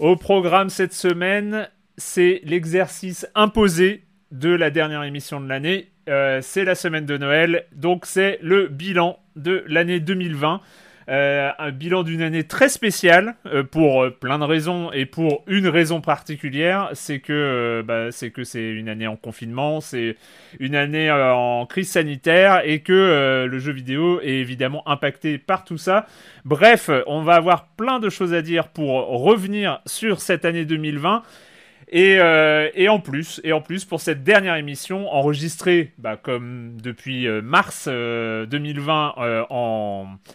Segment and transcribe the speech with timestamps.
[0.00, 5.92] Au programme cette semaine, c'est l'exercice imposé de la dernière émission de l'année.
[6.08, 10.60] Euh, c'est la semaine de Noël, donc c'est le bilan de l'année 2020.
[11.08, 15.68] Euh, un bilan d'une année très spéciale euh, pour plein de raisons et pour une
[15.68, 20.16] raison particulière, c'est que bah, c'est que c'est une année en confinement, c'est
[20.58, 25.78] une année en crise sanitaire et que le jeu vidéo est évidemment impacté par tout
[25.78, 26.06] ça.
[26.44, 31.22] Bref, on va avoir plein de choses à dire pour revenir sur cette année 2020.
[31.96, 39.14] Et, en plus, pour cette dernière émission enregistrée, bah, comme depuis mars 2020
[39.50, 40.34] en euh,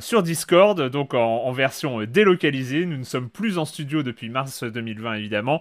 [0.00, 2.86] sur Discord, donc en, version délocalisée.
[2.86, 5.60] Nous ne sommes plus en studio depuis mars 2020 évidemment.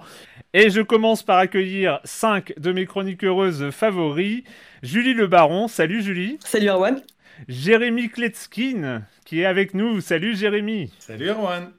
[0.54, 4.44] Et je commence par accueillir 5 de mes chroniques heureuses favoris.
[4.84, 6.38] Julie Le Baron, salut Julie.
[6.44, 7.02] Salut Erwan.
[7.48, 10.02] Jérémy Kletskin qui est avec nous.
[10.02, 10.92] Salut Jérémy.
[11.00, 11.72] Salut Erwan.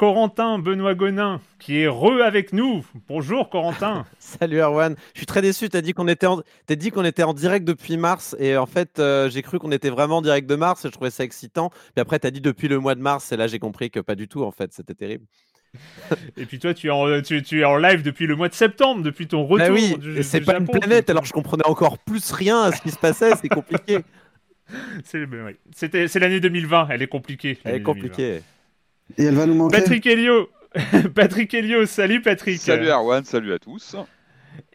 [0.00, 2.82] Corentin Benoît Gonin, qui est re avec nous.
[3.06, 4.06] Bonjour Corentin.
[4.18, 4.96] Salut Erwan.
[5.12, 5.68] Je suis très déçu.
[5.68, 6.40] Tu as dit qu'on était, en...
[6.70, 8.34] dit qu'on était en direct depuis mars.
[8.38, 10.86] Et en fait, euh, j'ai cru qu'on était vraiment en direct de mars.
[10.86, 11.68] Et je trouvais ça excitant.
[11.68, 13.30] Puis après, tu as dit depuis le mois de mars.
[13.30, 14.72] Et là, j'ai compris que pas du tout, en fait.
[14.72, 15.26] C'était terrible.
[16.38, 19.02] et puis toi, tu es, en, tu, es en live depuis le mois de septembre,
[19.02, 19.68] depuis ton retour.
[19.68, 21.10] Bah oui, et c'est pas une planète.
[21.10, 23.32] Alors je comprenais encore plus rien à ce qui se passait.
[23.36, 23.98] C'est compliqué.
[25.04, 26.00] c'est oui.
[26.14, 26.88] l'année 2020.
[26.88, 27.58] Elle est compliquée.
[27.64, 28.40] Elle est compliquée.
[29.18, 29.78] Et elle va nous manquer.
[29.78, 30.48] Patrick Helio.
[31.14, 32.58] Patrick Helio, salut Patrick.
[32.58, 33.96] Salut Erwan, salut à tous.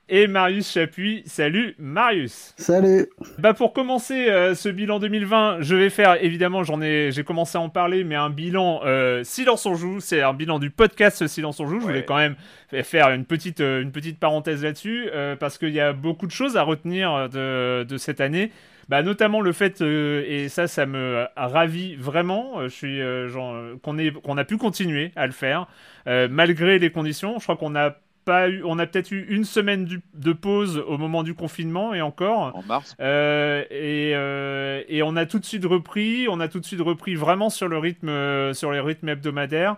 [0.07, 2.53] Et Marius Chapuis, salut Marius.
[2.57, 3.07] Salut.
[3.39, 7.57] Bah pour commencer euh, ce bilan 2020, je vais faire évidemment, j'en ai, j'ai commencé
[7.57, 11.25] à en parler, mais un bilan euh, Silence on joue, c'est un bilan du podcast
[11.25, 11.79] Silence on joue.
[11.79, 12.35] Je voulais quand même
[12.83, 15.09] faire une petite, euh, une petette parenthèse là-dessus
[15.39, 18.51] parce qu'il y a beaucoup de choses à retenir de, de cette année.
[18.89, 23.75] Bah, notamment le fait, euh, et ça, ça me ravit vraiment, euh, je suis, euh,
[23.81, 25.67] qu'on, qu'on a pu continuer à le faire,
[26.05, 27.39] malgré les conditions.
[27.39, 27.95] Je crois qu'on a
[28.25, 32.01] pas eu, on a peut-être eu une semaine de pause au moment du confinement et
[32.01, 32.55] encore.
[32.55, 32.95] En mars.
[32.99, 37.49] et, et, on a tout de suite repris, on a tout de suite repris vraiment
[37.49, 39.77] sur le rythme, sur les rythmes hebdomadaires.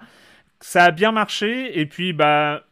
[0.59, 2.63] Ça a bien marché et puis bah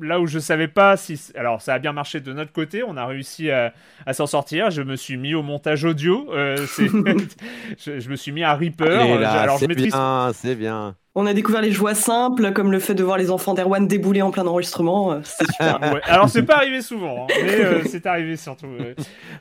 [0.00, 1.20] là où je savais pas si.
[1.34, 3.72] Alors, ça a bien marché de notre côté, on a réussi à,
[4.12, 4.70] s'en sortir.
[4.70, 6.32] Je me suis mis au montage audio.
[6.32, 9.24] Euh, je, me suis mis à Reaper.
[9.24, 10.96] alors, c'est bien, c'est bien.
[11.16, 14.22] On a découvert les joies simples, comme le fait de voir les enfants d'Erwan débouler
[14.22, 15.12] en plein enregistrement.
[15.12, 15.80] Euh, c'est super.
[16.04, 18.68] Alors, c'est pas arrivé souvent, hein, mais euh, c'est arrivé surtout.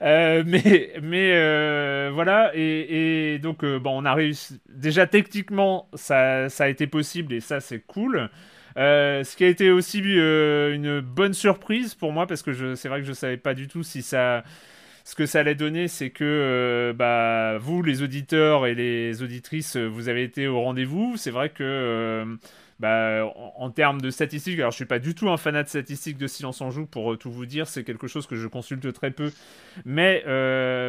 [0.02, 4.60] mais mais voilà, et, donc, bon, on a réussi.
[4.68, 8.30] Déjà, techniquement, ça, ça a été possible, et ça, c'est cool.
[8.78, 12.90] Euh, ce qui a été aussi euh, une bonne surprise pour moi parce que c'est
[12.90, 14.44] vrai que je savais pas du tout si ça
[15.06, 19.76] ce que ça allait donner, c'est que euh, bah, vous, les auditeurs et les auditrices,
[19.76, 21.18] vous avez été au rendez-vous.
[21.18, 22.38] C'est vrai que
[22.80, 23.26] bah,
[23.56, 26.28] en, termes de statistiques, alors je suis pas du tout un fanat de statistiques de
[26.28, 29.32] Silence en Joue pour tout vous dire, c'est quelque chose que je consulte très peu,
[29.84, 30.24] mais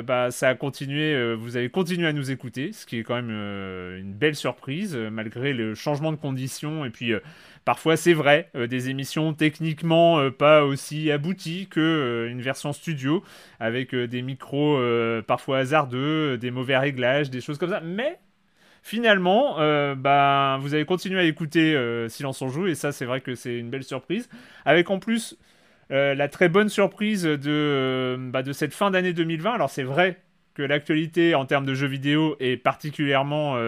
[0.03, 3.31] bah, ça a continué, vous avez continué à nous écouter, ce qui est quand même
[3.31, 7.15] une belle surprise malgré le changement de conditions et puis
[7.65, 13.23] Parfois, c'est vrai, euh, des émissions techniquement euh, pas aussi abouties que euh, version studio,
[13.59, 14.81] avec des micros
[15.27, 17.81] parfois hasardeux, des mauvais réglages, des choses comme ça.
[17.81, 18.19] Mais
[18.83, 19.57] finalement,
[19.95, 21.77] bah, vous avez continué à écouter
[22.09, 24.31] Silence en joue, et ça, c'est vrai que c'est une belle surprise.
[24.65, 25.37] Avec en plus
[25.91, 29.53] la très bonne surprise de, bah, de cette fin d'année 2020.
[29.53, 30.19] Alors, c'est vrai
[30.55, 33.59] que l'actualité en termes de jeux vidéo est particulièrement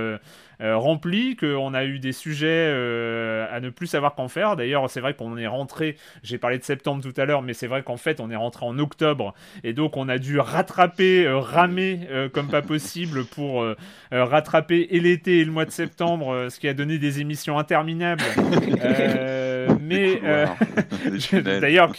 [0.63, 4.57] euh, rempli, qu'on a eu des sujets euh, à ne plus savoir qu'en faire.
[4.57, 7.67] D'ailleurs, c'est vrai qu'on est rentré, j'ai parlé de septembre tout à l'heure, mais c'est
[7.67, 11.39] vrai qu'en fait, on est rentré en octobre, et donc on a dû rattraper, euh,
[11.39, 12.01] ramer
[12.33, 13.65] comme pas possible pour
[14.11, 18.23] rattraper et l'été et le mois de septembre, ce qui a donné des émissions interminables.
[19.93, 21.93] mais d'ailleurs,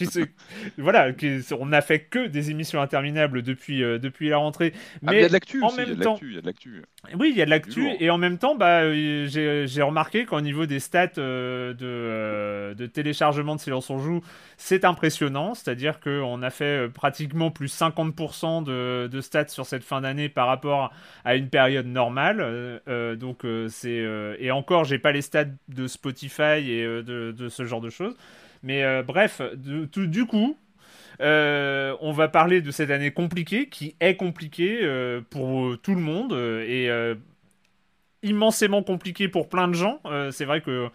[0.78, 1.08] voilà,
[1.58, 4.72] on n'a fait que des émissions interminables depuis, depuis la rentrée.
[5.02, 6.82] Mais ah, il y a de l'actu, en même temps, il y a de l'actu.
[7.18, 10.40] Oui, il y a de l'actu, et en même temps, bah, euh, j'ai remarqué qu'au
[10.40, 14.22] niveau des stats euh, de, euh, de, téléchargement de Silence on Joue,
[14.56, 15.54] c'est impressionnant.
[15.54, 20.46] C'est-à-dire qu'on a fait pratiquement plus 50% de, de, stats sur cette fin d'année par
[20.46, 20.92] rapport
[21.24, 22.80] à une période normale.
[23.18, 24.04] donc, c'est
[24.38, 28.16] et encore, j'ai pas les stats de Spotify et de, de, ce genre de choses.
[28.62, 30.56] Mais bref, du coup,
[31.20, 34.80] on va parler de cette année compliquée, qui est compliquée
[35.30, 36.32] pour tout le monde.
[36.32, 36.90] et
[38.24, 40.00] immensément compliqué pour plein de gens.
[40.06, 40.88] Euh, c'est vrai que euh,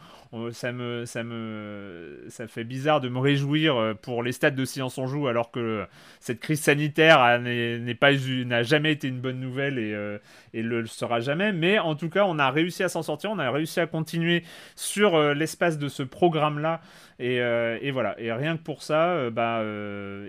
[0.51, 4.63] ça me, ça me, ça fait bizarre de me réjouir euh, pour les stades de
[4.63, 5.85] Silence en Joue alors que
[6.19, 10.17] cette crise sanitaire n'est pas, n'a jamais été une bonne nouvelle et,
[10.53, 11.51] et le sera jamais.
[11.51, 14.43] Mais en tout cas, on a réussi à s'en sortir, on a réussi à continuer
[14.75, 16.81] sur l'espace de ce programme-là.
[17.19, 18.15] Et, et, voilà.
[18.19, 19.61] Et rien que pour ça, bah,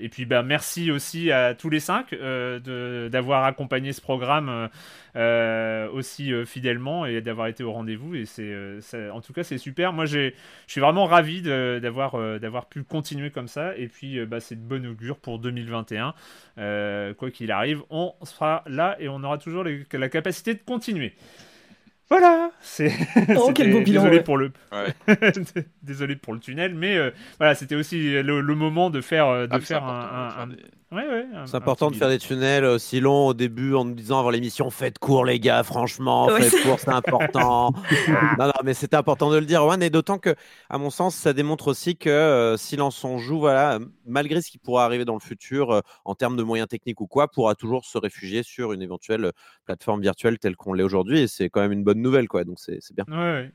[0.01, 4.69] et puis bah, merci aussi à tous les cinq d'avoir accompagné ce programme
[5.17, 8.15] euh, aussi euh, fidèlement et d'avoir été au rendez-vous.
[8.15, 8.81] Et c'est, euh,
[9.13, 9.93] en tout cas, c'est super.
[9.93, 10.33] Moi, je
[10.67, 13.77] suis vraiment ravi d'avoir, d'avoir pu continuer comme ça.
[13.77, 16.15] Et puis, bah, c'est de bonne augure pour 2021.
[17.15, 21.15] quoi qu'il arrive, on sera là et on aura toujours la capacité de continuer.
[22.11, 22.93] Voilà, c'est.
[23.37, 24.53] Oh, quel beau bilan, désolé pour le.
[25.83, 26.99] désolé pour le tunnel, mais
[27.39, 30.49] voilà, c'était aussi le, moment de faire de ah, faire un,
[31.47, 34.71] c'est important de faire des tunnels aussi longs au début en nous disant avant l'émission
[34.71, 37.73] faites court les gars, franchement, faites court, c'est important.
[38.39, 40.35] non, non, mais c'est important de le dire, One, et d'autant que,
[40.69, 44.59] à mon sens, ça démontre aussi que euh, Silence on joue, voilà, malgré ce qui
[44.59, 47.85] pourra arriver dans le futur euh, en termes de moyens techniques ou quoi, pourra toujours
[47.85, 49.33] se réfugier sur une éventuelle euh,
[49.67, 52.43] plateforme virtuelle telle qu'on l'est aujourd'hui, et c'est quand même une bonne nouvelle, quoi.
[52.43, 53.05] Donc c'est bien.
[53.09, 53.53] Ouais,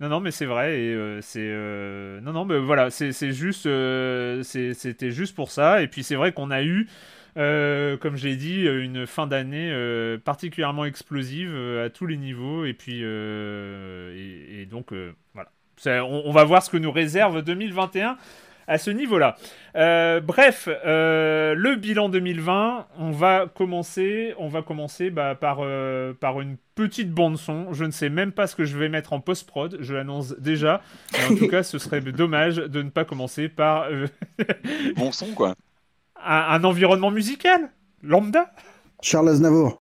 [0.00, 0.80] non, non, mais c'est vrai.
[0.80, 5.82] Et euh, c'est euh, non, non, mais voilà, c'est juste, euh, c'était juste pour ça.
[5.82, 6.88] Et puis c'est vrai qu'on a eu,
[7.34, 9.72] comme j'ai dit, une fin d'année
[10.24, 11.54] particulièrement explosive
[11.84, 12.64] à tous les niveaux.
[12.64, 14.92] Et puis, et, donc
[15.34, 15.50] voilà.
[15.86, 18.16] On, on, va voir ce que nous réserve 2021
[18.70, 19.36] à ce niveau-là.
[19.76, 26.14] Euh, bref, euh, le bilan 2020, on va commencer, on va commencer bah, par, euh,
[26.14, 27.72] par une petite bande son.
[27.72, 30.36] Je ne sais même pas ce que je vais mettre en post prod, je l'annonce
[30.38, 30.82] déjà.
[31.28, 33.88] en tout cas, ce serait dommage de ne pas commencer par
[34.96, 35.56] bon son quoi.
[36.24, 37.72] Un, un environnement musical,
[38.04, 38.52] lambda.
[39.02, 39.82] Charles Aznavour.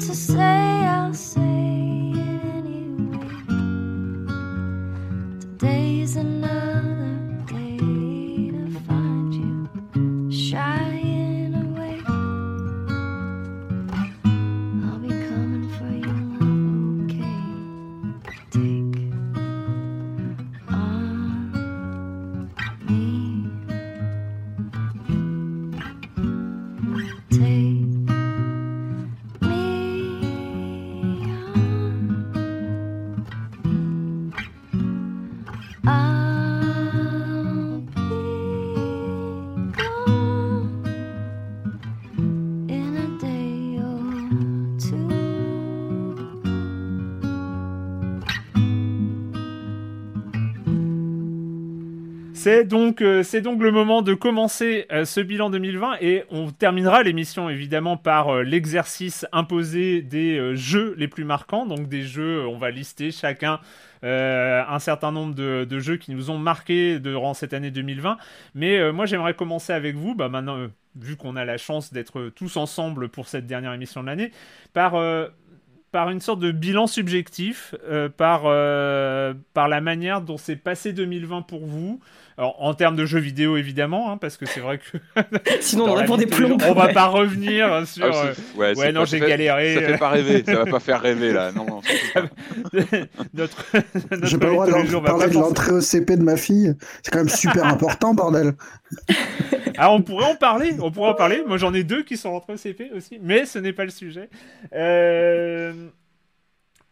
[0.00, 0.55] To say,
[52.46, 57.02] C'est donc, euh, donc le moment de commencer euh, ce bilan 2020 et on terminera
[57.02, 61.66] l'émission évidemment par euh, l'exercice imposé des jeux les plus marquants.
[61.66, 63.58] Donc des jeux, on va lister chacun
[64.04, 68.16] un certain nombre de, jeux qui nous ont marqués durant cette année 2020.
[68.54, 70.14] Mais moi j'aimerais commencer avec vous.
[70.14, 74.06] Bah maintenant, vu qu'on a la chance d'être tous ensemble pour cette dernière émission de
[74.06, 74.30] l'année,
[74.72, 74.92] par
[75.90, 77.74] par une sorte de bilan subjectif,
[78.16, 82.00] par, par la manière dont s'est passé 2020 pour vous.
[82.38, 84.98] Alors, en termes de jeux vidéo, évidemment, hein, parce que c'est vrai que.
[85.60, 86.58] Sinon, on aurait pour des plombs.
[86.66, 88.04] On va pas revenir sur.
[88.04, 89.74] Ah, ouais, ouais non, j'ai galéré.
[89.74, 91.52] Ça fait pas rêver, ça va pas faire rêver, là.
[91.52, 91.80] Non, non.
[93.34, 93.64] notre.
[94.22, 96.74] J'ai pas le droit de parler de l'entrée au CP de ma fille.
[97.02, 98.52] C'est quand même super important, bordel.
[99.78, 101.42] Ah, on pourrait en parler, on pourrait en parler.
[101.46, 103.90] Moi, j'en ai deux qui sont rentrés au CP aussi, mais ce n'est pas le
[103.90, 104.28] sujet.
[104.74, 105.72] Euh,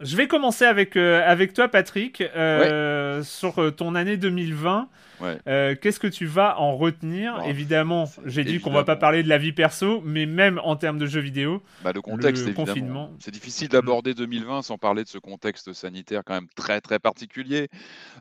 [0.01, 4.89] je vais commencer avec, euh, avec toi, Patrick, euh, sur ton année 2020.
[5.23, 9.29] Euh, qu'est-ce que tu vas en retenir Évidemment, j'ai dit qu'on va pas parler de
[9.29, 13.11] la vie perso, mais même en termes de jeux vidéo, bah, le contexte, le confinement.
[13.21, 17.69] C'est difficile d'aborder 2020 sans parler de ce contexte sanitaire quand même très très particulier,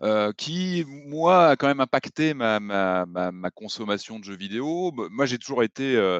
[0.03, 4.91] euh, qui moi a quand même impacté ma, ma, ma, consommation de jeux vidéo.
[5.11, 6.19] Moi, j'ai toujours été, euh,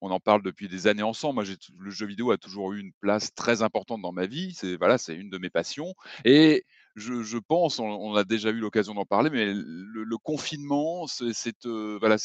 [0.00, 1.34] on en parle depuis des années ensemble.
[1.34, 1.44] Moi,
[1.78, 4.52] le jeu vidéo a toujours eu une place très importante dans ma vie.
[4.54, 8.94] C'est voilà, c'est une de mes passions et je, pense, on, a déjà eu l'occasion
[8.94, 12.16] d'en parler, mais le, confinement, c'est, euh, voilà,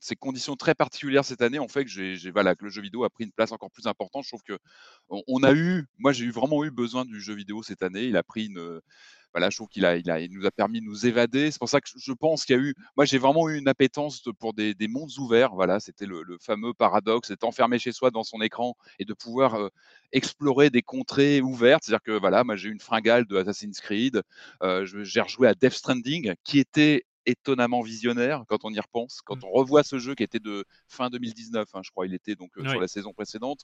[0.00, 3.32] ces conditions très particulières cette année ont fait que, le jeu vidéo a pris une
[3.32, 4.24] place encore plus importante.
[4.24, 4.58] Je trouve que
[5.08, 8.04] on, a eu, moi j'ai eu vraiment eu besoin du jeu vidéo cette année.
[8.04, 8.80] Il a pris une,
[9.32, 11.50] voilà, je trouve qu'il a, il a, il nous a permis de nous évader.
[11.50, 13.68] C'est pour ça que je pense qu'il y a eu, moi j'ai vraiment eu une
[13.68, 15.54] appétence pour des, des mondes ouverts.
[15.54, 19.54] Voilà, c'était le, fameux paradoxe d'être enfermé chez soi dans son écran et de pouvoir
[19.54, 19.68] euh,
[20.12, 21.84] explorer des contrées ouvertes.
[21.84, 24.22] C'est-à-dire que voilà, moi j'ai eu une fringale de Assassin's Creed.
[24.62, 29.20] Euh, j'ai rejoué à Death Stranding, qui était étonnamment visionnaire quand on y repense.
[29.24, 29.44] Quand mmh.
[29.44, 32.50] on revoit ce jeu qui était de fin 2019, hein, je crois, il était donc
[32.56, 33.60] euh, sur la saison précédente.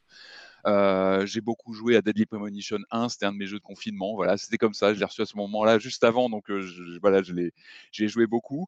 [0.67, 4.15] Euh, j'ai beaucoup joué à Deadly Premonition 1, c'était un de mes jeux de confinement.
[4.15, 4.93] Voilà, c'était comme ça.
[4.93, 7.53] Je l'ai reçu à ce moment-là, juste avant, donc euh, je, voilà, je l'ai,
[7.91, 8.67] j'ai joué beaucoup.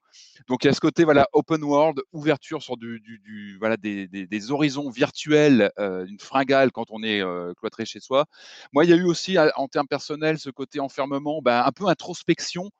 [0.49, 4.09] Donc il y a ce côté voilà open world, ouverture sur du, du, voilà des,
[4.09, 7.23] des, horizons virtuels, une fringale quand on est
[7.57, 8.27] cloîtré chez soi.
[8.73, 11.87] Moi, il y a eu aussi en termes personnels ce côté enfermement, ben, un peu
[11.87, 12.71] introspection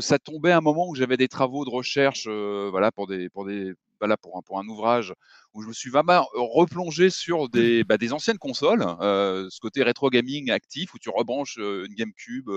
[0.00, 3.44] ça tombait à un moment où j'avais des travaux de recherche, voilà, pour des, pour
[3.44, 5.14] des, voilà, pour un, pour un ouvrage
[5.58, 10.08] où je me suis vraiment replongé sur des, bah, des anciennes consoles, ce côté rétro
[10.08, 12.48] gaming actif où tu rebranches une GameCube,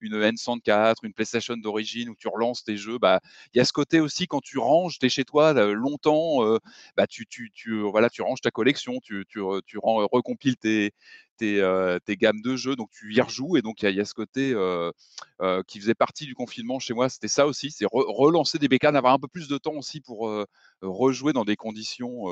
[0.00, 2.98] une N64, une PlayStation d'origine où tu relances tes jeux.
[2.98, 3.20] Bah,
[3.54, 6.58] il y a ce côté aussi quand tu ranges, tu es chez toi longtemps,
[6.96, 10.90] bah, tu, tu, tu, voilà, tu ranges ta collection, tu, tu, tu recompiles tes,
[11.36, 13.56] tes, tes, gammes de jeux, donc tu y rejoues.
[13.56, 14.52] Et donc, il y, a ce côté
[15.68, 17.08] qui faisait partie du confinement chez moi.
[17.08, 20.28] C'était ça aussi, c'est relancer des bécanes, avoir un peu plus de temps aussi pour
[20.80, 22.26] rejouer dans des conditions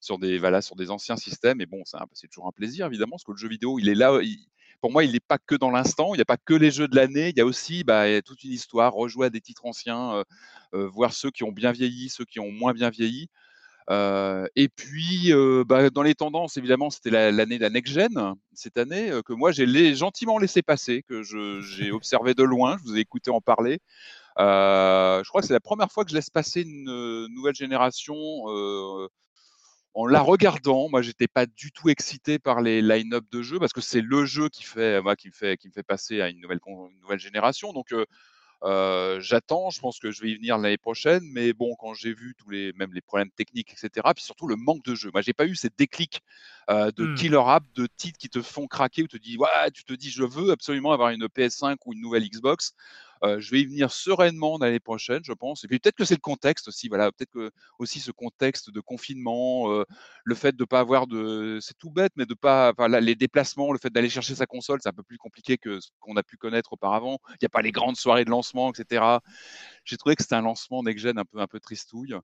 [0.00, 1.60] sur, des, voilà, sur des anciens systèmes.
[1.60, 4.18] Et bon, c'est toujours un plaisir, évidemment, parce que le jeu vidéo, il est là.
[4.80, 6.88] pour moi, il n'est pas que dans l'instant, il n'y a pas que les jeux
[6.88, 10.24] de l'année, il y a aussi bah, toute une histoire, rejouer à des titres anciens,
[10.72, 13.28] voir ceux qui ont bien vieilli, ceux qui ont moins bien vieilli
[13.90, 15.32] et puis,
[15.66, 19.94] bah, dans les tendances, évidemment, c'était l'année de la next-gen, cette année, que moi, j'ai
[19.94, 23.80] gentiment laissé passer, que j'ai observé de loin, je vous ai écouté en parler.
[24.38, 28.16] je crois que c'est la première fois que je laisse passer une nouvelle génération
[29.94, 30.88] en la regardant.
[30.88, 34.26] Moi, j'étais pas du tout excité par les line-up de jeux parce que c'est le
[34.26, 37.00] jeu qui fait, moi, qui me fait, qui me fait passer à une nouvelle, une
[37.00, 37.72] nouvelle génération.
[37.72, 37.94] Donc,
[39.20, 42.34] j'attends, je pense que je vais y venir l'année prochaine, mais bon, quand j'ai vu
[42.36, 45.10] tous les, même les problèmes techniques, etc., puis surtout le manque de jeu.
[45.12, 46.22] Moi, j'ai pas eu ces déclics
[46.68, 47.14] de mmh.
[47.14, 49.92] killer app, de titres qui te font craquer, où tu te dis, ouais, tu te
[49.92, 52.74] dis, je veux absolument avoir une PS5 ou une nouvelle Xbox.
[53.38, 55.64] Je vais y venir sereinement l'année prochaine, je pense.
[55.64, 58.80] Et puis peut-être que c'est le contexte aussi, voilà, peut-être que aussi ce contexte de
[58.80, 59.84] confinement,
[60.24, 63.72] le fait de ne pas avoir de, c'est tout bête, mais de pas, les déplacements,
[63.72, 66.22] le fait d'aller chercher sa console, c'est un peu plus compliqué que ce qu'on a
[66.22, 67.18] pu connaître auparavant.
[67.30, 69.04] Il n'y a pas les grandes soirées de lancement, etc.
[69.84, 72.14] J'ai trouvé que c'était un lancement next un peu un peu tristouille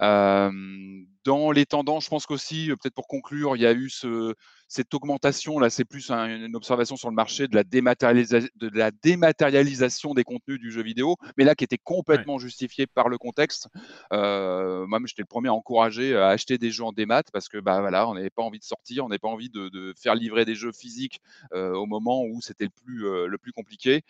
[0.00, 4.34] dans les tendances, je pense qu'aussi, peut-être pour conclure, il y a eu ce,
[4.68, 10.14] cette augmentation, là c'est plus une observation sur le marché de la, de la, dématérialisation
[10.14, 13.68] des contenus du jeu vidéo, mais là qui était complètement justifié par le contexte.
[14.12, 17.58] Euh, moi, j'étais le premier à encourager à acheter des jeux en démat parce que
[17.58, 20.44] bah, voilà, on n'avait pas envie de sortir, on n'avait pas envie de, faire livrer
[20.44, 21.20] des jeux physiques
[21.52, 24.02] au moment où c'était le plus, le plus compliqué.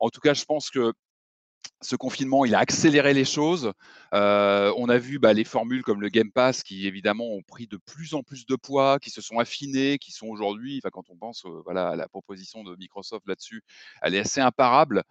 [0.00, 0.92] En tout cas, je pense que
[1.82, 3.72] ce confinement, il a accéléré les choses.
[4.12, 7.66] Euh, on a vu bah, les formules comme le Game Pass qui, évidemment, ont pris
[7.66, 11.16] de plus en plus de poids, qui se sont affinées, qui sont aujourd'hui, quand on
[11.16, 13.62] pense voilà, à la proposition de Microsoft là-dessus,
[14.02, 15.04] elle est assez imparable.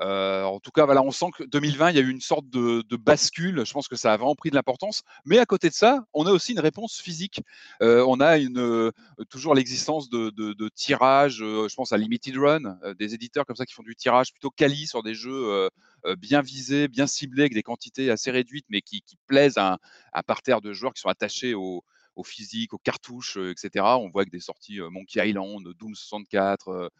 [0.00, 2.96] En tout cas, voilà, on sent que 2020, il y a eu une sorte de,
[2.96, 3.64] bascule.
[3.64, 5.02] Je pense que ça a vraiment pris de l'importance.
[5.24, 7.40] Mais à côté de ça, on a aussi une réponse physique.
[7.80, 8.92] on a une,
[9.30, 11.38] toujours l'existence de, tirages.
[11.38, 14.86] je pense à Limited Run, des éditeurs comme ça qui font du tirage plutôt quali
[14.86, 15.68] sur des jeux
[16.18, 19.78] bien visés, bien ciblés, avec des quantités assez réduites, mais qui, plaisent à
[20.12, 21.84] un, parterre de joueurs qui sont attachés au,
[22.16, 23.84] au physique, aux cartouches, etc.
[23.98, 26.90] On voit que des sorties Monkey Island, Doom 64.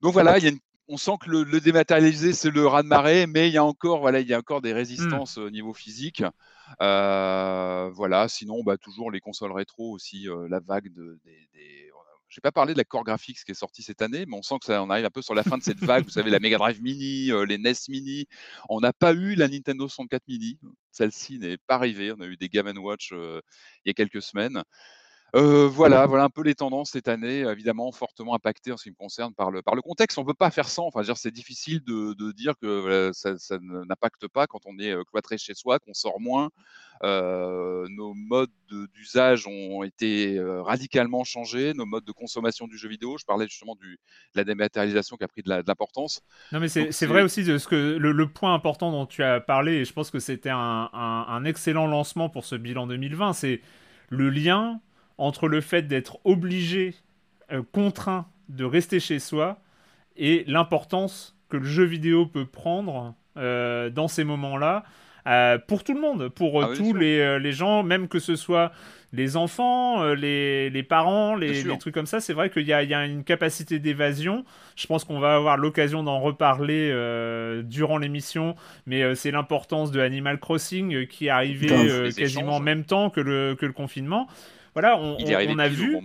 [0.00, 0.58] Donc voilà, il y a une
[0.92, 4.00] on sent que le, dématérialisé, c'est le raz de marée, mais il y a encore,
[4.00, 4.76] voilà, il y a encore des mmh.
[4.76, 6.22] résistances au niveau physique.
[6.82, 11.90] Euh, voilà, sinon, bah, toujours les consoles rétro aussi, euh, la vague de, des, des...
[12.28, 14.42] Je n'ai pas parlé de la Core Graphics qui est sortie cette année, mais on
[14.42, 16.04] sent que ça, on arrive un peu sur la fin de cette vague.
[16.04, 18.26] Vous savez, la Mega Drive Mini, euh, les NES Mini.
[18.68, 20.58] On n'a pas eu la Nintendo 64 Mini.
[20.90, 22.12] Celle-ci n'est pas arrivée.
[22.12, 23.42] On a eu des Game Watch il
[23.86, 24.62] y a quelques semaines.
[25.34, 28.90] Euh, voilà, voilà un peu les tendances cette année, évidemment fortement impactées en ce qui
[28.90, 30.18] me concerne par le, par le contexte.
[30.18, 30.86] On ne peut pas faire sans.
[30.86, 35.38] Enfin, c'est difficile de, de, dire que ça, ça n'impacte pas quand on est cloîtré
[35.38, 36.50] chez soi, qu'on sort moins.
[37.02, 38.50] Euh, nos modes
[38.94, 43.16] d'usage ont été radicalement changés, nos modes de consommation du jeu vidéo.
[43.18, 43.98] Je parlais justement du, de
[44.36, 46.20] la dématérialisation qui a pris de l'importance.
[46.52, 49.76] Non, mais c'est vrai aussi de ce que le, point important dont tu as parlé,
[49.76, 53.62] et je pense que c'était un, un, un excellent lancement pour ce bilan 2020, c'est
[54.10, 54.80] le lien
[55.22, 56.94] entre le fait d'être obligé,
[57.52, 59.60] euh, contraint de rester chez soi
[60.16, 64.82] et l'importance que le jeu vidéo peut prendre euh, dans ces moments-là.
[65.26, 68.72] Euh, pour tout le monde, pour ah tous les, les, gens, même que ce soit
[69.12, 73.04] les enfants, les, les, parents, les, trucs comme ça, c'est vrai qu'il y, y, a
[73.04, 74.44] une capacité d'évasion.
[74.74, 76.90] Je pense qu'on va avoir l'occasion d'en reparler
[77.64, 81.68] durant l'émission, mais c'est l'importance de Animal Crossing qui est arrivé
[82.16, 84.26] quasiment en même temps que le, que le confinement.
[84.74, 85.16] Voilà, on,
[85.58, 85.98] a vu,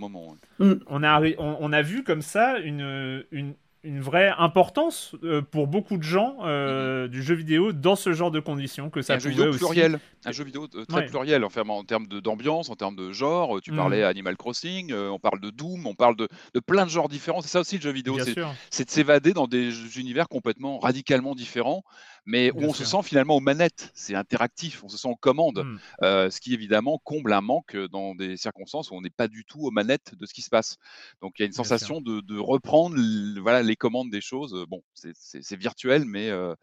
[0.60, 3.54] on, a, on, a vu comme ça une, une,
[3.84, 7.10] une vraie importance euh, pour beaucoup de gens euh, mm-hmm.
[7.10, 10.00] du jeu vidéo dans ce genre de conditions que ça un jeu vidéo pluriel.
[10.24, 13.72] Un jeu vidéo euh, très pluriel en, en termes d'ambiance en termes de genre tu
[13.72, 13.76] mm.
[13.76, 17.40] parlais Animal Crossing on parle de Doom on parle de, de, plein de genres différents.
[17.40, 18.18] C'est ça aussi le jeu vidéo
[18.70, 21.84] c'est de s'évader dans des univers complètement radicalement différents
[22.26, 23.90] mais où on se sent finalement aux manettes.
[23.94, 25.78] C'est interactif, on se sent aux commandes, mmh.
[26.02, 29.44] euh, ce qui évidemment comble un manque dans des circonstances où on n'est pas du
[29.44, 30.76] tout aux manettes de ce qui se passe.
[31.20, 32.96] Donc il y a une sensation de, reprendre
[33.40, 34.64] voilà, les commandes des choses.
[34.68, 36.54] Bon, c'est virtuel, mais, euh,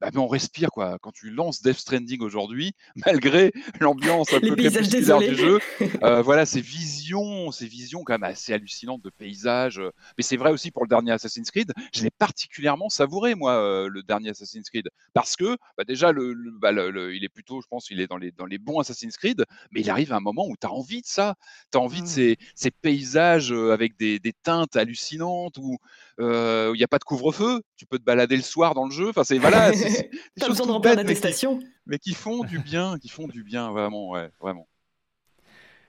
[0.00, 0.98] bah, mais, on respire quoi.
[1.00, 2.72] Quand tu lances Death Stranding aujourd'hui,
[3.06, 5.58] malgré l'ambiance un peu crépusculaire du jeu,
[6.02, 9.78] euh, voilà ces visions, ces visions quand même assez hallucinantes de paysages.
[9.78, 11.72] Euh, mais c'est vrai aussi pour le dernier Assassin's Creed.
[11.94, 16.12] Je l'ai particulièrement savouré moi euh, le dernier Assassin's Creed parce que bah, déjà
[16.60, 19.16] bah, le, il est plutôt, je pense, il est dans les dans les bons Assassin's
[19.16, 21.34] Creed, mais il arrive à un moment où tu as envie de ça.
[21.72, 22.08] Tu as envie de mmh.
[22.08, 25.78] ces, ces paysages avec des, des teintes hallucinantes où
[26.18, 29.10] il n'y a pas de couvre-feu, tu peux te balader le soir dans le jeu.
[29.10, 31.46] Enfin, c'est voilà, c'est des choses de bêtes, mais, qui,
[31.86, 34.66] mais qui font du bien, qui font du bien, vraiment, ouais, vraiment.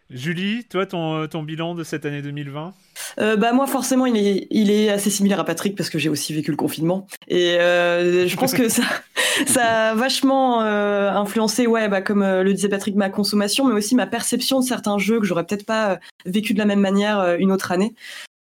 [0.10, 2.74] Julie, toi, ton, ton, bilan de cette année 2020
[3.20, 6.10] euh, bah moi forcément il est, il est assez similaire à Patrick parce que j'ai
[6.10, 7.08] aussi vécu le confinement.
[7.28, 8.84] Et euh, je pense que ça,
[9.48, 13.96] ça a vachement euh, influencé ouais bah, comme le disait Patrick ma consommation mais aussi
[13.96, 17.52] ma perception de certains jeux que j'aurais peut-être pas vécu de la même manière une
[17.52, 17.94] autre année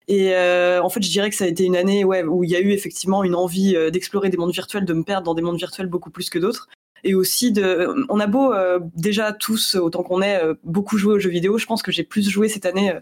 [0.08, 2.50] et euh, en fait, je dirais que ça a été une année ouais, où il
[2.50, 5.34] y a eu effectivement une envie euh, d'explorer des mondes virtuels, de me perdre dans
[5.34, 6.70] des mondes virtuels beaucoup plus que d'autres.
[7.04, 11.20] Et aussi, de, on a beau euh, déjà tous, autant qu'on est, beaucoup joué aux
[11.20, 11.58] jeux vidéo.
[11.58, 12.94] Je pense que j'ai plus joué cette année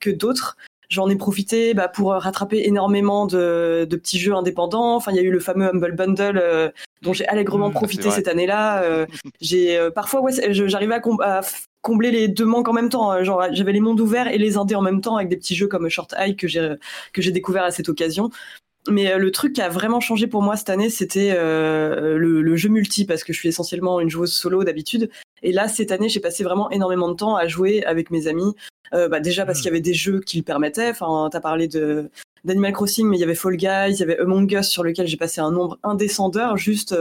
[0.00, 0.56] que d'autres.
[0.88, 4.96] J'en ai profité bah, pour rattraper énormément de, de, petits jeux indépendants.
[4.96, 8.28] Enfin, il y a eu le fameux Humble Bundle dont j'ai allègrement mmh, profité cette
[8.28, 9.06] année-là.
[9.40, 11.40] j'ai parfois, ouais, j'arrivais à, à,
[11.82, 13.10] combler les deux manques en même temps.
[13.10, 13.22] Hein.
[13.22, 15.66] Genre, j'avais les mondes ouverts et les indés en même temps avec des petits jeux
[15.66, 16.74] comme Short High que j'ai
[17.12, 18.30] que j'ai découvert à cette occasion.
[18.88, 22.56] Mais euh, le truc qui a vraiment changé pour moi cette année, c'était euh, le,
[22.56, 25.10] jeu multi parce que je suis essentiellement une joueuse solo d'habitude.
[25.42, 28.54] Et là, cette année, j'ai passé vraiment énormément de temps à jouer avec mes amis.
[28.92, 29.62] Euh, bah, déjà parce hmm.
[29.62, 30.90] qu'il y avait des jeux qui le permettaient.
[30.90, 32.10] Enfin, t'as parlé de
[32.44, 35.06] d'Animal Crossing, mais il y avait Fall Guys, il y avait Among Us sur lequel
[35.06, 36.96] j'ai passé un nombre indécent d'heures juste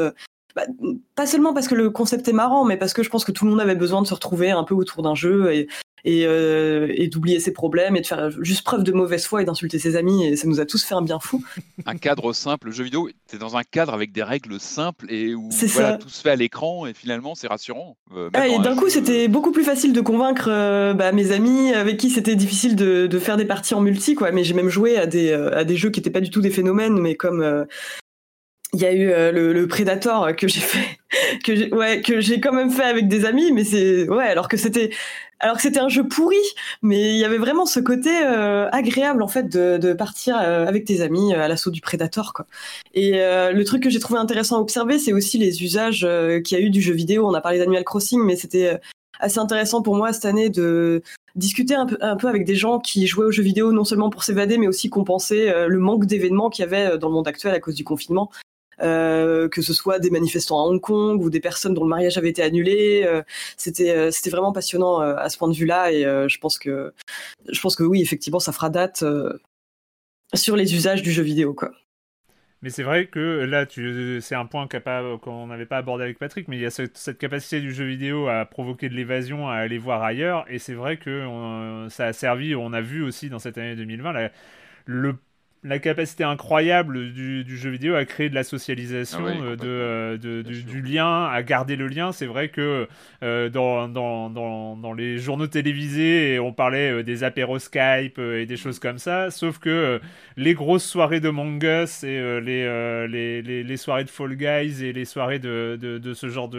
[0.60, 0.74] bah,
[1.16, 3.46] pas seulement parce que le concept est marrant, mais parce que je pense que tout
[3.46, 5.68] le monde avait besoin de se retrouver un peu autour d'un jeu et,
[6.06, 9.46] et, euh, et d'oublier ses problèmes et de faire juste preuve de mauvaise foi et
[9.46, 11.44] d'insulter ses amis et ça nous a tous fait un bien fou.
[11.86, 15.36] un cadre simple, le jeu vidéo, es dans un cadre avec des règles simples et
[15.36, 17.98] où voilà, tout se fait à l'écran et finalement c'est rassurant.
[18.16, 21.74] Euh, ah, et d'un coup c'était beaucoup plus facile de convaincre euh, bah, mes amis
[21.74, 24.70] avec qui c'était difficile de, de, faire des parties en multi quoi, mais j'ai même
[24.70, 27.66] joué à des, à des jeux qui n'étaient pas du tout des phénomènes mais comme
[28.74, 31.00] il y a eu le, le, Predator que j'ai fait,
[31.44, 34.48] que j'ai, ouais, que j'ai quand même fait avec des amis, mais c'est ouais, alors
[34.48, 34.92] que c'était,
[35.40, 36.38] alors que c'était un jeu pourri,
[36.82, 41.02] mais il y avait vraiment ce côté agréable en fait de, de partir avec tes
[41.02, 42.46] amis à l'assaut du Predator quoi.
[42.94, 46.08] Et le truc que j'ai trouvé intéressant à observer, c'est aussi les usages
[46.44, 47.28] qu'il y a eu du jeu vidéo.
[47.28, 48.80] On a parlé d'Animal Crossing, mais c'était
[49.20, 51.02] assez intéressant pour moi cette année de
[51.36, 54.10] discuter un peu, un peu avec des gens qui jouaient aux jeux vidéo non seulement
[54.10, 57.14] pour s'évader, mais aussi compenser euh, le manque d'événements qu'il y avait euh, dans le
[57.14, 58.30] monde actuel à cause du confinement.
[58.82, 62.18] Euh, que ce soit des manifestants à Hong Kong ou des personnes dont le mariage
[62.18, 63.22] avait été annulé, euh,
[63.58, 66.94] c'était euh, c'était vraiment passionnant à ce point de vue-là et je pense que
[67.52, 69.04] je pense que oui effectivement ça fera date
[70.34, 71.72] sur les usages du jeu vidéo quoi.
[72.62, 73.66] Mais c'est vrai que là,
[74.22, 77.62] c'est un point qu'on n'avait pas abordé avec Patrick, mais il y a cette, capacité
[77.62, 81.88] du jeu vidéo à provoquer de l'évasion, à aller voir ailleurs, et c'est vrai que
[81.90, 84.30] ça a servi, on a vu aussi dans cette année 2020,
[84.86, 85.16] le
[85.64, 89.56] la capacité incroyable du, jeu vidéo à créer de la socialisation, ah euh,
[90.18, 92.14] de, euh, du, lien, à garder le lien.
[92.14, 92.88] C'est vrai que
[93.24, 98.80] euh, dans, dans, dans, les journaux télévisés, on parlait des apéros Skype et des choses
[98.80, 100.00] comme ça, sauf que
[100.38, 105.06] les grosses soirées de Mangus et les, les, les, soirées de Fall Guys et les
[105.06, 106.50] soirées de, de, ce genre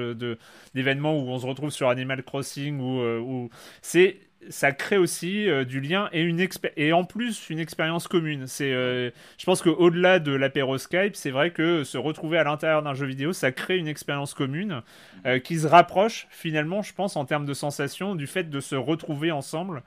[0.75, 5.65] d'événements où on se retrouve sur Animal Crossing, où, où c'est ça crée aussi euh,
[5.65, 8.47] du lien et, une et en plus une expérience commune.
[8.47, 12.83] C'est, euh, je pense qu'au-delà de l'apéro Skype, c'est vrai que se retrouver à l'intérieur
[12.83, 14.83] d'un jeu vidéo, ça crée une expérience commune
[15.27, 18.77] euh, qui se rapproche finalement, je pense, en termes de sensation, du fait de se
[18.77, 19.83] retrouver ensemble.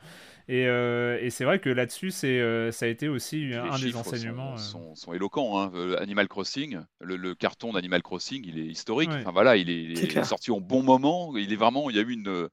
[0.49, 3.95] Et, euh, et c'est vrai que là-dessus, c'est, euh, ça a été aussi un des
[3.95, 4.57] enseignements.
[4.57, 4.81] Sont, euh.
[4.81, 5.59] sont, sont éloquents.
[5.59, 5.71] Hein.
[5.99, 9.09] Animal Crossing, le, carton d'Animal Crossing, il est historique.
[9.09, 11.35] Enfin, voilà, il est, sorti au bon moment.
[11.37, 12.49] Il est vraiment, il y a eu une,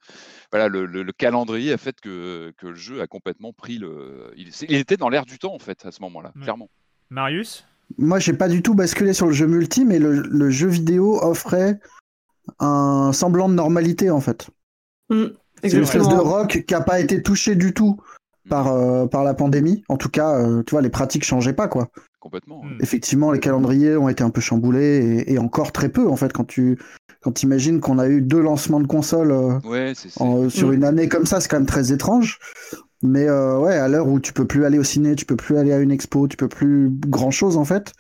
[0.53, 4.33] voilà, le, calendrier a fait que, que, le jeu a complètement pris le.
[4.37, 6.71] Il, il était dans l'air du temps en fait à ce moment-là, clairement.
[7.11, 7.65] Marius?
[7.99, 11.81] Moi, j'ai pas du tout basculé sur le jeu multi, mais le, jeu vidéo offrait
[12.59, 14.49] un semblant de normalité en fait.
[15.09, 15.27] Mm.
[15.63, 17.99] C'est une espèce de rock qui n'a pas été touché du tout
[18.49, 18.79] par, mm.
[18.79, 19.85] euh, par la pandémie.
[19.89, 21.89] En tout cas, euh, tu vois, les pratiques changeaient pas, quoi.
[22.19, 22.63] Complètement.
[22.81, 26.45] Effectivement, les calendriers ont été un peu chamboulés et, encore très peu, en fait, quand
[26.45, 26.79] tu
[27.23, 30.73] quand imagines qu'on a eu deux lancements de consoles euh, sur mm.
[30.73, 32.39] une année comme ça, c'est quand même très étrange.
[33.03, 35.73] Mais ouais, à l'heure où tu peux plus aller au ciné, tu peux plus aller
[35.73, 37.95] à une expo, tu peux plus grand chose en fait.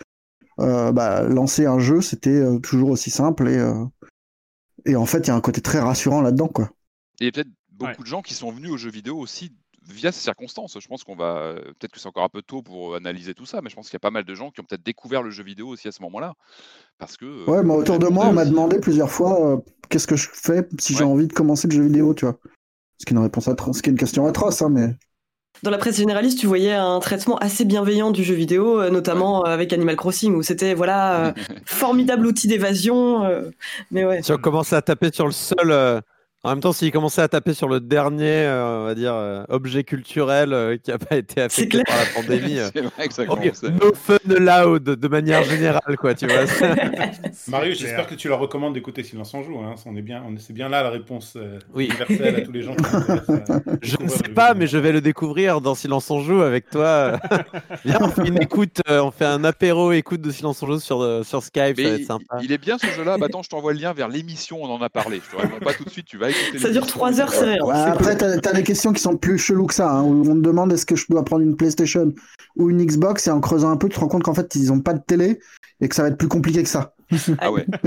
[0.58, 3.58] bah, lancer un jeu, c'était toujours aussi simple et
[4.86, 6.70] et en fait, il y a un côté très rassurant là-dedans, quoi.
[7.20, 9.52] Il y a peut-être beaucoup de gens qui sont venus aux jeux vidéo aussi
[9.88, 10.76] via ces circonstances.
[10.80, 11.54] Je pense qu'on va.
[11.78, 13.94] Peut-être que c'est encore un peu tôt pour analyser tout ça, mais je pense qu'il
[13.94, 15.92] y a pas mal de gens qui ont peut-être découvert le jeu vidéo aussi à
[15.92, 16.34] ce moment-là.
[16.98, 17.48] Parce que.
[17.48, 19.56] Ouais, mais autour de moi, on m'a demandé plusieurs fois euh,
[19.88, 22.38] qu'est-ce que je fais si j'ai envie de commencer le jeu vidéo, tu vois.
[22.98, 24.94] Ce qui est une réponse atroce, ce qui est une question atroce, hein, mais.
[25.62, 29.44] Dans la presse généraliste, tu voyais un traitement assez bienveillant du jeu vidéo, euh, notamment
[29.44, 31.34] euh, avec Animal Crossing, où c'était voilà
[31.66, 33.28] formidable outil d'évasion.
[33.90, 34.22] mais ouais.
[34.22, 36.02] Tu as commencé à taper sur le sol
[36.42, 39.44] en même temps, s'il commençait à taper sur le dernier, euh, on va dire, euh,
[39.50, 42.56] objet culturel euh, qui n'a pas été affecté par la pandémie.
[42.72, 43.62] c'est vrai que ça commence.
[43.62, 46.44] No fun loud de manière générale, quoi, tu vois.
[47.48, 49.58] Marius, j'espère que tu leur recommandes d'écouter Silence en joue.
[49.58, 49.74] Hein.
[49.84, 51.36] On est bien, c'est bien là la réponse
[51.76, 52.74] universelle à tous les gens.
[52.74, 52.84] Qui
[53.82, 57.18] je ne sais pas, mais je vais le découvrir dans Silence en joue avec toi.
[57.84, 61.22] Viens, on fait une écoute, on fait un apéro écoute de Silence en joue sur,
[61.22, 62.38] sur Skype, ça va être sympa.
[62.42, 63.18] Il est bien ce jeu-là.
[63.18, 65.20] Bah, attends, je t'envoie le lien vers l'émission, on en a parlé.
[65.22, 68.16] Je te réponds pas tout de suite, tu vas ça dure 3 heures, c'est Après,
[68.16, 70.72] tu as, des questions qui sont plus cheloues que ça, hein, où on te demande
[70.72, 72.12] est-ce que je dois prendre une PlayStation
[72.56, 74.66] ou une Xbox, et en creusant un peu, tu te rends compte qu'en fait, ils
[74.66, 75.40] n'ont pas de télé
[75.80, 76.94] et que ça va être plus compliqué que ça.
[77.38, 77.66] Ah ouais.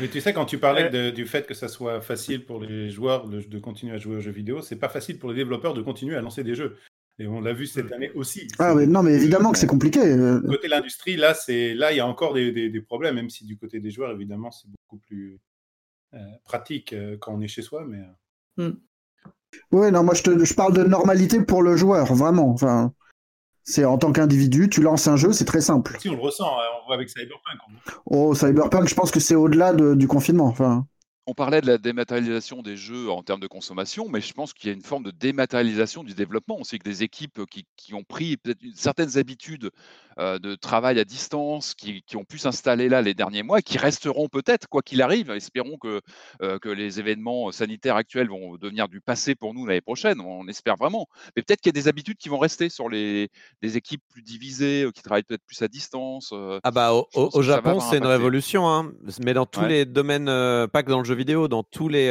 [0.00, 3.28] Mais tu sais, quand tu parlais du fait que ça soit facile pour les joueurs
[3.28, 5.82] de, de continuer à jouer aux jeux vidéo, c'est pas facile pour les développeurs de
[5.82, 6.76] continuer à lancer des jeux.
[7.18, 8.48] Et on l'a vu cette année aussi.
[8.58, 10.00] Ah mais non, mais évidemment que c'est compliqué.
[10.00, 10.40] Euh.
[10.40, 13.56] Côté l'industrie, là, c'est là, il y a encore des, des, problèmes, même si du
[13.56, 15.38] côté des joueurs, évidemment, c'est beaucoup plus
[16.14, 17.84] euh, pratique euh, quand on est chez soi.
[17.86, 18.02] Mais
[18.56, 18.76] mm.
[19.70, 22.50] oui, non, moi je, te, je, parle de normalité pour le joueur, vraiment.
[22.50, 22.92] Enfin,
[23.62, 25.96] c'est en tant qu'individu, tu lances un jeu, c'est très simple.
[26.00, 26.50] Si on le ressent,
[26.82, 27.60] on voit avec Cyberpunk.
[28.06, 30.46] Oh, Cyberpunk, je pense que c'est au-delà du confinement.
[30.46, 30.84] Enfin
[31.26, 34.68] on parlait de la dématérialisation des jeux en termes de consommation, mais je pense qu'il
[34.68, 36.56] y a une forme de dématérialisation du développement.
[36.58, 37.40] On sait que des équipes
[37.76, 39.70] qui, ont pris peut-être certaines habitudes
[40.18, 44.28] euh, de travail à distance, qui, ont pu s'installer là les derniers mois, qui resteront
[44.28, 45.30] peut-être, quoi qu'il arrive.
[45.32, 46.00] Espérons que,
[46.42, 50.20] euh, que les événements sanitaires actuels vont devenir du passé pour nous l'année prochaine.
[50.20, 51.08] On espère vraiment.
[51.34, 53.28] Mais peut-être qu'il y a des habitudes qui vont rester sur les,
[53.60, 56.32] des équipes plus divisées, euh, qui travaillent peut-être plus à distance.
[56.62, 58.92] ah bah au, Japon, c'est une révolution, hein.
[59.24, 62.08] mais dans tous les domaines, pas que dans le jeu vidéo, dans, tous les,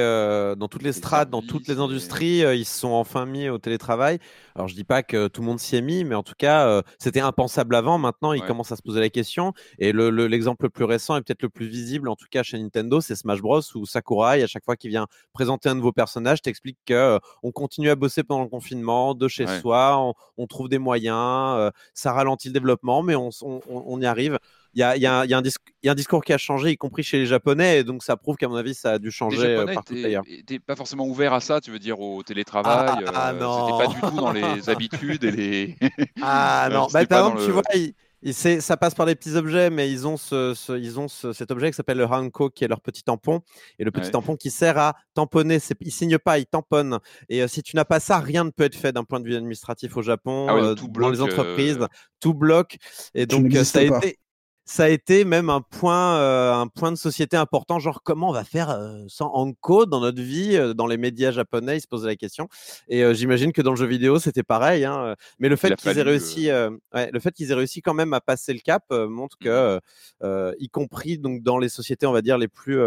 [0.58, 4.20] dans toutes les, strates, dans toutes les industries, ils se sont enfin mis au télétravail.
[4.56, 6.82] Alors je dis pas que tout le monde s'y est mis, mais en tout cas,
[7.00, 9.54] c'était impensable avant maintenant, ils commencent à se poser la question.
[9.80, 13.02] Et l'exemple le, plus récent et peut-être le plus visible, en tout cas chez Nintendo,
[13.02, 13.62] c'est Smash Bros.
[13.76, 17.96] où Sakurai, à chaque fois qu'il vient présenter un nouveau personnage, t'explique qu'on continue à
[17.96, 23.02] bosser pendant le confinement, de chez soi, on, trouve des moyens, ça ralentit le développement,
[23.02, 24.40] mais on, on y arrive
[24.74, 27.20] il y a, y, a, y a, un discours qui a changé, y compris chez
[27.20, 29.94] les Japonais, et donc ça prouve qu'à mon avis, ça a dû changer euh, partout
[29.94, 30.24] d'ailleurs.
[30.46, 33.68] T'es pas forcément ouvert à ça, tu veux dire, au télétravail ah, ah, euh, non.
[33.68, 35.76] C'était pas du tout dans les habitudes et les.
[36.22, 37.64] ah non, bah, tu vois,
[38.32, 41.76] ça passe par des petits objets, mais ils ont, ce, ils ont cet objet qui
[41.76, 43.42] s'appelle le Hanko, qui est leur petit tampon.
[43.80, 45.60] Et le petit tampon qui sert à tamponner.
[45.82, 47.00] Ils ne signent pas, ils tamponnent.
[47.28, 49.28] Et euh, si tu n'as pas ça, rien ne peut être fait d'un point de
[49.28, 51.80] vue administratif au Japon, ah dans les entreprises.
[52.20, 52.78] Tout bloque.
[53.14, 54.18] Et donc, ça a été
[54.66, 58.34] ça a été même un point, euh, un point de société important, genre comment on
[58.34, 61.88] va faire euh, sans Anko dans notre vie, euh, dans les médias japonais, ils se
[61.88, 62.48] posaient la question.
[62.88, 64.86] Et j'imagine que dans le jeu vidéo, c'était pareil.
[64.86, 66.50] Hein, mais le fait qu'ils aient réussi,
[66.94, 69.80] ouais, le fait qu'ils aient réussi quand même à passer le cap montre mmh que,
[70.60, 72.80] y compris donc dans les sociétés, on va dire les plus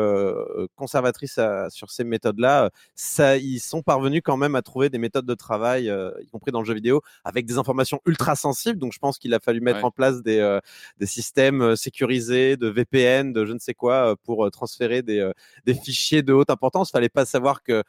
[0.76, 5.34] conservatrices sur ces méthodes-là, ça, ils sont parvenus quand même à trouver des méthodes de
[5.34, 8.78] travail, y compris dans le jeu vidéo, avec des informations ultra sensibles.
[8.78, 10.58] Donc je pense qu'il a fallu mettre en place des,
[10.98, 15.02] des systèmes euh, sécurisé, de VPN, de je ne sais quoi, euh, pour euh, transférer
[15.02, 15.30] des,
[15.64, 16.90] des fichiers de haute importance.
[16.90, 17.82] Fallait pas savoir que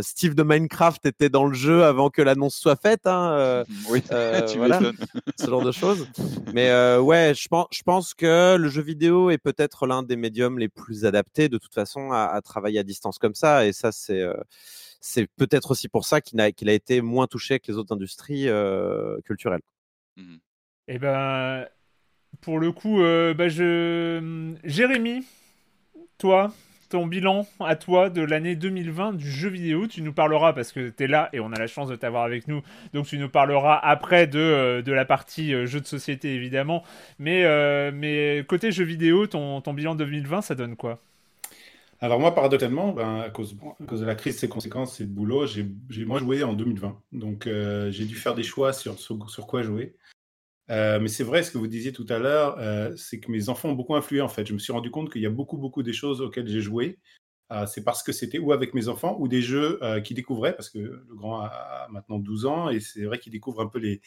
[0.00, 3.06] Steve de Minecraft était dans le jeu avant que l'annonce soit faite.
[3.06, 4.02] Hein, oui,
[4.48, 4.80] tu voilà,
[5.38, 6.06] ce genre de choses.
[6.54, 10.58] Mais ouais, je pense, je pense que le jeu vidéo est peut-être l'un des médiums
[10.58, 13.66] les plus adaptés de toute façon à, travailler à distance comme ça.
[13.66, 14.22] Et ça, c'est
[15.00, 17.92] c'est peut-être aussi pour ça qu'il a, qu'il a été moins touché que les autres
[17.92, 18.48] industries
[19.24, 19.62] culturelles.
[20.16, 20.36] Mmh
[20.88, 21.66] eh ben,
[22.40, 24.52] pour le coup, euh, bah je...
[24.64, 25.24] Jérémy,
[26.18, 26.52] toi,
[26.88, 29.86] ton bilan à toi de l'année 2020 du jeu vidéo.
[29.86, 32.24] Tu nous parleras parce que tu es là et on a la chance de t'avoir
[32.24, 32.62] avec nous.
[32.94, 36.82] Donc tu nous parleras après de, euh, de la partie euh, jeu de société évidemment.
[37.18, 37.42] Mais,
[37.92, 40.98] mais côté jeu vidéo, ton, ton bilan 2020, ça donne quoi?
[42.00, 46.04] Alors moi, paradoxalement, ben, à, cause, de la crise, ses conséquences et le boulot, j'ai
[46.04, 46.98] moi joué en 2020.
[47.12, 47.48] Donc
[47.90, 49.94] j'ai dû faire des choix sur, sur quoi jouer.
[50.72, 53.50] Euh, mais c'est vrai, ce que vous disiez tout à l'heure, euh, c'est que mes
[53.50, 54.46] enfants ont beaucoup influé en fait.
[54.46, 56.98] Je me suis rendu compte qu'il y a beaucoup, beaucoup des choses auxquelles j'ai joué.
[57.52, 60.70] Euh, c'est parce que c'était ou avec mes enfants ou des jeux qu'ils découvraient, parce
[60.70, 64.00] que le grand a, maintenant 12 ans et c'est vrai qu'il découvre un peu les,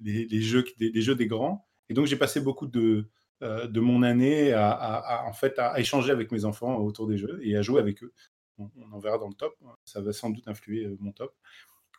[0.00, 1.66] les, jeux, des, jeux des grands.
[1.88, 3.08] Et donc j'ai passé beaucoup de,
[3.40, 7.56] de mon année à, en fait, à, échanger avec mes enfants autour des jeux et
[7.56, 8.12] à jouer avec eux.
[8.58, 9.54] On, on en verra dans le top.
[9.86, 11.34] Ça va sans doute influer mon top.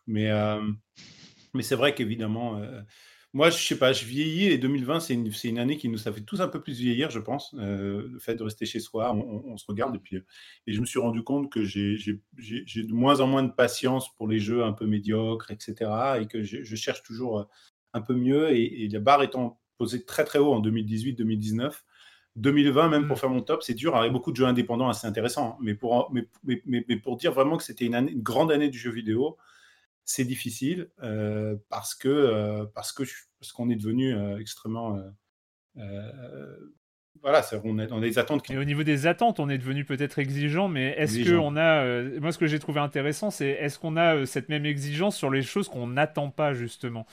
[0.06, 0.30] Mais,
[1.56, 2.62] mais c'est vrai qu'évidemment
[3.34, 6.12] moi, je sais pas, je vieillis et 2020, c'est une, une, année qui nous a
[6.12, 7.56] fait tous un peu plus vieillir, je pense.
[7.58, 10.26] Euh, le fait de rester chez soi, on, se regarde et puis euh,
[10.67, 14.28] et je me suis rendu compte que j'ai de moins en moins de patience pour
[14.28, 16.20] les jeux un peu médiocres, etc.
[16.22, 17.44] Et que je, cherche toujours euh,
[17.94, 18.52] un peu mieux.
[18.52, 21.72] Et, la barre étant posée très très haut en 2018-2019,
[22.36, 23.20] 2020, même pour mmh.
[23.20, 23.94] faire mon top, c'est dur.
[23.96, 25.58] il y a beaucoup de jeux indépendants assez intéressants.
[25.62, 28.78] Mais pour, mais, mais, mais pour dire vraiment que c'était une, une, grande année du
[28.78, 29.38] jeu vidéo,
[30.12, 33.04] c'est difficile euh, parce que euh, parce que
[33.39, 35.02] parce qu'on est devenu euh, extrêmement
[37.21, 38.50] voilà, on est dans des attentes.
[38.50, 42.02] Et au niveau des attentes, on est devenu peut-être exigeant, mais est-ce que on a,
[42.19, 45.43] moi ce que j'ai trouvé intéressant, c'est est-ce qu'on a cette même exigence sur les
[45.43, 47.06] choses qu'on n'attend pas justement?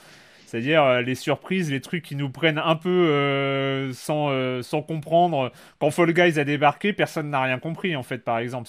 [0.47, 5.51] C'est-à-dire les surprises, les trucs qui nous prennent un peu sans, sans comprendre.
[5.79, 8.67] Quand Fall Guys a débarqué, personne n'a rien compris en fait, par exemple.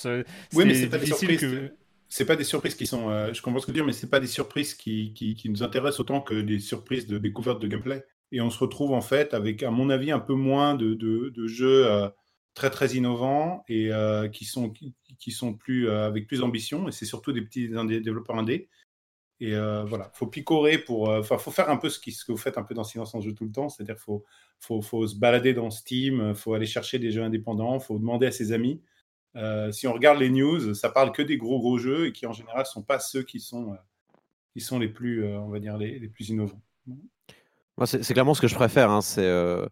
[0.52, 1.72] oui, mais c'est pas difficile que
[2.10, 3.08] c'est pas des surprises qui sont.
[3.08, 5.62] Euh, je comprends ce que tu veux dire, mais c'est pas des surprises qui, nous
[5.62, 8.04] intéressent autant que des surprises de découverte de gameplay.
[8.32, 11.86] Et on se retrouve en fait avec, à mon avis, un peu moins de, jeux
[11.86, 12.08] euh,
[12.54, 16.88] très très innovants et euh, qui sont qui, sont plus avec plus d'ambition.
[16.88, 18.68] Et c'est surtout des petits développeurs indés.
[19.38, 21.10] Et voilà, faut picorer pour.
[21.10, 23.14] Enfin, faut faire un peu ce, qui, ce que vous faites un peu dans Silence
[23.14, 24.24] en jeu tout le temps, c'est-à-dire faut,
[24.58, 28.32] faut, faut se balader dans Steam, faut aller chercher des jeux indépendants, faut demander à
[28.32, 28.82] ses amis.
[29.36, 32.26] Euh, si on regarde les news, ça parle que des gros gros jeux et qui
[32.26, 33.76] en général ne sont pas ceux qui sont, euh,
[34.52, 36.60] qui sont les plus, euh, on va dire, les, les plus innovants.
[37.86, 38.90] C'est clairement ce que je préfère.
[38.90, 39.00] Hein.
[39.00, 39.66] C'est euh,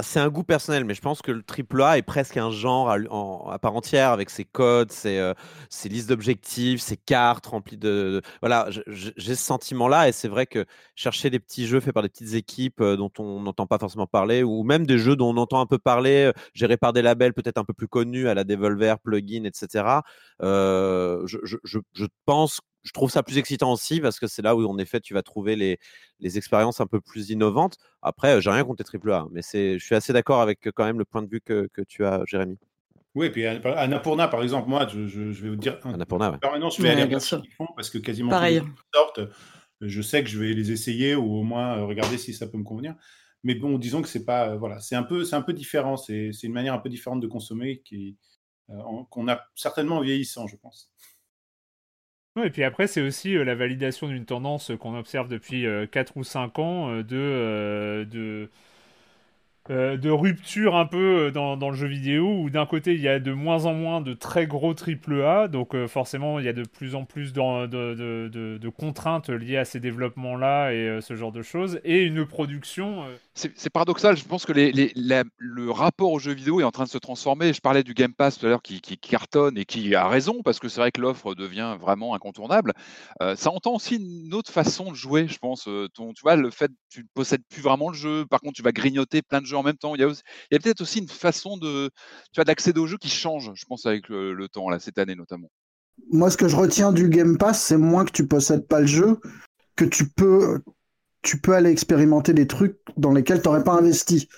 [0.00, 2.90] c'est un goût personnel, mais je pense que le triple A est presque un genre
[2.90, 5.34] à, part entière avec ses codes, ses, euh,
[5.70, 8.22] ses listes d'objectifs, ses cartes remplies de.
[8.40, 12.08] voilà, j'ai ce sentiment-là, et c'est vrai que chercher des petits jeux faits par des
[12.08, 15.36] petites équipes euh, dont on n'entend pas forcément parler, ou même des jeux dont on
[15.38, 18.44] entend un peu parler, gérés par des labels peut-être un peu plus connus, à la
[18.44, 20.02] Devolver, Plugin, etc.
[20.40, 24.78] je, je pense je trouve ça plus excitant aussi parce que c'est là où en
[24.78, 25.78] effet tu vas trouver les,
[26.20, 27.76] les expériences un peu plus innovantes.
[28.02, 30.98] Après, j'ai rien contre les AAA, mais c'est, je suis assez d'accord avec quand même
[30.98, 32.58] le point de vue que, que tu as, Jérémy.
[33.14, 35.78] Oui, et puis Annapurna, par exemple, moi, je, je, vais vous dire.
[35.84, 36.38] Annapurna, ouais.
[36.42, 38.60] je vais aller ce qu'ils font parce que quasiment Pareil.
[38.92, 39.20] sortent,
[39.80, 42.64] je sais que je vais les essayer ou au moins regarder si ça peut me
[42.64, 42.94] convenir.
[43.44, 45.96] Mais bon, disons que c'est pas, voilà, c'est un peu, c'est un peu différent.
[45.96, 48.16] C'est une manière un peu différente de consommer qui,
[49.10, 50.90] qu'on a certainement en vieillissant, je pense.
[52.42, 56.58] Et puis après, c'est aussi la validation d'une tendance qu'on observe depuis 4 ou 5
[56.58, 58.50] ans de, de
[59.70, 63.08] euh, de rupture un peu euh, dans, le jeu vidéo où d'un côté il y
[63.08, 66.50] a de moins en moins de très gros triple A donc euh, forcément il y
[66.50, 71.32] a de plus en plus de, contraintes liées à ces développements là et ce genre
[71.32, 76.60] de choses et une production c'est paradoxal je pense que le rapport au jeu vidéo
[76.60, 77.52] est en train de se transformer.
[77.52, 80.42] Je parlais du Game Pass tout à l'heure qui, qui, cartonne et qui a raison
[80.44, 82.74] parce que c'est vrai que l'offre devient vraiment incontournable.
[83.20, 86.68] Ça entend aussi une autre façon de jouer je pense ton, tu vois le fait
[86.68, 88.26] que tu ne possèdes plus vraiment le jeu.
[88.26, 89.94] Par contre tu vas grignoter plein de jeux en même temps.
[89.94, 91.88] Il y a, peut-être aussi une façon de,
[92.32, 95.14] tu vois, d'accéder au jeu qui change, je pense, avec le, temps, là, cette année
[95.14, 95.50] notamment.
[96.10, 98.86] Moi, ce que je retiens du Game Pass, c'est moins que tu possèdes pas le
[98.86, 99.20] jeu,
[99.76, 100.60] que tu peux,
[101.22, 104.28] tu peux aller expérimenter des trucs dans lesquels tu n'aurais pas investi.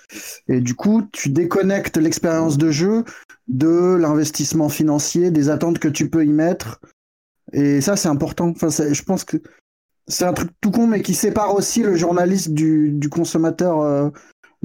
[0.48, 3.04] Et du coup, tu déconnectes l'expérience de jeu
[3.48, 6.80] de l'investissement financier, des attentes que tu peux y mettre.
[7.52, 8.48] Et ça, c'est important.
[8.48, 9.38] Enfin, je pense que
[10.08, 14.10] c'est un truc tout con, mais qui sépare aussi le journaliste du, du consommateur euh,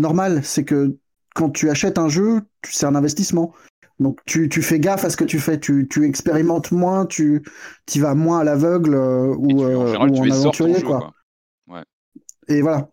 [0.01, 0.41] normal.
[0.43, 0.97] C'est que
[1.35, 3.53] quand tu achètes un jeu, c'est un investissement.
[3.99, 7.43] Donc tu, tu, fais gaffe à ce que tu fais, tu, tu expérimentes moins, tu
[7.93, 10.81] y vas moins à l'aveugle euh, ou, euh, en, aventurier.
[10.81, 11.13] quoi.
[12.47, 12.89] Et voilà.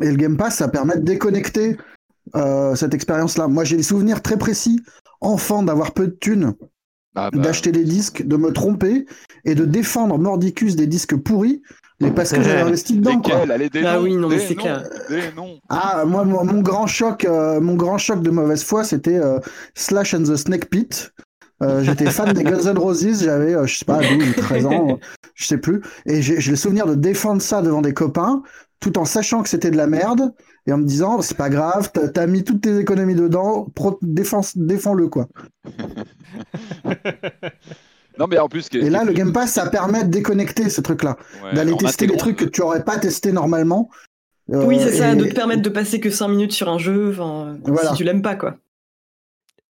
[0.00, 1.76] Et le Game Pass, ça permet de déconnecter
[2.34, 3.46] euh, cette expérience-là.
[3.46, 4.80] Moi, j'ai des souvenirs très précis,
[5.20, 6.54] enfant, d'avoir peu de thunes,
[7.14, 7.38] ah bah.
[7.38, 9.06] d'acheter des disques, de me tromper
[9.44, 11.62] et de défendre Mordicus des disques pourris
[12.02, 13.20] mais parce que j'ai investi dedans.
[13.20, 13.44] Quoi.
[13.86, 14.82] ah oui, non, mais c'est clair.
[15.68, 19.38] Ah, moi, mon, grand choc, euh, mon grand choc de mauvaise foi, c'était euh,
[19.74, 21.12] Slash and the Snake Pit.
[21.62, 24.98] Euh, j'étais fan des Guns N' Roses, j'avais, je sais pas, 12 13 ans,
[25.34, 25.80] je sais plus.
[26.06, 28.42] Et j'ai le souvenir de défendre ça devant des copains,
[28.80, 30.34] tout en sachant que c'était de la merde,
[30.66, 33.68] et en me disant, c'est pas grave, t'as mis toutes tes économies dedans,
[34.02, 35.28] défends-le, quoi.
[38.18, 38.68] Non, mais en plus.
[38.72, 41.16] Et là, le Game Pass, ça permet de déconnecter ce truc-là.
[41.54, 43.90] D'aller tester des trucs que tu aurais pas testé normalement.
[44.48, 47.14] oui, c'est ça, de te permettre de passer que 5 minutes sur un jeu,
[47.64, 48.56] si tu l'aimes pas, quoi.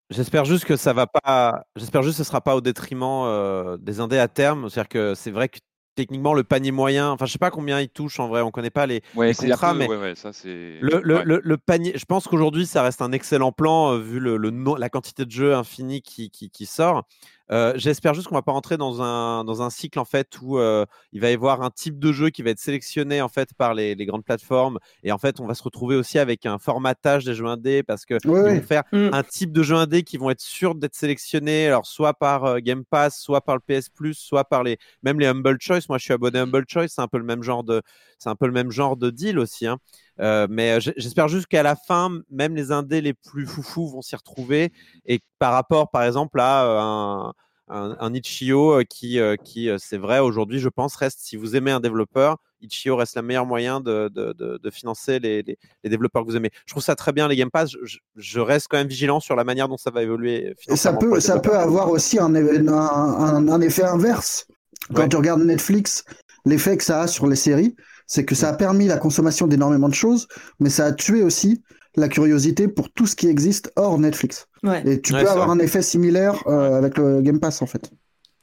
[0.09, 1.65] J'espère juste que ça va pas.
[1.75, 4.69] J'espère juste que ce sera pas au détriment euh, des indés à terme.
[4.69, 5.57] C'est-à-dire que c'est vrai que
[5.95, 8.69] techniquement le panier moyen, enfin je sais pas combien il touche en vrai, on connaît
[8.69, 13.99] pas les, contrats, mais le, panier, je pense qu'aujourd'hui ça reste un excellent plan euh,
[13.99, 14.37] vu le,
[14.77, 17.05] la quantité de jeux infinis qui, qui, qui sort.
[17.53, 20.57] Euh, j'espère juste qu'on va pas rentrer dans un, dans un cycle en fait où
[20.57, 23.53] euh, il va y avoir un type de jeu qui va être sélectionné en fait
[23.53, 26.57] par les, les, grandes plateformes et en fait on va se retrouver aussi avec un
[26.57, 29.09] formatage des jeux indés parce que ils vont faire mmh.
[29.13, 32.57] un type de jeux indés qui vont être sûrs d'être sélectionnés alors soit par euh,
[32.57, 35.81] Game Pass, soit par le PS Plus, soit par les même les Humble Choice.
[35.89, 37.83] Moi je suis abonné à Humble Choice, c'est un peu le même genre de
[38.17, 39.67] c'est un peu le même genre de deal aussi.
[39.67, 39.77] Hein.
[40.19, 44.15] Euh, mais j'espère juste qu'à la fin, même les indés les plus foufous vont s'y
[44.15, 44.71] retrouver.
[45.05, 47.33] Et par rapport, par exemple, à un,
[47.69, 51.71] un, un Itch.io euh, qui, qui c'est vrai, aujourd'hui, je pense, reste, si vous aimez
[51.71, 56.29] un développeur, Itch.io reste le meilleur moyen de, de, de, financer les, les, développeurs que
[56.29, 56.51] vous aimez.
[56.65, 57.71] Je trouve ça très bien, les Game Pass.
[58.15, 60.55] Je, reste quand même vigilant sur la manière dont ça va évoluer.
[60.67, 64.47] Et ça peut, ça peut avoir aussi un, un, un effet inverse.
[64.93, 66.03] Quand tu regardes Netflix,
[66.45, 67.75] l'effet que ça a sur les séries,
[68.07, 70.27] c'est que ça a permis la consommation d'énormément de choses,
[70.59, 71.63] mais ça a tué aussi
[71.95, 74.47] la curiosité pour tout ce qui existe hors Netflix.
[74.85, 77.91] Et tu peux avoir un effet similaire euh, avec le Game Pass en fait.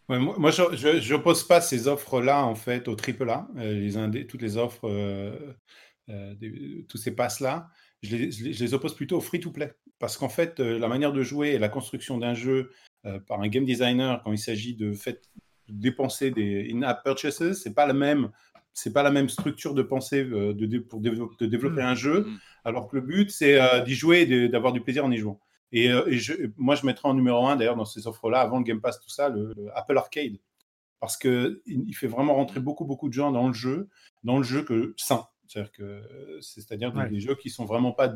[0.08, 4.56] moi, je n'oppose pas ces offres-là en fait au triple A, euh, les toutes les
[4.56, 5.54] offres, euh,
[6.88, 7.68] tous ces passes-là.
[8.02, 9.74] Je les, je les, oppose plutôt au free-to-play.
[9.98, 12.70] Parce qu'en fait, la manière de jouer et la construction d'un jeu
[13.26, 15.20] par un game designer, quand il s'agit de, fait,
[15.68, 18.30] dépenser des in-app purchases, c'est pas la même
[18.74, 22.38] c'est pas la même structure de pensée euh, de, pour de développer un jeu, mm.
[22.64, 25.40] alors que le but, c'est euh, d'y jouer et d'avoir du plaisir en y jouant.
[25.72, 28.80] Et, euh, moi, je mettrais en numéro un, d'ailleurs, dans ces offres-là, avant le Game
[28.80, 30.36] Pass, tout ça, le, Apple Arcade.
[30.98, 33.88] Parce qu'il il fait vraiment rentrer beaucoup, beaucoup de gens dans le jeu,
[34.22, 35.26] dans le jeu que sain.
[35.46, 36.02] C'est-à-dire que
[36.42, 38.14] c'est-à-dire des jeux qui sont vraiment pas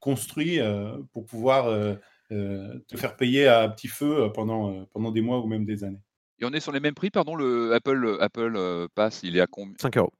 [0.00, 0.58] construits
[1.12, 1.66] pour pouvoir
[2.30, 6.00] te faire payer à petit feu pendant, pendant des mois ou même des années.
[6.38, 9.40] Et on est sur les mêmes prix, pardon, le Apple, Apple euh, Pass, il est
[9.40, 10.12] à combien 5 euros.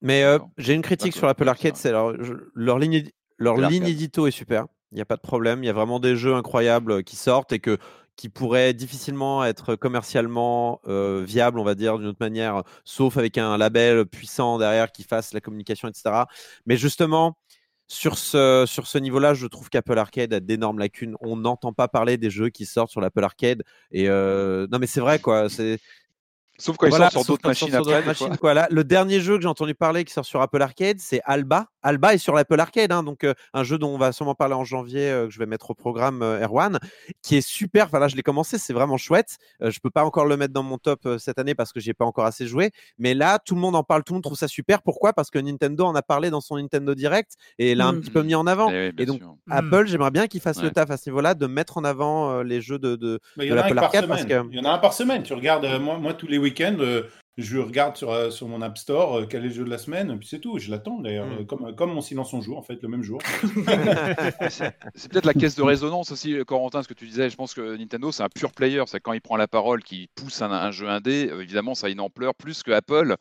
[0.00, 2.14] Mais euh, j'ai une critique sur l'Apple Arcade, c'est leur,
[2.54, 4.66] leur ligne, leur ligne édito est super.
[4.92, 5.62] Il n'y a pas de problème.
[5.62, 7.78] Il y a vraiment des jeux incroyables euh, qui sortent et que,
[8.16, 13.56] qui pourraient difficilement être commercialement viables, on va dire, d'une autre manière, sauf avec un
[13.56, 16.24] label puissant derrière qui fasse la communication, etc.
[16.66, 17.38] Mais justement,
[17.90, 21.16] sur ce, sur ce niveau-là, je trouve qu'Apple Arcade a d'énormes lacunes.
[21.20, 23.64] On n'entend pas parler des jeux qui sortent sur l'Apple Arcade.
[23.90, 25.48] Et euh, non, mais c'est vrai, quoi.
[26.60, 28.36] Sauf quand ils sortent sur d'autres machines après.
[28.38, 28.66] quoi.
[28.70, 31.66] le dernier jeu que j'ai entendu parler qui sort sur Apple Arcade, c'est Alba.
[31.82, 34.64] Alba est sur l'Apple Arcade, hein, donc un jeu dont on va sûrement parler en
[34.64, 36.78] janvier, que je vais mettre au programme Erwan,
[37.22, 37.86] qui est super.
[37.86, 39.38] Enfin là, je l'ai commencé, c'est vraiment chouette.
[39.60, 42.04] je peux pas encore le mettre dans mon top cette année parce que j'ai pas
[42.04, 44.48] encore assez joué, mais là, tout le monde en parle, tout le monde trouve ça
[44.48, 44.82] super.
[44.82, 45.12] Pourquoi?
[45.12, 48.22] Parce que Nintendo en a parlé dans son Nintendo Direct et l'a un petit peu
[48.22, 48.70] mis en avant.
[48.70, 49.36] Eh et donc sûr.
[49.50, 52.60] Apple, j'aimerais bien qu'il fasse le taf à ce niveau-là, de mettre en avant les
[52.60, 54.48] jeux de, de, Mais il de y en a un l'Apple par Arcade parce semaine.
[54.48, 55.22] que Il y en a un par semaine.
[55.22, 57.02] Tu regardes, euh, moi, moi tous les week-ends, euh,
[57.38, 59.78] je regarde sur, euh, sur mon App Store euh, quel est le jeu de la
[59.78, 60.58] semaine, et puis c'est tout.
[60.58, 61.46] Je l'attends d'ailleurs, Mm.
[61.46, 63.20] comme, comme mon silence on joue, en fait, le même jour.
[64.94, 67.30] C'est peut-être la caisse de résonance aussi, Corentin, ce que tu disais.
[67.30, 68.82] Je pense que Nintendo, c'est un pur player.
[68.86, 71.90] C'est quand il prend la parole, qu'il pousse un, un jeu indé, évidemment, ça a
[71.90, 73.16] une ampleur plus que Apple,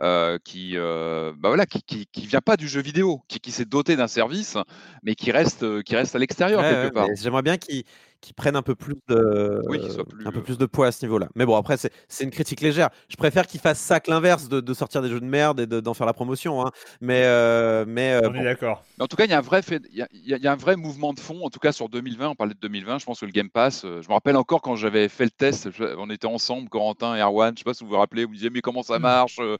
[0.00, 3.50] euh, qui, euh, bah voilà, qui, qui, qui vient pas du jeu vidéo, qui, qui
[3.50, 4.56] s'est doté d'un service,
[5.02, 7.08] mais qui reste, qui reste à l'extérieur Ouais, quelque ouais, part.
[7.20, 7.84] J'aimerais bien qu'ils
[8.24, 11.04] qu'ils prennent un peu plus de Oui, plus, un peu plus de poids à ce
[11.04, 11.28] niveau-là.
[11.34, 12.88] Mais bon, après c'est c'est une critique légère.
[13.08, 15.66] Je préfère qu'ils fassent ça que l'inverse, de, de sortir des jeux de merde et
[15.66, 16.66] de- d'en faire la promotion.
[16.66, 16.70] hein.
[17.00, 18.40] Mais euh, mais euh, On bon.
[18.40, 18.82] est d'accord.
[19.00, 20.56] En tout cas, il y a un vrai fait, il y a, il y un
[20.56, 21.40] vrai mouvement de fond.
[21.44, 22.98] En tout cas, sur 2020, on parlait de 2020.
[22.98, 23.84] Je pense que le Game Pass.
[23.84, 25.68] euh, je me rappelle encore quand j'avais fait le test.
[25.98, 27.52] on était ensemble, Corentin et Erwan.
[27.54, 28.24] Je sais pas si vous vous rappelez.
[28.24, 29.56] Vous me disiez mais comment ça marche euh,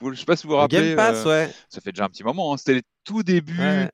[0.00, 0.88] vous- Je sais pas si vous vous Le rappelez.
[0.88, 1.52] Game Pass, euh, ouais.
[1.68, 2.52] Ça fait déjà un petit moment.
[2.52, 3.58] hein, C'était les tout débuts.
[3.58, 3.90] Ouais.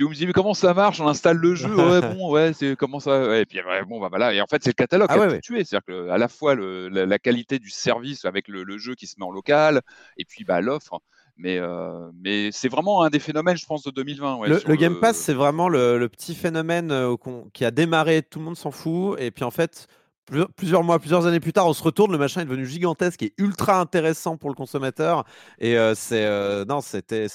[0.00, 0.98] Puis vous me disiez mais comment ça marche?
[0.98, 1.76] On installe le jeu?
[1.76, 3.20] Ouais bon ouais c'est comment ça?
[3.20, 4.32] Ouais, Et puis ouais, bon bah voilà.
[4.32, 5.62] Et en fait c'est le catalogue Ah qui a ouais, tout tué.
[5.62, 8.94] C'est-à-dire que à la fois le- la, la qualité du service avec le, le jeu
[8.94, 9.82] qui se met en local
[10.16, 11.00] et puis bah l'offre.
[11.36, 14.36] Mais euh, mais c'est vraiment un des phénomènes je pense de 2020.
[14.36, 17.14] ouais, le, Game Pass, c'est vraiment le, le petit phénomène euh,
[17.52, 19.86] qui a démarré, tout le monde s'en fout, et puis en fait,
[20.24, 23.22] plus- plusieurs mois, plusieurs années plus tard, on se retourne, le machin est devenu gigantesque
[23.22, 25.24] et ultra intéressant pour le consommateur.
[25.58, 26.26] Et euh, c'est
[26.66, 27.26] non, c'était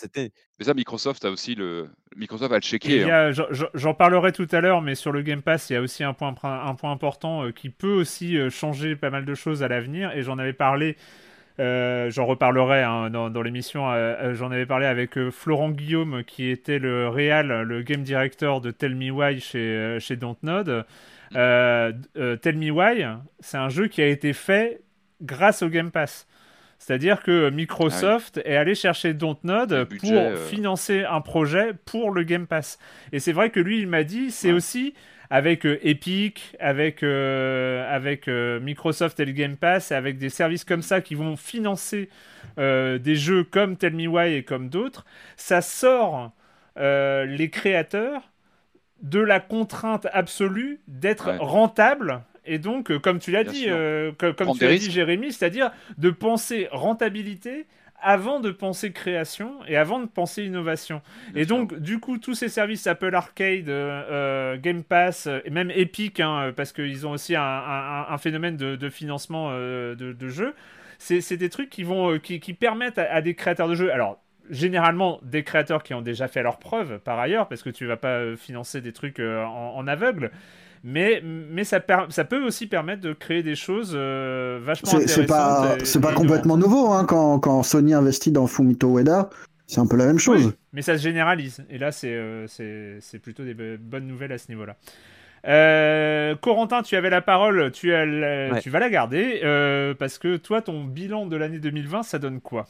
[0.59, 1.89] Mais ça, Microsoft a aussi le.
[2.15, 2.61] Microsoft a le
[2.91, 3.31] y hein.
[3.73, 6.13] j'en- parlerai tout à l'heure, mais sur le Game Pass, il y a aussi un
[6.13, 9.67] point, un point important euh, qui peut aussi euh, changer pas mal de choses à
[9.67, 10.11] l'avenir.
[10.15, 10.95] Et j'en avais parlé,
[11.59, 13.91] euh, j'en reparlerai hein, dans, dans l'émission.
[13.91, 18.61] euh, j'en avais parlé avec euh, Florent Guillaume, qui était le réal, le game director
[18.61, 20.85] de Tell Me Why chez, chez Dontnod.
[21.31, 23.05] Tell Me Why,
[23.39, 24.81] c'est un jeu qui a été fait
[25.21, 26.27] grâce au Game Pass.
[26.77, 30.35] C'est-à-dire que Microsoft est allé chercher Dontnod pour euh.
[30.35, 32.77] financer un projet pour le Game Pass.
[33.11, 34.53] Et c'est vrai que lui, il m'a dit, c'est Ouais.
[34.55, 34.93] aussi
[35.31, 40.63] avec euh, Epic, avec, euh, avec Microsoft et le Game Pass, et avec des services
[40.63, 42.09] comme ça qui vont financer
[42.57, 45.05] des jeux comme Tell Me Why et comme d'autres,
[45.35, 46.31] ça sort
[46.77, 48.21] les créateurs
[49.01, 51.37] de la contrainte absolue d'être Ouais.
[51.39, 52.21] rentable.
[52.45, 54.91] Et donc, euh, comme tu l'as dit, euh, co- comme tu l'as dit.
[54.91, 57.65] Jérémy, c'est-à-dire de penser rentabilité
[58.01, 61.01] avant de penser création et avant de penser innovation.
[61.27, 61.47] Bien et sûr.
[61.47, 66.53] donc, du coup, tous ces services Apple Arcade, euh, Game Pass, et même Epic, hein,
[66.55, 70.53] parce qu'ils ont aussi un, un- un phénomène de, de financement euh, de, de jeux,
[70.99, 73.91] c'est des trucs qui, vont, qui, qui permettent à, à des créateurs de jeux.
[73.91, 77.85] Alors, généralement, des créateurs qui ont déjà fait leurs preuves par ailleurs, parce que tu
[77.85, 80.31] vas pas financer des trucs en, en aveugle.
[80.87, 84.97] Mais, mais ça, per- ça peut aussi permettre de créer des choses euh, vachement C'est
[84.97, 85.21] intéressantes.
[85.23, 88.97] c'est pas, et- c'est et pas complètement nouveau hein, quand, quand Sony investit dans Fumito
[88.99, 89.29] Ueda.
[89.65, 90.45] C'est un peu la même chose.
[90.45, 91.65] Oui, mais ça se généralise.
[91.71, 94.75] Et là, c'est euh, c'est c'est plutôt des bo- bonnes nouvelles à ce niveau-là.
[95.47, 98.61] Euh, Corentin, tu avais la parole, tu, as la- Ouais.
[98.61, 102.41] tu vas la garder, euh, parce que toi, ton bilan de l'année 2020, ça donne
[102.41, 102.67] quoi?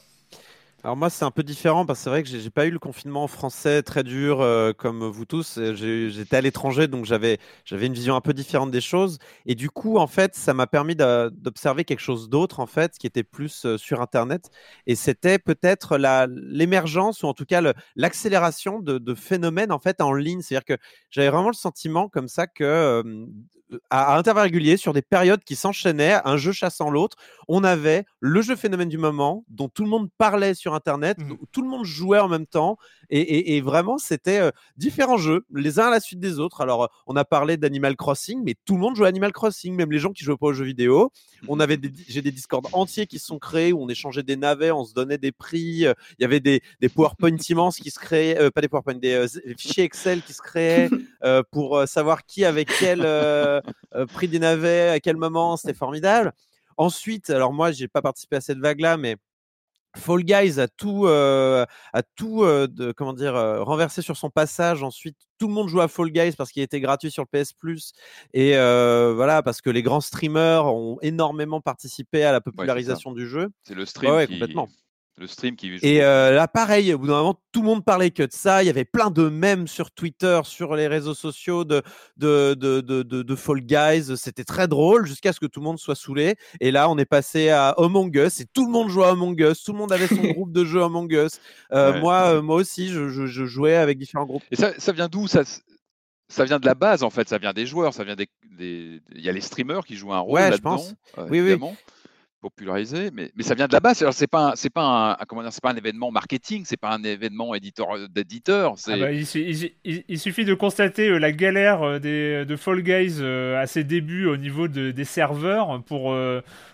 [0.86, 2.78] Alors moi, c'est un peu différent parce que c'est vrai que j'ai pas eu le
[2.78, 5.58] confinement français très dur euh, comme vous tous.
[5.74, 9.18] J'ai- J'étais à l'étranger, donc j'avais j'avais une vision un peu différente des choses.
[9.46, 13.08] Et du coup, en fait, ça m'a permis d'observer quelque chose d'autre, en fait, qui
[13.08, 14.48] était plus euh, sur Internet.
[14.86, 17.60] Et c'était peut-être l'émergence ou en tout cas
[17.96, 20.40] l'accélération de, phénomènes en fait en ligne.
[20.40, 20.80] C'est-à-dire que
[21.10, 23.26] j'avais vraiment le sentiment comme ça que euh,
[23.90, 27.16] à, à intervalles réguliers, sur des périodes qui s'enchaînaient, un jeu chassant l'autre,
[27.48, 31.32] on avait le jeu phénomène du moment dont tout le monde parlait sur Internet, Mhm.
[31.40, 32.76] où tout le monde jouait en même temps,
[33.10, 36.60] et, et- et vraiment c'était euh, différents jeux, les uns à la suite des autres.
[36.60, 39.74] Alors euh, on a parlé d'Animal Crossing, mais tout le monde jouait à Animal Crossing,
[39.74, 41.10] même les gens qui jouaient pas aux jeux vidéo.
[41.48, 44.36] On avait des, j'ai des Discord entiers qui se sont créés où on échangeait des
[44.36, 45.86] navets, on se donnait des prix.
[45.86, 48.94] euh, Il y avait des, des PowerPoint immenses qui se créaient, euh, pas des PowerPoint,
[48.94, 50.88] des, des fichiers Excel qui se créaient
[51.50, 53.00] pour savoir qui avait quel
[54.12, 55.56] prix des navets, à quel moment.
[55.56, 56.32] C'était formidable.
[56.76, 59.16] Ensuite, alors moi, j'ai pas participé à cette vague-là, mais
[59.96, 64.30] Fall Guys a tout, euh, a tout euh, de, comment dire, euh, renversé sur son
[64.30, 64.82] passage.
[64.82, 67.52] Ensuite, tout le monde joue à Fall Guys parce qu'il était gratuit sur le PS
[67.52, 67.92] Plus.
[68.32, 73.48] Et voilà, parce que les grands streamers ont énormément participé à la popularisation du jeu.
[73.62, 74.68] C'est le stream ouais, qui, complètement.
[75.18, 78.10] Le stream qui Et euh, là, pareil, au bout d'un moment, tout le monde parlait
[78.10, 78.62] que de ça.
[78.62, 81.82] Il y avait plein de mèmes sur Twitter, sur les réseaux sociaux de,
[82.18, 84.14] de, de, de, de Fall Guys.
[84.18, 86.36] C'était très drôle jusqu'à ce que tout le monde soit saoulé.
[86.60, 89.40] Et là, on est passé à Among Us et tout le monde jouait à Among
[89.40, 89.62] Us.
[89.64, 91.40] Tout le monde avait son groupe de jeu Among Us.
[91.72, 94.44] Euh, moi, euh, moi aussi, je, je, je, jouais avec différents groupes.
[94.50, 95.44] Et ça, ça vient d'où ça,
[96.28, 97.26] ça vient de la base, en fait.
[97.26, 97.94] Ça vient des joueurs.
[97.94, 98.28] Ça vient des.
[98.50, 99.00] des...
[99.14, 100.76] Il y a les streamers qui jouent un rôle ouais, là-dedans.
[100.76, 101.30] Je pense.
[101.30, 101.58] oui, oui
[102.40, 104.04] popularisé, mais, mais ça vient de la base.
[104.10, 107.02] C'est pas c'est pas un comment dire, c'est pas un événement marketing, c'est pas un
[107.02, 108.74] événement éditeur d'éditeur.
[108.86, 109.26] Ah bah, il,
[109.84, 113.66] il, il, suffit de constater euh, la galère euh, des, de Fall Guys euh, à
[113.66, 116.16] ses débuts au niveau de, des serveurs pour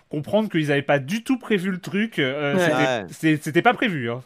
[0.09, 2.21] comprendre qu'ils n'avaient pas du tout prévu le truc.
[3.09, 4.11] C'était pas prévu.
[4.11, 4.21] Hein.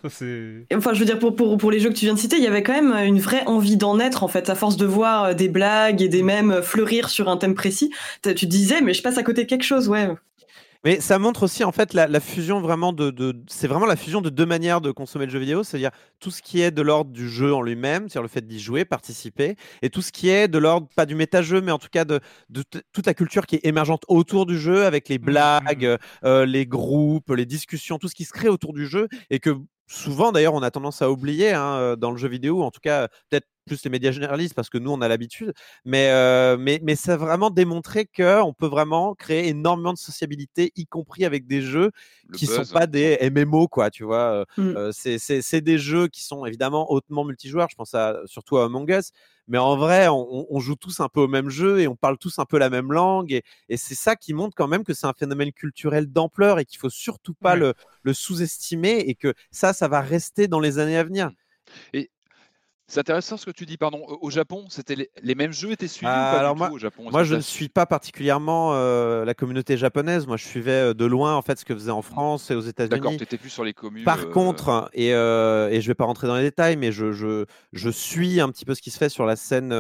[0.74, 2.44] Enfin, je veux dire, pour, pour, pour, les jeux que tu viens de citer, il
[2.44, 5.34] y avait quand même une vraie envie d'en être, en fait, à force de voir
[5.34, 7.94] des blagues et des mèmes fleurir sur un thème précis.
[8.36, 10.10] Tu disais, mais je passe à côté de quelque chose, ouais.
[10.84, 13.96] Mais ça montre aussi en fait la, la fusion vraiment de, de c'est vraiment la
[13.96, 16.82] fusion de deux manières de consommer le jeu vidéo, c'est-à-dire tout ce qui est de
[16.82, 20.30] l'ordre du jeu en lui-même, c'est-à-dire le fait d'y jouer, participer, et tout ce qui
[20.30, 22.20] est de l'ordre pas du méta-jeu, mais en tout cas de,
[22.50, 22.64] de,
[22.94, 26.26] toute la culture qui est émergente autour du jeu, avec les mmh, blagues, mmh.
[26.26, 29.58] euh, les groupes, les discussions, tout ce qui se crée autour du jeu, et que
[29.88, 32.82] souvent d'ailleurs on a tendance à oublier hein, euh, dans le jeu vidéo, en tout
[32.82, 35.54] cas peut-être plus les médias généralistes parce que nous on a l'habitude,
[35.86, 40.72] mais, euh, mais, mais ça a vraiment démontré qu'on peut vraiment créer énormément de sociabilité,
[40.76, 41.92] y compris avec des jeux
[42.34, 42.88] qui ne sont pas hein.
[42.88, 44.46] des MMO, quoi, tu vois.
[44.58, 44.62] Mmh.
[44.78, 48.90] Euh, c'est des jeux qui sont évidemment hautement multijoueurs, je pense à, surtout à Among
[48.90, 49.12] Us,
[49.48, 52.38] mais en vrai, on, joue tous un peu au même jeu et on parle tous
[52.40, 53.32] un peu la même langue.
[53.32, 56.66] Et, et c'est ça qui montre quand même que c'est un phénomène culturel d'ampleur et
[56.66, 60.80] qu'il faut surtout pas le, le sous-estimer et que ça, ça va rester dans les
[60.80, 61.32] années à venir.
[61.94, 62.12] Et
[62.90, 64.06] c'est intéressant ce que tu dis, pardon.
[64.22, 66.80] Au Japon, c'était les, mêmes jeux étaient suivis ou pas alors du moi, tout au
[66.80, 67.04] Japon?
[67.12, 70.26] Moi, je ne suis pas particulièrement euh, la communauté japonaise.
[70.26, 72.62] Moi, je suivais euh, de loin en fait ce que faisait en France et aux
[72.62, 72.92] États-Unis.
[72.92, 74.06] D'accord, tu étais plus sur les communes.
[74.06, 74.32] Par euh...
[74.32, 78.40] contre, et, et je vais pas rentrer dans les détails, mais je, je, je, suis
[78.40, 79.74] un petit peu ce qui se fait sur la scène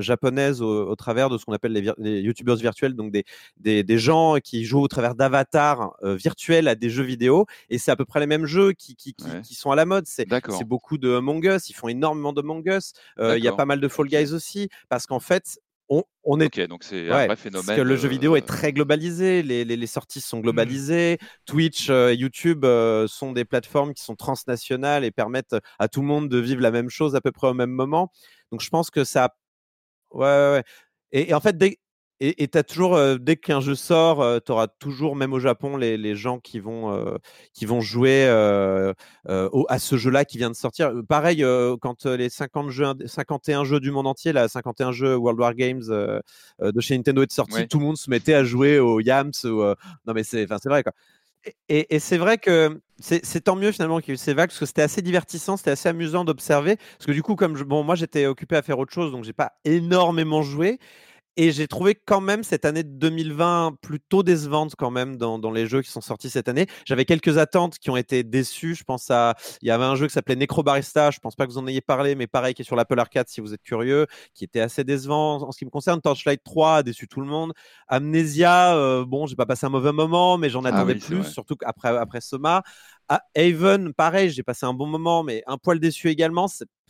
[0.00, 3.24] japonaise au, au, travers de ce qu'on appelle les, les youtubeurs virtuels, donc des,
[3.58, 7.46] des, des, gens qui jouent au travers d'avatars virtuels à des jeux vidéo.
[7.68, 9.42] Et c'est à peu près les mêmes jeux qui, qui, qui, ouais.
[9.42, 10.06] qui sont à la mode.
[10.06, 10.28] C'est
[10.64, 11.68] beaucoup de Among Us.
[11.68, 12.92] Ils font énormément de Among Us.
[13.18, 16.46] Il y a pas mal de Fall Guys aussi, parce qu'en fait, on, on, est.
[16.46, 17.66] Ok, donc c'est ouais, un vrai phénomène.
[17.66, 20.42] Parce que le jeu vidéo est très globalisé, les, les, les sorties sont mmh.
[20.42, 21.18] globalisées.
[21.20, 21.26] Mmh.
[21.46, 26.06] Twitch, euh, YouTube euh, sont des plateformes qui sont transnationales et permettent à tout le
[26.06, 28.10] monde de vivre la même chose à peu près au même moment.
[28.50, 29.34] Donc je pense que ça.
[30.10, 30.64] Ouais, ouais, ouais.
[31.12, 31.78] Et, et en fait, dès,
[32.20, 35.40] et tu as toujours, euh, dès qu'un jeu sort, euh, tu auras toujours, même au
[35.40, 37.16] Japon, les, les gens qui vont, euh,
[37.52, 38.24] qui vont jouer
[39.28, 40.92] au, à ce jeu-là qui vient de sortir.
[41.08, 41.44] Pareil,
[41.80, 45.82] quand les 50 jeux, 51 jeux du monde entier, là, 51 jeux World War Games
[46.60, 47.66] de chez Nintendo est sorti, ouais.
[47.66, 49.32] tout le monde se mettait à jouer au Yams.
[49.44, 50.92] Ou, non, mais c'est vrai, quoi.
[51.68, 54.48] Et, et c'est vrai que c'est tant mieux finalement qu'il y ait eu ces vagues
[54.48, 56.76] parce que c'était assez divertissant, c'était assez amusant d'observer.
[56.76, 59.24] Parce que du coup, comme je, bon, moi j'étais occupé à faire autre chose, donc
[59.24, 60.78] j'ai pas énormément joué.
[61.36, 65.50] Et j'ai trouvé quand même cette année de 2020 plutôt décevante quand même dans, dans
[65.50, 66.66] les jeux qui sont sortis cette année.
[66.84, 68.76] J'avais quelques attentes qui ont été déçues.
[68.76, 71.10] Je pense à, il y avait un jeu qui s'appelait Necrobarista.
[71.10, 73.28] Je pense pas que vous en ayez parlé, mais pareil, qui est sur l'Apple Arcade
[73.28, 76.00] si vous êtes curieux, qui était assez décevant en ce qui me concerne.
[76.00, 77.52] Torchlight 3 a déçu tout le monde.
[77.88, 81.24] Amnesia, euh, bon, j'ai pas passé un mauvais moment, mais j'en attendais ah oui, plus,
[81.24, 82.62] surtout après, après Soma.
[83.08, 86.46] Ah, Haven, pareil, j'ai passé un bon moment, mais un poil déçu également.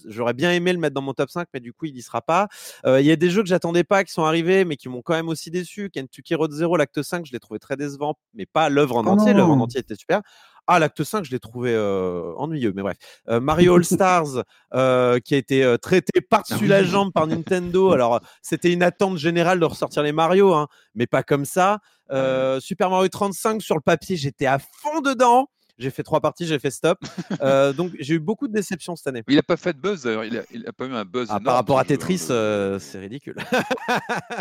[0.07, 2.23] J'aurais bien aimé le mettre dans mon top 5, mais du coup, il n'y sera
[2.23, 2.49] pas.
[2.87, 5.03] Euh, il y a des jeux que j'attendais pas qui sont arrivés, mais qui m'ont
[5.03, 5.91] quand même aussi déçu.
[5.91, 9.11] Kentucky Road Zero, l'acte 5, je l'ai trouvé très décevant, mais pas l'œuvre en oh
[9.11, 9.33] entier.
[9.33, 10.23] L'œuvre en entier était super.
[10.67, 12.97] Ah, l'acte 5, je l'ai trouvé euh, ennuyeux, mais bref.
[13.29, 17.93] Euh, Mario All Stars, euh, qui a été traité par-dessus ah la jambe par Nintendo.
[17.93, 21.81] Alors, c'était une attente générale de ressortir les Mario, hein, mais pas comme ça.
[22.11, 25.49] Euh, Super Mario 35, sur le papier, j'étais à fond dedans.
[25.77, 26.99] J'ai fait trois parties, j'ai fait stop.
[27.41, 29.23] euh, donc j'ai eu beaucoup de déceptions cette année.
[29.29, 30.25] Il n'a pas fait de buzz d'ailleurs.
[30.25, 31.29] Il, il a, pas eu un buzz.
[31.31, 33.35] Ah, par rapport à Tetris, euh, c'est ridicule.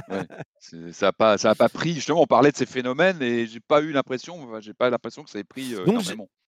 [0.10, 0.28] ouais,
[0.92, 1.96] ça n'a pas, ça a pas pris.
[1.96, 5.30] Justement, on parlait de ces phénomènes et j'ai pas eu l'impression, j'ai pas l'impression que
[5.30, 5.74] ça ait pris.
[5.74, 5.86] Euh,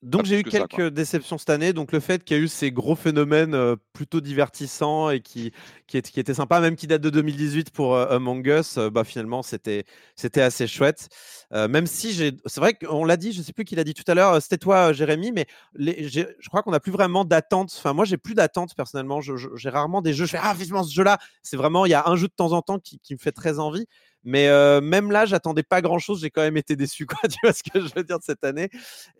[0.04, 1.74] donc j'ai eu quelques ça, déceptions cette année.
[1.74, 5.52] Donc le fait qu'il y a eu ces gros phénomènes euh, plutôt divertissants et qui,
[5.88, 9.42] qui, est, qui étaient sympas, même qui datent de 2018 pour Among Us, bah finalement
[9.42, 11.10] c'était c'était assez chouette.
[11.52, 14.04] Même si j'ai, c'est vrai qu'on l'a dit, je sais plus qui l'a dit tout
[14.08, 17.74] à l'heure, c'était toi Jérémy, mais je crois qu'on n'a plus vraiment d'attente.
[17.78, 19.22] Enfin moi j'ai plus d'attente personnellement.
[19.22, 20.26] J'ai rarement des jeux.
[20.26, 21.18] Je fais ah vivement ce jeu-là.
[21.44, 23.60] C'est vraiment il y a un jeu de temps en temps qui, me fait très
[23.60, 23.88] envie.
[24.24, 24.50] Mais
[24.82, 26.22] même là, j'attendais pas grand chose.
[26.22, 27.20] J'ai quand même été déçu, quoi.
[27.30, 28.70] Tu vois ce que je veux dire de cette année.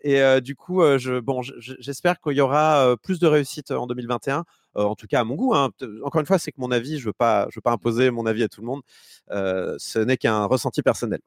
[0.02, 4.44] Et du coup, je, bon, j'espère qu'il y aura plus de réussite en 2021.
[4.74, 5.54] en tout cas, à mon goût.
[5.54, 5.70] Hein.
[6.02, 8.48] Encore une fois, c'est que mon avis, je veux veux pas imposer mon avis à
[8.48, 8.82] tout le monde.
[9.30, 11.20] ce n'est qu'un ressenti personnel.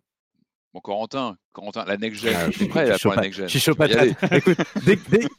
[0.73, 3.75] Bon, Corentin, Corentin, la next gen, Ah, je suis prêt là, pour la next gen.
[3.75, 4.09] Patate.
[4.33, 5.27] Écoute, dès, dès-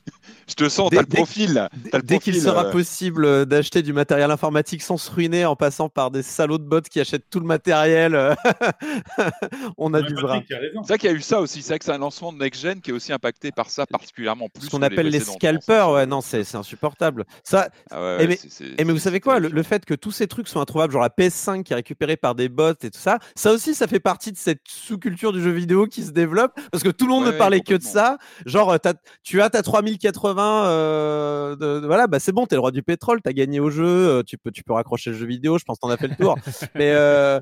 [0.49, 1.71] Je te sens, Dès- t'as le dès- profil là.
[1.93, 5.55] T'as le dès qu'il sera euh, possible d'acheter du matériel informatique sans se ruiner en
[5.55, 8.35] passant par des salauds de bots qui achètent tout le matériel, euh,
[9.79, 10.43] on abusera.
[10.49, 10.55] C'est
[10.89, 11.63] vrai qu'il y a eu ça aussi.
[11.63, 13.87] C'est vrai que c'est un lancement de next gen qui est aussi impacté par ça
[13.87, 14.67] particulièrement plus.
[14.67, 17.25] Ce qu'on appelle les pense, scalpers, ouais, non, c'est insupportable.
[17.45, 20.11] Ça, Ah ouais, Eh ouais, mais- Et vous savez quoi, le, le fait que tous
[20.11, 22.99] ces trucs sont introuvables, genre la PS5 qui est récupérée par des bots et tout
[22.99, 26.53] ça, ça aussi, ça fait partie de cette sous-culture du jeu vidéo qui se développe
[26.73, 28.19] parce que tout le monde Ouais, ne parlait que de ça.
[28.47, 32.57] Genre, euh, t'as- tu as ta 3080, euh, de, de- voilà, bah c'est bon, t'es
[32.57, 35.17] le roi du pétrole, t'as gagné au jeu, euh, tu peux, tu peux raccrocher le
[35.17, 36.37] jeu vidéo, je pense que t'en as fait le tour.
[36.75, 37.41] mais euh,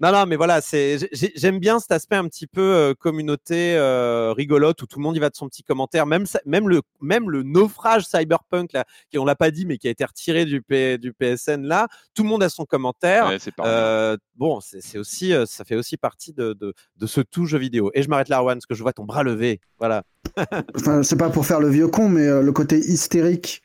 [0.00, 3.76] non, non, mais voilà, c'est, j'ai- j'aime bien cet aspect un petit peu euh, communauté
[3.76, 6.24] euh, rigolote où tout le monde y va de son petit commentaire, même,
[6.68, 10.04] le, même le naufrage cyberpunk, là, qui on l'a pas dit, mais qui a été
[10.04, 13.26] retiré du, P- du PSN, là, tout le monde a son commentaire.
[13.28, 13.38] Ouais.
[13.66, 17.90] Euh, bon, c'est aussi, ça fait aussi partie de, de, de ce tout jeu vidéo.
[17.94, 19.60] Et je m'arrête là, Arwan, parce que je vois ton bras levé.
[19.78, 20.02] Voilà.
[20.76, 23.62] Enfin, c'est pas pour faire le vieux con, mais le côté hystérique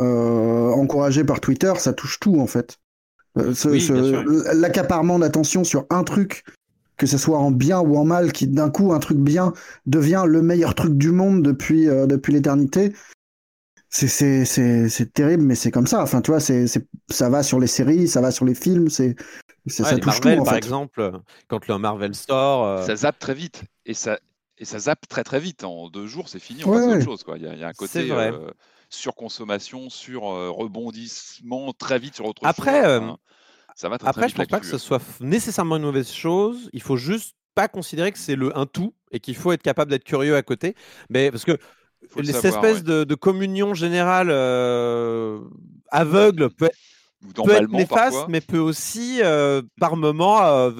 [0.00, 2.78] euh, encouragé par Twitter, ça touche tout en fait.
[3.38, 4.24] Euh, ce- Oui, ce- bien sûr.
[4.54, 6.44] L'accaparement d'attention sur un truc,
[6.96, 9.52] que ce soit en bien ou en mal, qui d'un coup, un truc bien
[9.86, 12.92] devient le meilleur truc du monde depuis, euh, depuis l'éternité.
[13.88, 16.02] C'est- C'est c'est- c'est terrible, mais c'est comme ça.
[16.02, 18.88] Enfin, tu vois, c'est c'est- ça va sur les séries, ça va sur les films,
[18.90, 19.14] c'est
[19.68, 20.58] c'est- Ouais, ça les touche Marvel, tout en par fait.
[20.58, 21.12] exemple,
[21.48, 22.64] quand le Marvel sort.
[22.66, 23.62] euh, Ça zappe très vite.
[23.84, 24.18] Et ça,
[24.58, 25.64] et ça zappe très très vite.
[25.64, 26.64] En deux jours, c'est fini.
[26.64, 27.22] On Ouais, passe à autre chose.
[27.24, 27.36] Quoi.
[27.38, 28.32] Il, y a, il y a un C'est côté vrai.
[28.32, 28.50] euh,
[28.96, 33.02] surconsommation, sur euh, rebondissement très vite sur autre Après, chose.
[33.02, 33.18] Enfin,
[33.74, 36.10] ça va très, très Après, vite je pense pas que ce soit nécessairement une mauvaise
[36.10, 36.70] chose.
[36.72, 39.90] Il faut juste pas considérer que c'est le un tout et qu'il faut être capable
[39.90, 40.74] d'être curieux à côté.
[41.08, 43.00] Mais parce que le cette savoir, espèce ouais.
[43.00, 45.40] de, de communion générale euh,
[45.90, 46.78] aveugle peut être,
[47.38, 48.26] Ou peut être néfaste, parfois.
[48.28, 50.72] mais peut aussi, euh, par moment, euh,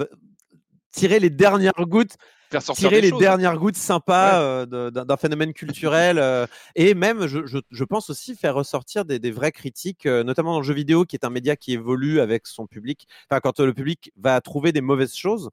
[0.91, 2.17] tirer les dernières gouttes
[2.49, 3.19] Faire sortir tirer les choses.
[3.19, 4.67] dernières gouttes sympas Ouais.
[4.73, 9.19] euh, d'un phénomène culturel euh, et même je, je- je pense aussi faire ressortir des,
[9.19, 12.19] des vraies critiques euh, notamment dans le jeu vidéo qui est un média qui évolue
[12.21, 15.49] avec son public enfin quand le public va trouver des mauvaises choses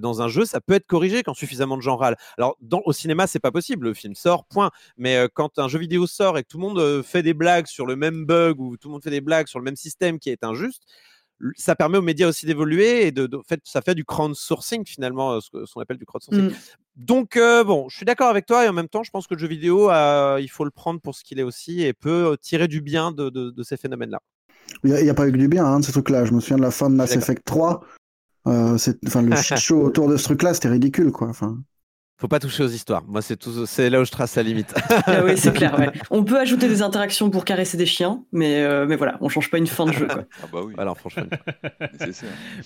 [0.00, 2.92] dans un jeu ça peut être corrigé quand suffisamment de gens râlent alors dans, au
[2.92, 6.42] cinéma c'est pas possible le film sort point mais quand un jeu vidéo sort et
[6.42, 9.02] que tout le monde fait des blagues sur le même bug ou tout le monde
[9.04, 10.82] fait des blagues sur le même système qui est injuste
[11.56, 14.84] ça permet aux médias aussi d'évoluer et de, de- en fait, ça fait du crowdsourcing
[14.86, 16.50] finalement, euh, ce qu'on appelle du crowdsourcing.
[16.50, 16.54] Mm.
[16.96, 19.34] Donc, euh, bon, je suis d'accord avec toi et en même temps, je pense que
[19.34, 22.32] le jeu vidéo, euh, il faut le prendre pour ce qu'il est aussi et peut
[22.32, 24.20] euh, tirer du bien de, de- de ces phénomènes-là.
[24.84, 26.24] Il n'y a, pas eu que du bien, hein, de ce truc-là.
[26.24, 27.14] Je me souviens de la fin de Mass.
[27.16, 27.82] Effect 3.
[28.46, 31.28] Euh, c'est- enfin, le shit show autour de ce truc-là, c'était ridicule, quoi.
[31.28, 31.58] Enfin,
[32.22, 33.02] Faut pas toucher aux histoires.
[33.08, 34.72] Moi, c'est tout, c'est là où je trace la limite.
[35.06, 35.76] Ah oui, c'est clair.
[35.78, 35.90] ouais.
[36.10, 39.50] On peut ajouter des interactions pour caresser des chiens, mais, euh, mais voilà, on change
[39.50, 40.06] pas une fin de jeu.
[40.06, 40.22] Quoi.
[40.42, 41.24] Ah bah oui, voilà, franchement.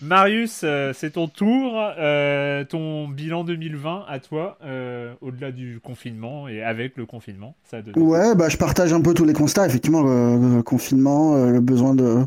[0.02, 1.72] Marius, euh, c'est ton tour.
[1.98, 7.56] Euh, ton bilan 2020 à toi, euh, au-delà du confinement et avec le confinement.
[7.64, 9.66] Ça ouais, bah, je partage un peu tous les constats.
[9.66, 12.26] Effectivement, le, le confinement, le besoin de,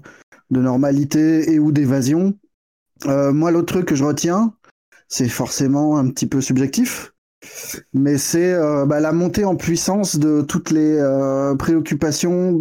[0.49, 2.33] de normalité et ou d'évasion.
[3.05, 4.53] Euh, moi, l'autre truc que je retiens,
[5.07, 7.13] c'est forcément un petit peu subjectif,
[7.93, 12.59] mais c'est euh, bah, la montée en puissance de toutes les euh, préoccupations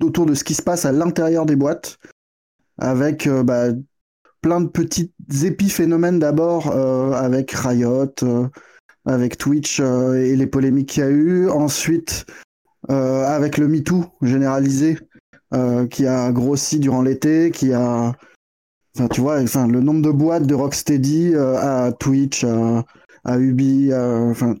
[0.00, 1.98] autour de ce qui se passe à l'intérieur des boîtes,
[2.78, 3.68] avec euh, bah,
[4.40, 5.12] plein de petits
[5.42, 6.74] épiphénomènes d'abord
[7.14, 8.14] avec Riot,
[9.04, 11.48] avec Twitch et les polémiques qu'il y a eu.
[11.50, 12.24] Ensuite,
[12.88, 14.98] avec le MeToo généralisé
[15.90, 18.14] qui a grossi durant l'été, qui a.
[18.96, 22.82] Enfin, tu vois, enfin, le nombre de boîtes de Rocksteady à Twitch, à,
[23.24, 24.54] à Ubi, à- enfin,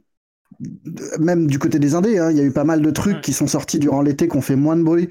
[1.18, 3.20] même du côté des indés, hein, il y a eu pas mal de trucs Ouais.
[3.22, 5.08] qui sont sortis durant l'été qui ont fait moins de bruit,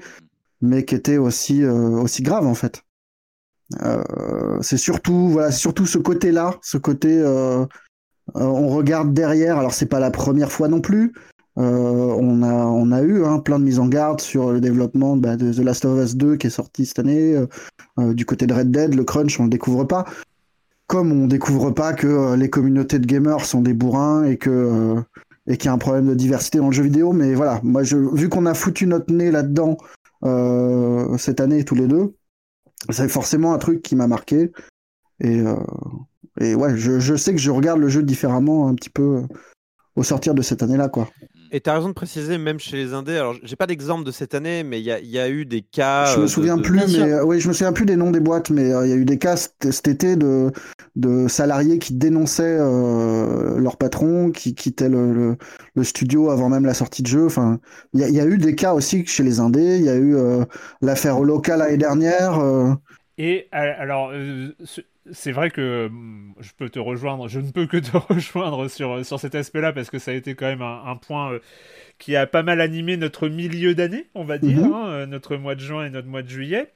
[0.60, 2.82] mais qui étaient aussi, euh, aussi graves en fait.
[3.82, 7.64] Euh, c'est surtout, voilà, surtout ce côté-là, ce côté, euh,
[8.34, 9.58] on regarde derrière.
[9.58, 11.12] Alors c'est pas la première fois non plus.
[11.56, 15.36] On a, on a eu hein, plein de mises en garde sur le développement bah,
[15.36, 17.36] de The Last of Us 2 qui est sorti cette année.
[17.98, 20.06] Du côté de Red Dead, le crunch, on le découvre pas.
[20.90, 24.50] Comme on découvre pas que euh, les communautés de gamers sont des bourrins et que
[24.50, 25.00] euh,
[25.46, 27.12] et qu'il y a un problème de diversité dans le jeu vidéo.
[27.12, 29.76] Mais voilà, moi, je, vu qu'on a foutu notre nez là-dedans
[30.24, 32.16] euh, cette année tous les deux,
[32.88, 34.50] c'est forcément un truc qui m'a marqué.
[35.20, 35.54] Et, euh,
[36.40, 39.22] et ouais, je, je sais que je regarde le jeu différemment un petit peu
[39.94, 41.08] au sortir de cette année-là, quoi.
[41.52, 44.12] Et tu as raison de préciser, même chez les indés, alors j'ai pas d'exemple de
[44.12, 46.04] cette année, mais il y a, il y a eu des cas.
[46.06, 47.04] je euh, me de- souviens de- plus, Bien sûr.
[47.04, 48.92] mais euh, oui, je me souviens plus des noms des boîtes, mais euh, il y
[48.92, 50.52] a eu des cas cet, été de,
[50.94, 55.36] de salariés qui dénonçaient euh, leur patron, qui quittaient le, le,
[55.74, 57.26] le studio avant même la sortie de jeu.
[57.26, 57.58] Enfin,
[57.94, 59.76] il y, a- il y a eu des cas aussi chez les indés.
[59.78, 60.44] Il y a eu euh,
[60.82, 62.38] l'affaire au local l'année dernière.
[62.38, 62.72] euh,
[63.18, 64.82] Et euh, alors, euh, ce-
[65.12, 69.04] c'est vrai que hum, je peux te rejoindre, je ne peux que te rejoindre sur,
[69.04, 71.40] sur cet aspect-là parce que ça a été quand même un, un point euh,
[71.98, 74.64] qui a pas mal animé notre milieu d'année, on va dire, Mhm.
[74.64, 76.72] hein, euh, notre mois de juin et notre mois de juillet.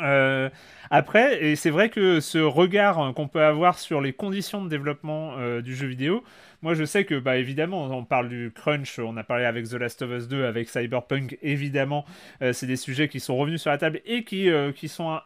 [0.00, 0.48] Euh,
[0.90, 4.68] après, et c'est vrai que ce regard euh, qu'on peut avoir sur les conditions de
[4.68, 6.22] développement euh, du jeu vidéo,
[6.62, 9.74] moi je sais que, bah évidemment, on parle du crunch, on a parlé avec The
[9.74, 12.04] Last of Us 2, avec Cyberpunk, évidemment,
[12.42, 15.22] euh, c'est des sujets qui sont revenus sur la table et qui, qui sont un-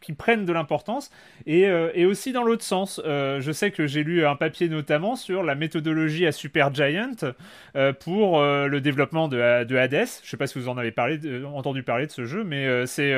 [0.00, 1.10] qui prennent de l'importance
[1.46, 3.00] et, euh, et aussi dans l'autre sens.
[3.04, 7.34] Euh, je sais que j'ai lu un papier notamment sur la méthodologie à Supergiant
[7.74, 10.06] euh, pour euh, le développement de, de Hades.
[10.22, 13.14] Je sais pas si vous en avez parlé, entendu parler de ce jeu, mais c'est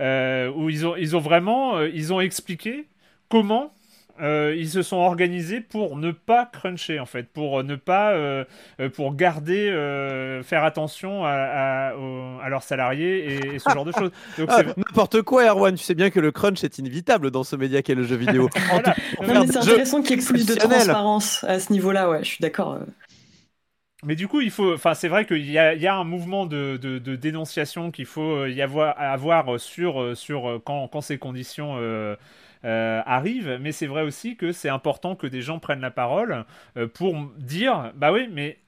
[0.00, 2.86] où ils ont, ils ont vraiment ils ont expliqué
[3.28, 3.74] comment
[4.20, 8.44] euh, ils se sont organisés pour ne pas cruncher en fait, pour ne pas, euh,
[8.80, 13.70] euh, pour garder, euh, faire attention à, à- aux- à leurs salariés et, et ce
[13.70, 14.10] genre de choses.
[14.38, 15.74] Donc Ah, N'importe quoi, Erwan.
[15.74, 18.48] Tu sais bien que le crunch est inévitable dans ce média qu'est le jeu vidéo.
[18.68, 18.94] voilà.
[19.46, 22.74] C'est intéressant qu'il y ait plus de transparence à ce niveau-là, ouais, je suis d'accord.
[22.74, 22.80] euh.
[24.06, 26.04] Mais du coup, il faut, enfin, c'est vrai qu'il y a, il y a un
[26.04, 30.62] mouvement de, de- de dénonciation qu'il faut euh, y avoir, avoir sur, euh, sur euh,
[30.62, 31.76] quand, quand ces conditions
[32.64, 33.58] euh, arrivent.
[33.60, 36.44] Mais c'est vrai aussi que c'est important que des gens prennent la parole
[36.76, 38.58] euh, pour dire, bah oui, mais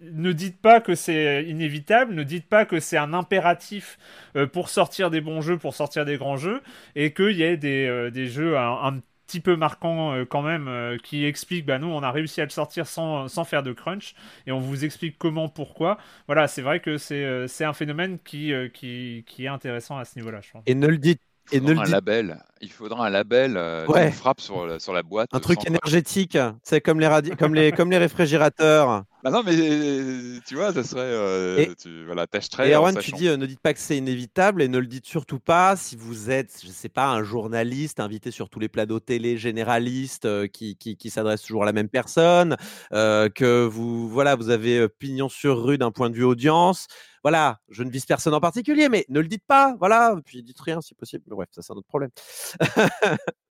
[0.00, 3.98] ne dites pas que c'est inévitable, ne dites pas que c'est un impératif
[4.36, 6.60] euh, pour sortir des bons jeux, pour sortir des grands jeux,
[6.96, 11.66] et qu'il y ait des, des jeux un, petit peu marquants quand même qui expliquent,
[11.66, 14.14] bah nous on a réussi à le sortir sans, sans faire de crunch,
[14.46, 15.98] et on vous explique comment, pourquoi.
[16.28, 20.42] Voilà, c'est vrai que c'est un phénomène qui, qui, qui est intéressant à ce niveau-là,
[20.42, 20.62] je pense.
[20.66, 21.25] Et ne le dites.
[21.52, 22.38] Et Il ne faudra un label.
[22.60, 24.10] Il faudra un label euh, Ouais.
[24.10, 25.28] frappe sur, la- sur la boîte.
[25.32, 29.04] un truc énergétique, c'est comme les radi- comme les comme les réfrigérateurs.
[29.22, 31.00] Bah non, mais euh, tu vois, ça serait.
[31.00, 32.26] euh, Et- tu, voilà,
[32.62, 35.06] Et Erwan, tu dis, euh, ne dites pas que c'est inévitable et ne le dites
[35.06, 39.00] surtout pas si vous êtes, je sais pas, un journaliste invité sur tous les plateaux
[39.00, 42.56] télé généraliste euh, qui, qui, qui s'adresse toujours à la même personne,
[42.92, 46.86] que vous, voilà, vous avez pignon sur rue d'un point de vue audience.
[47.24, 50.60] Voilà, je ne vise personne en particulier, mais ne le dites pas, voilà, puis dites
[50.60, 51.24] rien si possible.
[51.28, 52.10] Mais bref, ça c'est un autre problème.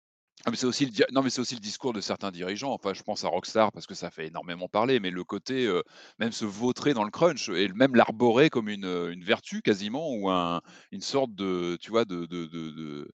[0.45, 2.73] Ah, mais c'est aussi le non mais c'est aussi le discours de certains dirigeants.
[2.73, 5.83] Enfin, je pense à Rockstar parce que ça fait énormément parler, mais le côté euh,
[6.19, 10.11] même se vautrer dans le crunch et même l'arborer comme une, euh, une vertu quasiment
[10.11, 13.13] ou un, une sorte de tu vois de de de, de,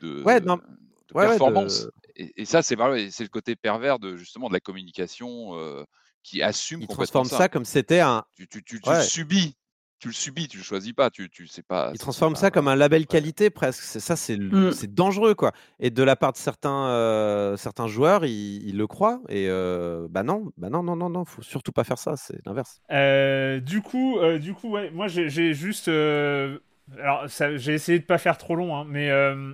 [0.00, 1.86] de- Ouais, non, de ouais, ouais, performance.
[1.86, 5.56] de- Et, et ça c'est vrai, c'est le côté pervers de justement de la communication
[5.58, 5.84] euh,
[6.22, 7.38] qui assume Il complètement transforme ça.
[7.38, 8.96] ça comme c'était un, Tu, tu, tu, tu Ouais.
[8.96, 9.56] le subis,
[10.00, 11.90] tu le subis, tu le choisis pas, tu tu sais pas.
[11.92, 13.82] Il c'est- transforme c'est ça comme un label qualité presque.
[13.82, 14.72] C'est ça, c'est Mm.
[14.72, 15.52] c'est dangereux quoi.
[15.78, 19.20] Et de la part de certains euh, certains joueurs, ils, ils le croient.
[19.28, 22.16] Et euh, bah non, bah non, non, non, non, faut surtout pas faire ça.
[22.16, 22.80] C'est l'inverse.
[22.90, 26.58] Euh, du coup, euh, du coup, ouais, moi j'ai juste, euh,
[26.98, 29.52] alors j'ai essayé de pas faire trop long, hein, mais euh,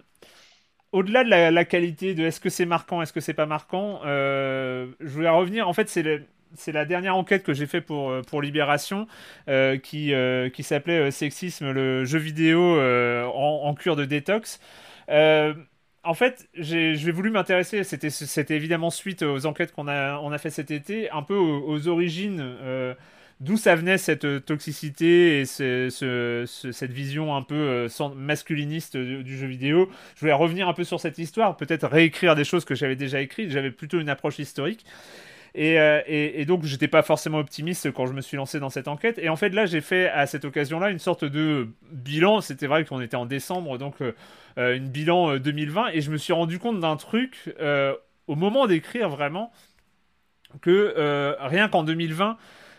[0.93, 4.01] au-delà de la, la qualité de est-ce que c'est marquant, est-ce que c'est pas marquant,
[4.05, 5.69] euh, je voulais revenir.
[5.69, 6.25] En fait, c'est le-
[6.59, 9.07] c'est la dernière enquête que j'ai fait pour, euh, pour Libération
[9.49, 14.61] euh, qui, euh, qui s'appelait Sexisme, le jeu vidéo en, cure de détox.
[15.09, 20.51] En fait, j'ai voulu m'intéresser, c'était évidemment suite aux enquêtes qu'on a, on a fait
[20.51, 22.55] cet été, un peu aux, origines,
[23.41, 29.25] d'où ça venait cette toxicité et ce- ce- ce- cette vision un peu masculiniste du,
[29.25, 29.91] du jeu vidéo.
[30.15, 33.21] Je voulais revenir un peu sur cette histoire, peut-être réécrire des choses que j'avais déjà
[33.21, 34.85] écrites, j'avais plutôt une approche historique.
[35.59, 38.89] Et, euh, et, donc, j'étais pas forcément optimiste quand je me suis lancé dans cette
[38.89, 39.19] enquête.
[39.19, 42.43] Et en fait, là, j'ai fait à cette occasion-là une sorte de bilan.
[42.43, 44.13] C'était vrai qu'on était en décembre, donc euh,
[44.59, 45.89] euh, une bilan euh, 2020.
[45.95, 47.55] Et je me suis rendu compte d'un truc
[48.27, 49.51] au moment d'écrire vraiment
[50.61, 52.37] que rien qu'en 2020,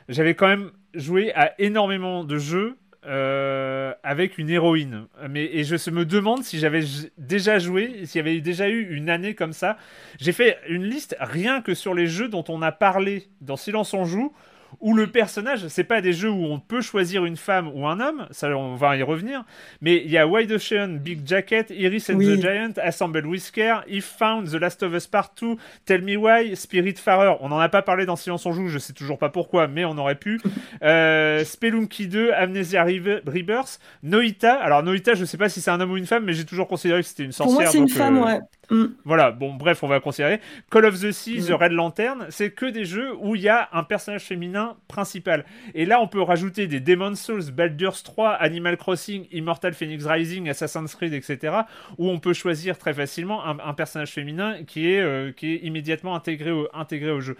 [0.07, 2.77] j'avais quand même joué à énormément de jeux
[3.07, 5.07] euh, avec une héroïne.
[5.29, 6.83] Mais, et je me demande si j'avais
[7.17, 9.77] déjà joué, s'il y avait déjà eu une année comme ça.
[10.19, 13.93] J'ai fait une liste rien que sur les jeux dont on a parlé dans Silence
[13.93, 14.33] on joue,
[14.79, 17.99] où le personnage, c'est pas des jeux où on peut choisir une femme ou un
[17.99, 19.43] homme, ça on va y revenir,
[19.81, 22.37] mais il y a Wide Ocean, Big Jacket, Iris and Oui.
[22.37, 23.23] the Giant, Assemble
[23.53, 25.55] Care, If Found, The Last of Us Part 2,
[25.85, 28.93] Tell Me Why, Spiritfarer, on n'en a pas parlé dans Silence on joue, je sais
[28.93, 30.39] toujours pas pourquoi, mais on aurait pu,
[30.83, 35.79] euh, Spelunky 2, Amnesia Re- Rebirth, Noita, alors Noita je sais pas si c'est un
[35.81, 37.61] homme ou une femme, mais j'ai toujours considéré que c'était une Pour sorcière.
[37.61, 38.39] moi, c'est une donc, femme, euh, ouais.
[38.69, 38.85] Mm.
[39.05, 40.41] voilà, bon, bref, on va considérer.
[40.69, 41.53] Call of the Sea, The Mm.
[41.53, 45.45] Red Lantern, c'est que des jeux où il y a un personnage féminin principal.
[45.73, 50.49] Et là, on peut rajouter des Demon's Souls, Baldur's 3, Animal Crossing, Immortal Phoenix Rising,
[50.49, 51.59] Assassin's Creed, etc.
[51.97, 55.57] Où on peut choisir très facilement un, un personnage féminin qui est, euh, qui est
[55.63, 57.37] immédiatement intégré au, intégré au jeu.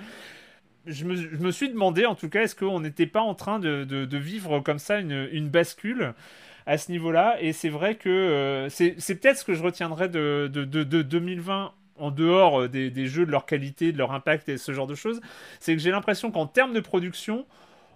[0.85, 3.59] Je me, je me suis demandé, en tout cas, est-ce qu'on n'était pas en train
[3.59, 6.13] de, de- de vivre comme ça une, une bascule
[6.67, 7.37] à ce niveau-là.
[7.41, 11.71] Et c'est vrai que c'est peut-être ce que je retiendrai de, de, de, de 2020
[11.99, 14.93] en dehors des, des, jeux, de leur qualité, de leur impact et ce genre de
[14.93, 15.19] choses,
[15.59, 17.47] c'est que j'ai l'impression qu'en termes de production,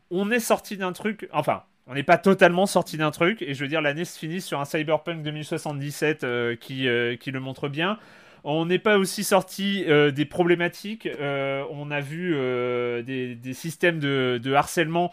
[0.09, 1.29] on est sorti d'un truc.
[1.31, 3.43] Enfin, on n'est pas totalement sorti d'un truc.
[3.43, 6.25] Et je veux dire, l'année se finit sur un Cyberpunk 2077
[6.59, 6.87] qui,
[7.19, 7.99] qui le montre bien.
[8.43, 11.05] On n'est pas aussi sorti euh, des problématiques.
[11.05, 15.11] Euh, on a vu euh, des, systèmes de, harcèlement.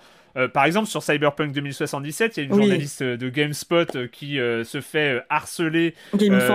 [0.53, 5.23] Par exemple, sur Cyberpunk 2077, il y a une journaliste de GameSpot qui se fait
[5.29, 5.95] harceler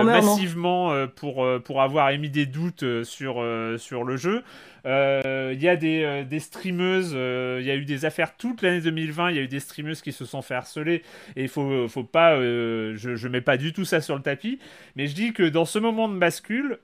[0.04, 3.44] massivement pour, pour avoir émis des doutes sur,
[3.78, 4.42] sur le jeu.
[4.84, 9.30] Il y a des, des streameuses, il y a eu des affaires toute l'année 2020,
[9.30, 11.02] il y a eu des streameuses qui se sont fait harceler,
[11.36, 14.58] et il faut, faut pas, je, je mets pas du tout ça sur le tapis,
[14.96, 16.78] mais je dis que dans ce moment de bascule,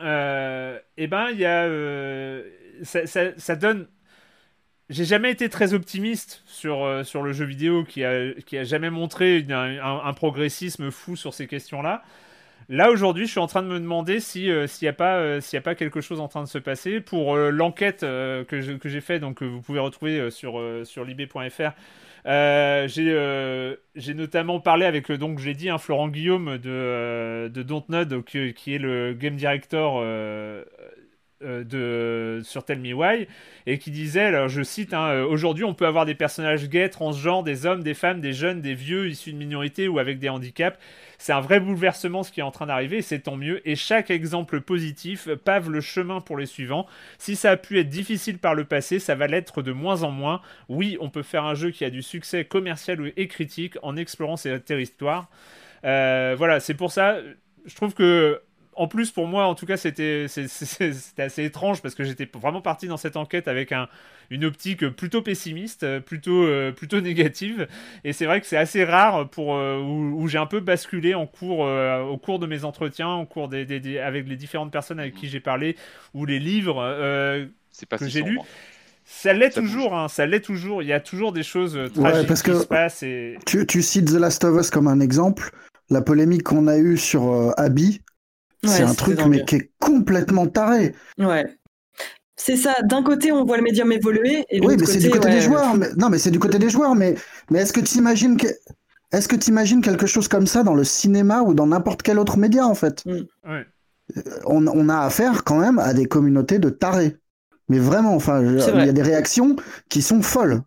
[0.00, 1.64] euh, eh ben, il y a.
[1.64, 2.44] Euh,
[2.82, 3.86] ça, ça, donne.
[4.90, 8.64] J'ai jamais été très optimiste sur, euh, sur le jeu vidéo qui a, qui a
[8.64, 12.02] jamais montré un, progressisme fou sur ces questions-là.
[12.70, 15.62] Là, aujourd'hui, je suis en train de me demander s'il n'y a, pas, s'il a
[15.62, 17.00] pas quelque chose en train de se passer.
[17.00, 21.04] Pour l'enquête que, j'ai fait, donc vous pouvez retrouver sur, sur
[22.26, 27.62] euh, euh, j'ai notamment parlé avec, donc j'ai dit, un Florent Guillaume de, euh, de
[27.62, 30.02] Dontnod, qui, est le game director
[31.40, 33.28] de, sur Tell Me Why,
[33.66, 37.42] et qui disait, alors je cite, hein, aujourd'hui on peut avoir des personnages gays, transgenres,
[37.42, 40.78] des hommes, des femmes, des jeunes, des vieux, issus de minorités ou avec des handicaps.
[41.18, 43.66] C'est un vrai bouleversement ce qui est en train d'arriver, c'est tant mieux.
[43.68, 46.86] Et chaque exemple positif pave le chemin pour les suivants.
[47.18, 50.10] Si ça a pu être difficile par le passé, ça va l'être de moins en
[50.10, 50.40] moins.
[50.68, 54.36] Oui, on peut faire un jeu qui a du succès commercial et critique en explorant
[54.36, 55.28] ses territoires.
[55.84, 57.18] Euh, voilà, c'est pour ça,
[57.66, 58.40] je trouve que
[58.78, 60.26] en plus, pour moi, en tout cas, c'était
[61.18, 63.88] assez étrange parce que j'étais vraiment parti dans cette enquête avec un,
[64.30, 67.66] une optique plutôt pessimiste, plutôt, euh, plutôt négative.
[68.04, 71.26] Et c'est vrai que c'est assez rare pour, euh, où, j'ai un peu basculé en
[71.26, 75.16] cours, euh, au cours de mes entretiens, au cours des, avec les différentes personnes avec
[75.16, 75.76] qui j'ai parlé,
[76.14, 76.76] ou les livres
[77.90, 78.38] que j'ai lus.
[79.04, 80.82] Ça l'est toujours, hein, ça l'est toujours.
[80.82, 83.02] Il y a toujours des choses tragiques qui se passent.
[83.02, 83.38] Et...
[83.44, 85.50] Tu, tu, cites The Last of Us comme un exemple.
[85.90, 88.02] La polémique qu'on a eue sur Abby,
[88.68, 90.94] c'est un truc mais qui est complètement taré.
[91.18, 91.46] Ouais.
[92.36, 92.76] C'est ça.
[92.84, 94.44] D'un côté, on voit le médium évoluer.
[94.50, 95.76] Et oui, mais c'est du côté des joueurs.
[95.96, 96.94] Non, mais c'est du côté des joueurs.
[96.94, 97.16] Mais,
[97.50, 98.46] mais est-ce que tu imagines que...
[99.10, 102.18] Est-ce que tu imagines quelque chose comme ça dans le cinéma ou dans n'importe quel
[102.18, 103.04] autre média, en fait?
[103.06, 103.50] Mm.
[103.50, 103.66] ouais.
[104.16, 107.16] Euh, on, on, a affaire quand même à des communautés de tarés.
[107.68, 109.56] Mais vraiment, enfin, il y a des réactions
[109.88, 110.62] qui sont folles.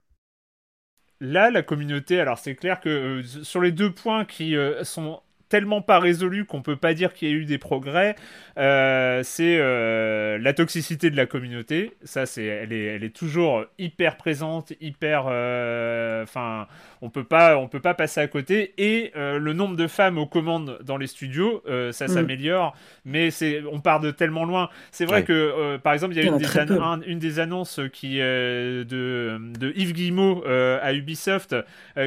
[1.19, 5.21] Là, la communauté, alors c'est clair que euh, sur les deux points qui euh, sont
[5.51, 8.15] tellement pas résolu qu'on peut pas dire qu'il y a eu des progrès.
[8.57, 11.91] Euh, c'est euh, la toxicité de la communauté.
[12.05, 15.25] Ça, c'est, elle est, toujours hyper présente, hyper.
[15.27, 16.67] Euh, enfin,
[17.01, 18.73] on peut pas, on peut pas passer à côté.
[18.77, 22.09] Et le nombre de femmes aux commandes dans les studios, ça mm.
[22.09, 22.75] s'améliore,
[23.05, 24.69] mais c'est, on part de tellement loin.
[24.91, 28.83] C'est vrai que, par exemple, il y a, une, des une, des annonces qui de,
[28.83, 31.55] de Yves Guillemot à Ubisoft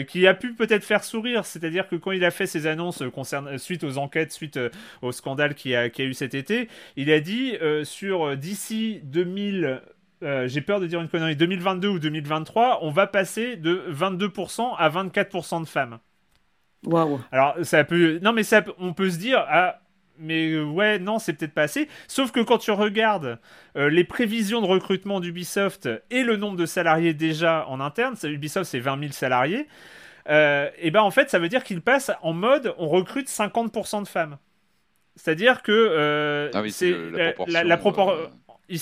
[0.09, 1.45] qui a pu peut-être faire sourire.
[1.45, 4.71] C'est-à-dire que quand il a fait ses annonces concernant suite aux enquêtes, suite euh,
[5.03, 8.37] au scandale qui a, qui a eu cet été, il a dit euh, sur euh,
[8.37, 9.83] d'ici 2000
[10.23, 14.89] j'ai peur de dire une connerie, 2022 ou 2023, on va passer de 22% à
[14.89, 15.99] 24% de femmes.
[16.87, 17.21] Waouh.
[17.33, 18.19] Alors, ça peut.
[18.23, 19.81] Non, mais ça, on peut se dire, ah,
[20.19, 21.89] mais ouais, non, c'est peut-être pas assez.
[22.09, 23.39] Sauf que quand tu regardes
[23.75, 28.81] les prévisions de recrutement d'Ubisoft et le nombre de salariés déjà en interne, Ubisoft c'est
[28.81, 29.67] 20 000 salariés,
[30.29, 34.03] euh, et ben en fait, ça veut dire qu'il passe en mode on recrute 50%
[34.03, 34.39] de femmes.
[35.17, 36.95] C'est-à-dire que euh, ah c'est
[37.47, 38.17] la, proportion.
[38.17, 38.27] Euh,
[38.69, 38.81] il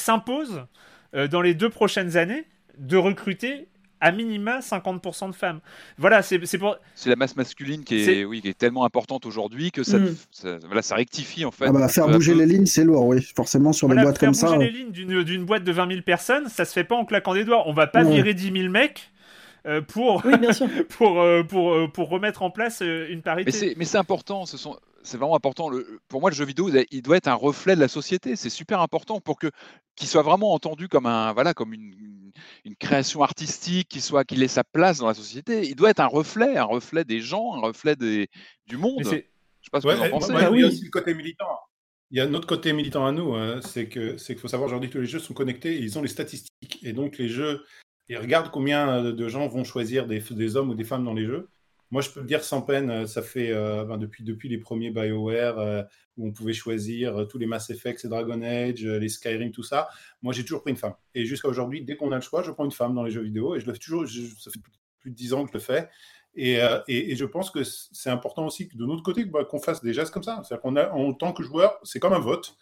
[1.12, 2.44] s'impose dans les deux prochaines années
[2.78, 3.68] de recruter
[4.00, 5.60] à minima 50% de femmes.
[5.96, 6.76] Voilà, c'est pour.
[6.96, 10.16] C'est la masse masculine qui est, oui, qui est tellement importante aujourd'hui que ça, mm.
[10.32, 11.66] ça, voilà, ça rectifie en fait.
[11.68, 14.48] Ah bah, faire bouger les lignes, c'est lourd, oui, forcément sur les boîtes comme ça.
[14.48, 17.04] Faire bouger les lignes d'une boîte de 20 000 personnes, ça se fait pas en
[17.04, 17.68] claquant des doigts.
[17.68, 19.12] On va pas virer 10 000 mecs
[19.64, 20.22] euh, pour,
[20.88, 23.74] pour, euh, pour, euh, pour, remettre en place une parité.
[23.76, 25.68] Mais c'est important, ce sont, c'est vraiment important.
[25.68, 28.36] Le, pour moi, le jeu vidéo, il doit être un reflet de la société.
[28.36, 29.50] C'est super important pour que
[29.94, 32.32] qu'il soit vraiment entendu comme un, voilà, comme une,
[32.64, 35.68] une création artistique, qu'il soit, qu'il ait sa place dans la société.
[35.68, 38.28] Il doit être un reflet, un reflet des gens, un reflet des,
[38.66, 39.00] du monde.
[39.04, 39.26] Je sais
[39.70, 40.32] pas ce que vous en pensez.
[40.32, 41.58] il y a aussi le côté militant.
[42.10, 44.66] Il y a notre côté militant à nous, hein, c'est que c'est qu'il faut savoir
[44.66, 47.62] aujourd'hui que les jeux sont connectés, ils ont les statistiques, et donc les jeux
[48.08, 51.24] et regarde combien de gens vont choisir des, des, hommes ou des femmes dans les
[51.24, 51.48] jeux.
[51.92, 54.58] Moi, je peux le dire sans peine, euh, ça fait euh, ben, depuis, depuis les
[54.58, 55.86] premiers BioWare
[56.16, 59.88] où on pouvait choisir tous les Mass Effect, les Dragon Age, les Skyrim, tout ça.
[60.20, 60.94] Moi, j'ai toujours pris une femme.
[61.14, 63.22] Et jusqu'à aujourd'hui, dès qu'on a le choix, je prends une femme dans les jeux
[63.22, 64.06] vidéo et je le fais toujours.
[64.08, 64.60] ça fait
[65.00, 65.88] plus de dix ans que je le fais.
[66.34, 69.44] Et, euh, et, et, je pense que c'est important aussi que de notre côté bah,
[69.44, 70.42] qu'on fasse des gestes comme ça.
[70.42, 72.56] C'est-à-dire qu'on a, en tant que joueur, c'est comme un vote.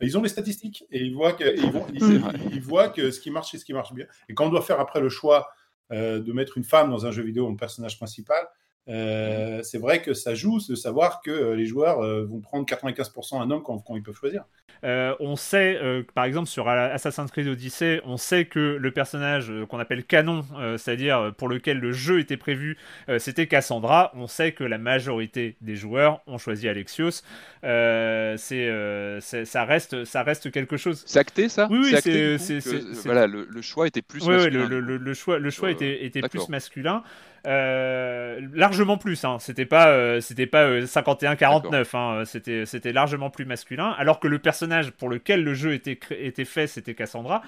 [0.00, 2.22] Ils ont les statistiques et ils voient que, ils, vont, ils,
[2.52, 4.06] ils voient que ce qui marche, c'est ce qui marche bien.
[4.28, 5.48] Et quand on doit faire après le choix
[5.92, 8.44] euh, de mettre une femme dans un jeu vidéo en personnage principal,
[8.88, 12.66] euh, c'est vrai que ça joue de savoir que euh, les joueurs euh, vont prendre
[12.66, 14.44] 95% un homme quand, quand, ils peuvent choisir.
[14.84, 19.50] Euh, on sait, euh, par exemple, sur Assassin's Creed Odyssey, on sait que le personnage
[19.70, 20.44] qu'on appelle canon,
[20.76, 22.76] c'est-à-dire pour lequel le jeu était prévu,
[23.18, 24.12] c'était Cassandra.
[24.14, 27.22] On sait que la majorité des joueurs ont choisi Alexios.
[27.62, 31.02] c'est, ça, reste, ça reste quelque chose.
[31.06, 32.58] C'est acté, ça Oui, oui, c'est,
[33.04, 34.64] voilà, le, le, choix était plus masculin.
[34.64, 37.02] Oui, le, le, choix, le choix était, était plus masculin.
[37.46, 39.24] Euh, largement plus.
[39.24, 39.38] Hein.
[39.38, 41.96] C'était pas, euh, c'était pas euh, 51-49.
[41.96, 42.24] Hein.
[42.24, 43.94] C'était, c'était largement plus masculin.
[43.98, 47.42] Alors que le personnage pour lequel le jeu était, était fait, c'était Cassandra.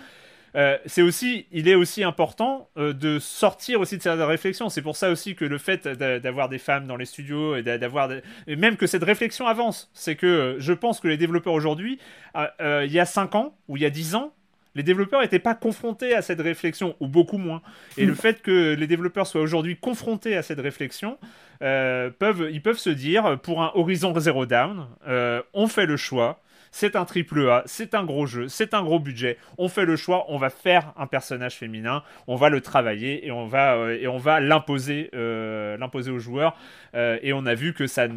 [0.57, 4.71] Euh, c'est aussi, il est aussi important euh, de sortir aussi de cette réflexion.
[4.71, 8.09] C'est pour ça aussi que le fait d'avoir des femmes dans les studios et d'avoir,
[8.47, 11.99] même que cette réflexion avance, c'est que euh, je pense que les développeurs aujourd'hui,
[12.35, 14.33] il y a 5 ans ou il y a 10 ans,
[14.77, 17.63] les développeurs n'étaient pas confrontés à cette réflexion, ou beaucoup moins.
[17.97, 21.19] Et le fait que les développeurs soient aujourd'hui confrontés à cette réflexion,
[21.63, 25.97] euh, peuvent, ils peuvent se dire, pour un Horizon Zero Down, euh, on fait le
[25.97, 29.87] choix, c'est un triple A, c'est un gros jeu, c'est un gros budget, on fait
[29.87, 33.77] le choix, on va faire un personnage féminin, on va le travailler et on va,
[33.77, 36.55] euh, et on va l'imposer, l'imposer aux joueurs.
[36.95, 38.09] Et on a vu que ça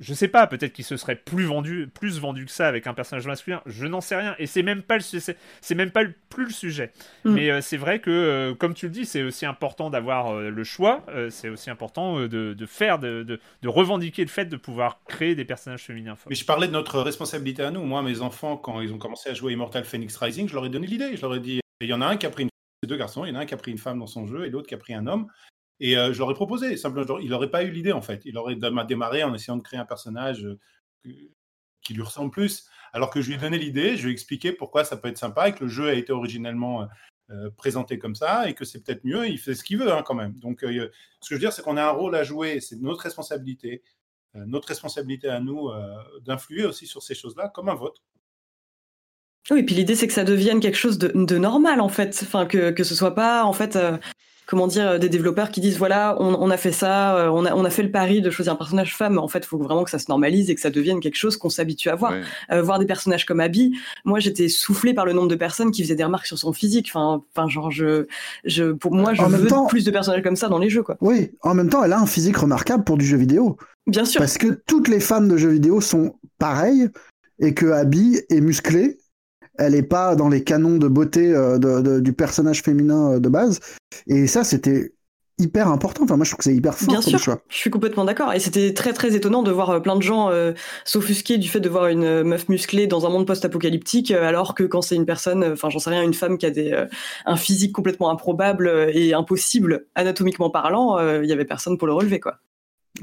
[0.00, 2.94] je sais pas, peut-être qu'il se serait plus vendu, plus vendu que ça avec un
[2.94, 3.62] personnage masculin.
[3.66, 4.34] Je n'en sais rien.
[4.38, 6.92] Et c'est même pas le, c'est même pas le, plus le sujet.
[7.24, 7.32] Mm.
[7.32, 10.50] Mais euh, c'est vrai que, euh, comme tu le dis, c'est aussi important d'avoir euh,
[10.50, 11.04] le choix.
[11.08, 15.34] Euh, c'est aussi important de, de, faire, de, de, revendiquer le fait de pouvoir créer
[15.34, 16.30] des personnages féminins forts.
[16.30, 17.82] Mais je parlais de notre responsabilité à nous.
[17.82, 20.70] Moi, mes enfants, quand ils ont commencé à jouer Immortal Phoenix Rising, je leur ai
[20.70, 21.16] donné l'idée.
[21.16, 22.48] Je leur ai dit, il y en a un qui a pris une
[22.86, 24.46] deux garçons, il y en a un qui a pris une femme dans son jeu
[24.46, 25.26] et l'autre qui a pris un homme.
[25.80, 28.22] Et euh, je leur ai proposé, simplement, il n'aurait pas eu l'idée en fait.
[28.24, 30.58] Il aurait démarré en essayant de créer un personnage euh,
[31.82, 32.66] qui lui ressemble plus.
[32.92, 35.18] Alors que je lui ai donné l'idée, je lui ai expliqué pourquoi ça peut être
[35.18, 36.88] sympa et que le jeu a été originellement
[37.30, 39.28] euh, présenté comme ça et que c'est peut-être mieux.
[39.28, 40.32] Il fait ce qu'il veut hein, quand même.
[40.40, 40.90] Donc, ce que
[41.28, 43.82] je veux dire, c'est qu'on a un rôle à jouer, c'est notre responsabilité,
[44.34, 45.70] notre responsabilité à nous
[46.22, 48.02] d'influer aussi sur ces choses-là, comme un vote.
[49.50, 52.46] Oui, et puis l'idée c'est que ça devienne quelque chose de, normal en fait, enfin
[52.46, 53.78] que que ce soit pas en fait
[54.48, 57.54] comment dire, des développeurs qui disent voilà, on, on a fait ça, euh, on a,
[57.54, 59.18] on a fait le pari de choisir un personnage femme.
[59.18, 61.36] En fait, il faut vraiment que ça se normalise et que ça devienne quelque chose
[61.36, 62.12] qu'on s'habitue à voir.
[62.12, 62.22] Ouais.
[62.50, 63.76] Euh, voir des personnages comme Abby,
[64.06, 66.90] moi j'étais soufflée par le nombre de personnes qui faisaient des remarques sur son physique.
[66.92, 68.06] Enfin, enfin genre je,
[68.44, 70.70] je, pour moi, je En même veux temps- plus de personnages comme ça dans les
[70.70, 70.96] jeux, quoi.
[71.02, 73.58] Oui, en même temps, elle a un physique remarquable pour du jeu vidéo.
[73.86, 74.18] Bien sûr.
[74.18, 76.88] Parce que toutes les femmes de jeux vidéo sont pareilles
[77.38, 78.98] et que Abby est musclée.
[79.58, 83.18] Elle n'est pas dans les canons de beauté euh, de- de- du personnage féminin euh,
[83.20, 83.60] de base.
[84.06, 84.92] Et ça, c'était
[85.40, 86.02] hyper important.
[86.02, 87.40] Enfin, moi, je trouve que c'est hyper fort Bien sûr, choix.
[87.48, 88.32] je suis complètement d'accord.
[88.32, 90.52] Et c'était très très étonnant de voir euh, plein de gens euh,
[90.84, 94.54] s'offusquer du fait de voir une euh, meuf musclée dans un monde post-apocalyptique, euh, alors
[94.56, 96.72] que quand c'est une personne, euh, enfin j'en sais rien, une femme qui a des,
[96.72, 96.86] euh,
[97.24, 101.86] un physique complètement improbable euh, et impossible anatomiquement parlant, euh, il y avait personne pour
[101.86, 102.38] le relever quoi.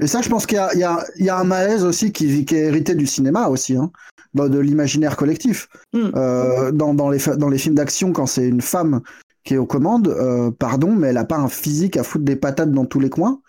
[0.00, 2.66] Et ça, je pense qu'il y y, y a un malaise aussi qui, qui est
[2.66, 3.90] hérité du cinéma aussi, hein,
[4.36, 5.68] de, de l'imaginaire collectif.
[5.92, 6.10] Mm.
[6.14, 9.00] Euh, dans, dans, les, dans les films d'action, quand c'est une femme
[9.44, 12.36] qui est aux commandes, euh, pardon, mais elle a pas un physique à foutre des
[12.36, 13.40] patates dans tous les coins.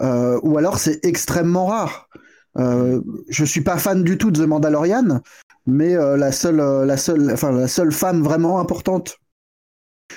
[0.00, 2.08] Euh, ou alors c'est extrêmement rare.
[2.56, 5.20] Je suis pas fan du tout de The Mandalorian,
[5.66, 9.18] mais la seule, la seule, enfin la seule femme vraiment importante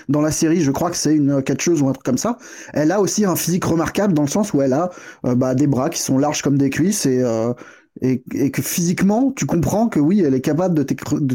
[0.09, 2.37] dans la série, je crois que c'est une catcheuse ou un truc comme ça.
[2.73, 4.91] Elle a aussi un physique remarquable dans le sens où elle a
[5.25, 7.53] euh, bah, des bras qui sont larges comme des cuisses et, euh,
[8.01, 10.83] et, et que physiquement, tu comprends que oui, elle est capable de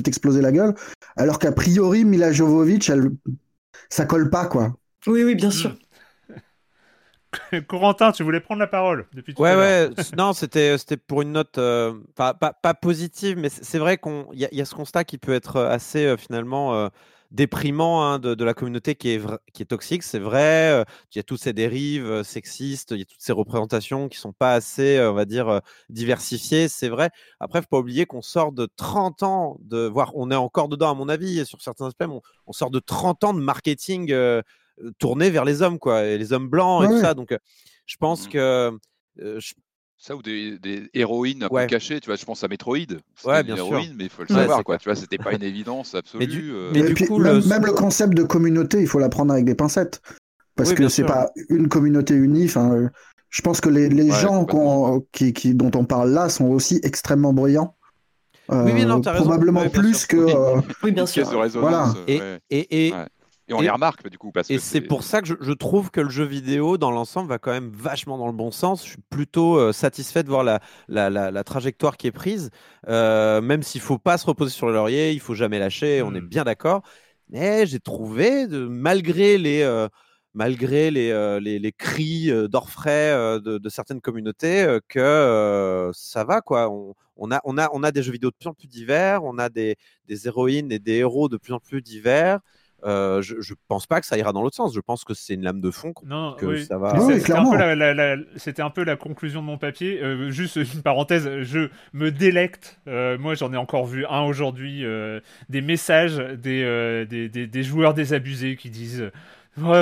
[0.01, 0.75] t'exploser la gueule,
[1.17, 3.11] alors qu'a priori, Mila Jovovich, elle,
[3.91, 4.75] ça colle pas, quoi.
[5.07, 5.77] Oui oui bien sûr.
[7.69, 9.77] Corentin, tu voulais prendre la parole depuis tout Ouais, à l'heure.
[9.87, 10.05] ouais.
[10.17, 14.27] non, c'était c'était pour une note euh, pas, pas, pas positive, mais c'est vrai qu'on
[14.33, 16.89] il y, y a ce constat qui peut être assez euh, finalement euh,
[17.31, 19.21] déprimant hein, de, de la communauté qui est
[19.53, 20.03] qui est toxique.
[20.03, 20.71] C'est vrai.
[20.73, 24.09] euh, Il y a toutes ces dérives euh, sexistes, il y a toutes ces représentations
[24.09, 25.61] qui sont pas assez, euh, on va dire,
[25.91, 26.69] diversifiées.
[26.69, 27.11] C'est vrai.
[27.41, 30.91] Après, faut pas oublier qu'on sort de 30 ans de, voire on est encore dedans
[30.91, 32.05] à mon avis sur certains aspects.
[32.09, 34.43] On, on sort de 30 ans de marketing euh,
[34.99, 37.15] tourné vers les hommes, quoi, et les hommes blancs et Ouais, tout ça.
[37.15, 37.37] Donc,
[37.87, 38.33] je pense Mhm.
[38.33, 38.39] que
[39.21, 39.55] euh, je-
[40.03, 41.67] Ça ou des, des héroïnes un Ouais.
[41.67, 42.77] peu cachées, tu vois, je pense à Metroid.
[42.79, 43.67] Ouais, une bien sûr.
[43.67, 44.77] héroïne, mais il faut le savoir, quoi.
[44.77, 44.79] clair.
[44.81, 46.21] Tu vois, c'était pas une évidence absolue.
[46.27, 48.81] Mais du- euh, mais Et du puis, coup, même, le- même le concept de communauté,
[48.81, 50.01] il faut la prendre avec des pincettes.
[50.57, 51.07] Parce Oui, que c'est sûr.
[51.07, 52.47] pas une communauté unie.
[52.47, 52.89] Enfin, euh,
[53.29, 54.47] je pense que les, les Ouais, gens
[55.13, 57.77] qui, qui, dont on parle là sont aussi extrêmement bruyants.
[58.49, 60.09] Oui, oui, non, Euh, probablement Ouais, bien plus sûr.
[60.09, 60.17] que.
[60.17, 60.33] Oui.
[60.35, 61.29] euh, Oui bien sûr.
[62.09, 62.41] Et, ouais.
[62.49, 62.93] et,
[63.51, 63.59] et, Ouais.
[63.59, 64.31] Et on les remarque du coup.
[64.33, 67.39] Parce et c'est pour ça que je, trouve que le jeu vidéo, dans l'ensemble, va
[67.39, 68.85] quand même vachement dans le bon sens.
[68.85, 72.51] Je suis plutôt euh, satisfait de voir la, la, la, trajectoire qui est prise,
[72.89, 76.03] euh, même s'il ne faut pas se reposer sur le laurier, il faut jamais lâcher,
[76.03, 76.29] on est hmm.
[76.29, 76.83] bien d'accord.
[77.29, 79.89] Mais j'ai trouvé, de, malgré les, euh,
[80.35, 86.41] malgré les, les, les cris d'orfraie de, de, certaines communautés, que ça va.
[86.41, 86.71] quoi.
[86.71, 89.23] On, on, a, on, a, on a des jeux vidéo de plus en plus divers,
[89.25, 89.77] on a des,
[90.07, 92.41] des héroïnes et des héros de plus en plus divers.
[92.85, 94.75] Euh, je, je pense pas que ça ira dans l'autre sens.
[94.75, 95.93] Je pense que c'est une lame de fond.
[96.05, 96.65] Non, que oui.
[96.65, 96.99] ça va.
[97.11, 100.03] C'était un, un, peu la conclusion de mon papier.
[100.03, 102.81] Euh, juste une parenthèse, je me délecte.
[102.89, 104.85] Euh, moi, j'en ai encore vu un aujourd'hui.
[105.49, 109.11] des messages des, des, des, des, joueurs désabusés qui disent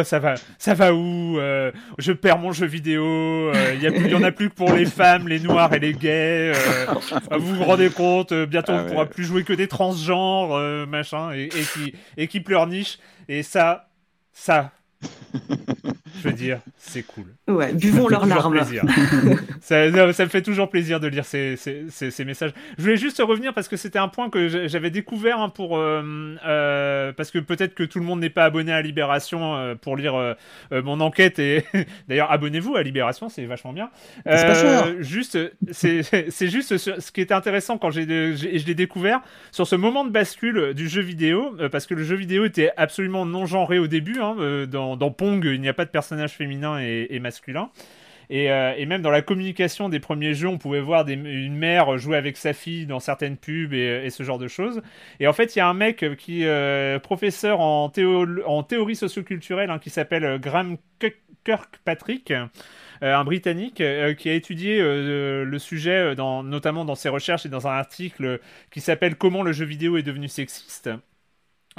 [0.04, 3.04] ça va, ça va où euh, Je perds mon jeu vidéo.
[3.04, 6.52] Euh, il y, en a plus que pour les femmes, les noirs et les gays.
[6.54, 6.86] Euh,
[7.38, 11.32] vous vous rendez compte Bientôt, ah on ne pourra plus jouer que des transgenres, machin,
[11.32, 12.98] et, et, qui et qui pleurnichent.
[13.28, 13.88] Et ça,
[14.32, 14.72] ça,
[16.22, 17.26] je veux dire, c'est cool.
[17.46, 18.58] Ouais, buvons leurs larmes.
[19.60, 22.52] ça, ça, me fait toujours plaisir de lire ces, ces, ces, messages.
[22.76, 26.36] Je voulais juste revenir parce que c'était un point que j'avais découvert hein, pour euh,
[26.46, 29.96] euh, parce que peut-être que tout le monde n'est pas abonné à Libération euh, pour
[29.96, 30.36] lire
[30.70, 31.64] mon enquête et
[32.08, 33.90] d'ailleurs abonnez-vous à Libération, c'est vachement bien.
[35.00, 35.38] juste,
[35.70, 40.10] c'est juste ce qui était intéressant quand j'ai je l'ai découvert sur ce moment de
[40.10, 44.20] bascule du jeu vidéo parce que le jeu vidéo était absolument non genré au début.
[44.20, 47.70] Hein, dans, dans Pong, il n'y a pas de personnage féminin et, masculin.
[48.30, 52.16] Euh, et, même dans la communication des premiers jeux, on pouvait voir une mère jouer
[52.16, 54.80] avec sa fille dans certaines pubs et, ce genre de choses.
[55.20, 57.92] Et en fait, il y a un mec qui euh, professeur en,
[58.46, 60.78] en théorie socioculturelle hein, qui s'appelle euh, Graham
[61.44, 62.32] Kirkpatrick.
[63.02, 68.40] un Britannique qui a étudié le sujet, notamment dans ses recherches et dans un article
[68.70, 70.90] qui s'appelle Comment le jeu vidéo est devenu sexiste.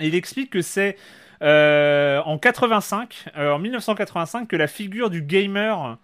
[0.01, 0.95] Il explique que c'est
[1.41, 5.97] euh, en 85, euh, en 1985, que la figure du gamer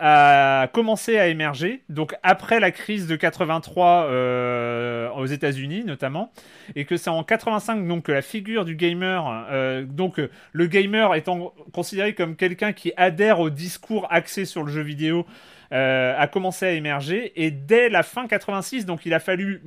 [0.00, 6.30] a commencé à émerger, donc après la crise de 83 euh, aux États-Unis notamment,
[6.76, 10.20] et que c'est en 85 donc que la figure du gamer, donc
[10.52, 15.26] le gamer étant considéré comme quelqu'un qui adhère au discours axé sur le jeu vidéo,
[15.72, 19.62] a commencé à émerger, et dès la fin 86, donc il a fallu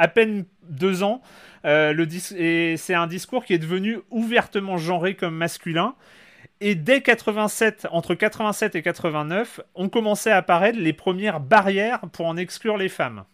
[0.00, 1.20] à peine deux ans,
[1.66, 1.94] euh,
[2.36, 5.94] et c'est un discours qui est devenu ouvertement genré comme masculin.
[6.62, 12.26] Et dès 87, entre 87 et 89, ont commencé à apparaître les premières barrières pour
[12.26, 13.24] en exclure les femmes.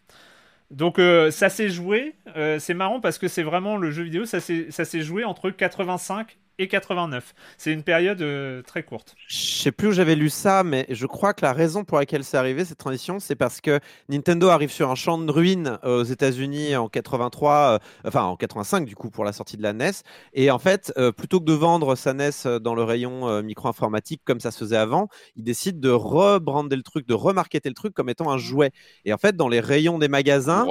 [0.72, 4.24] Donc euh, ça s'est joué, euh, c'est marrant parce que c'est vraiment le jeu vidéo,
[4.24, 7.34] ça s'est joué entre 85 et 89.
[7.59, 9.14] C'est une période euh, très courte.
[9.28, 12.24] Je sais plus où j'avais lu ça, mais je crois que la raison pour laquelle
[12.24, 16.00] c'est arrivé cette transition, c'est parce que Nintendo arrive sur un champ de ruines euh,
[16.00, 19.72] aux États-Unis en 83, euh, enfin en 85 du coup pour la sortie de la
[19.72, 19.90] NES,
[20.32, 24.50] et en fait plutôt que de vendre sa NES dans le rayon micro-informatique comme ça
[24.50, 28.30] se faisait avant, il décide de rebrander le truc, de remarketer le truc comme étant
[28.30, 28.70] un jouet.
[29.04, 30.66] Et en fait dans les rayons des magasins,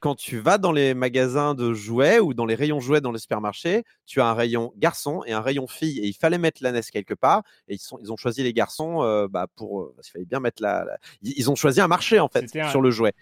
[0.00, 3.18] quand tu vas dans les magasins de jouets ou dans les rayons jouets dans le
[3.18, 5.98] supermarché, tu as un rayon garçon et un rayon fille.
[6.00, 7.42] Et il fallait mettre la NES quelque part.
[7.68, 9.82] Et ils, sont, ils ont choisi les garçons euh, bah, pour.
[9.82, 10.86] Euh, il fallait bien mettre la,
[11.22, 13.12] Ils ont choisi un marché, en fait, sur le jouet.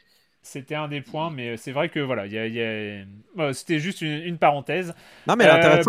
[0.50, 2.24] C'était un des points, mais c'est vrai que voilà,
[3.52, 4.94] c'était juste une, parenthèse.
[5.26, 5.82] Non, mais euh,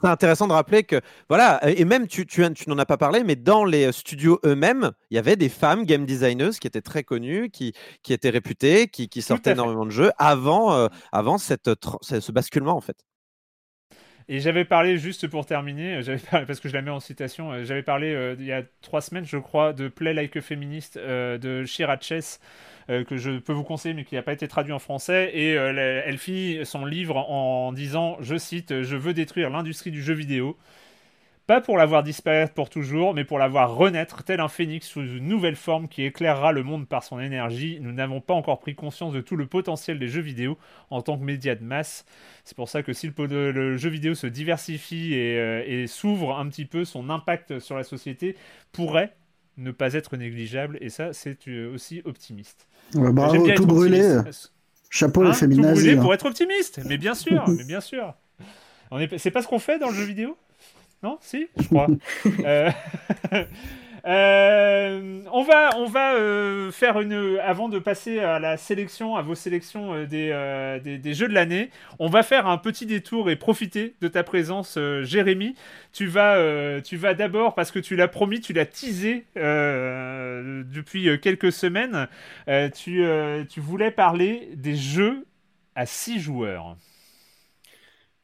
[0.00, 3.24] c'est intéressant de rappeler que voilà, et même tu, tu, tu n'en as pas parlé,
[3.24, 7.04] mais dans les studios eux-mêmes, il y avait des femmes game designers qui étaient très
[7.04, 11.68] connues, qui, qui étaient réputées, qui, qui sortaient énormément de jeux avant, euh, avant cette,
[12.00, 12.96] ce basculement en fait.
[14.28, 16.00] Et j'avais parlé, juste pour terminer,
[16.30, 19.24] parce que je la mets en citation, euh, j'avais parlé il y a trois semaines,
[19.24, 22.40] je crois, de Play Like a Feminist de Shira Chess.
[22.88, 25.30] Euh, que je peux vous conseiller mais qui n'a pas été traduit en français.
[25.34, 30.02] Et euh, elle finit son livre en disant, je cite, Je veux détruire l'industrie du
[30.02, 30.56] jeu vidéo.
[31.46, 34.86] Pas pour la voir disparaître pour toujours, mais pour la voir renaître tel un phénix
[34.88, 37.78] sous une nouvelle forme qui éclairera le monde par son énergie.
[37.80, 40.58] Nous n'avons pas encore pris conscience de tout le potentiel des jeux vidéo
[40.90, 42.04] en tant que média de masse.
[42.44, 46.48] C'est pour ça que si le, jeu vidéo se diversifie et, euh, et s'ouvre un
[46.48, 48.36] petit peu, son impact sur la société
[48.72, 49.14] pourrait
[49.56, 50.78] ne pas être négligeable.
[50.80, 51.38] Et ça, c'est
[51.72, 52.66] aussi optimiste.
[52.94, 54.20] Ouais, bravo, tout brûlé.
[54.90, 56.80] Chapeau hein, les Tout brûlé pour être optimiste.
[56.86, 58.14] Mais bien sûr, mais bien sûr.
[59.18, 60.36] C'est pas ce qu'on fait dans le jeu vidéo?
[61.02, 61.86] Non Si Je crois.
[62.44, 62.70] euh...
[64.06, 67.38] Euh, on va, on va euh, faire une.
[67.42, 71.70] Avant de passer à la sélection, à vos sélections euh, des, des, jeux de l'année,
[71.98, 75.56] on va faire un petit détour et profiter de ta présence, Jérémy.
[75.92, 81.52] Tu vas, tu vas d'abord, parce que tu l'as promis, tu l'as teasé depuis quelques
[81.52, 82.06] semaines,
[82.74, 83.04] tu,
[83.48, 85.26] tu voulais parler des jeux
[85.74, 86.76] à 6 joueurs.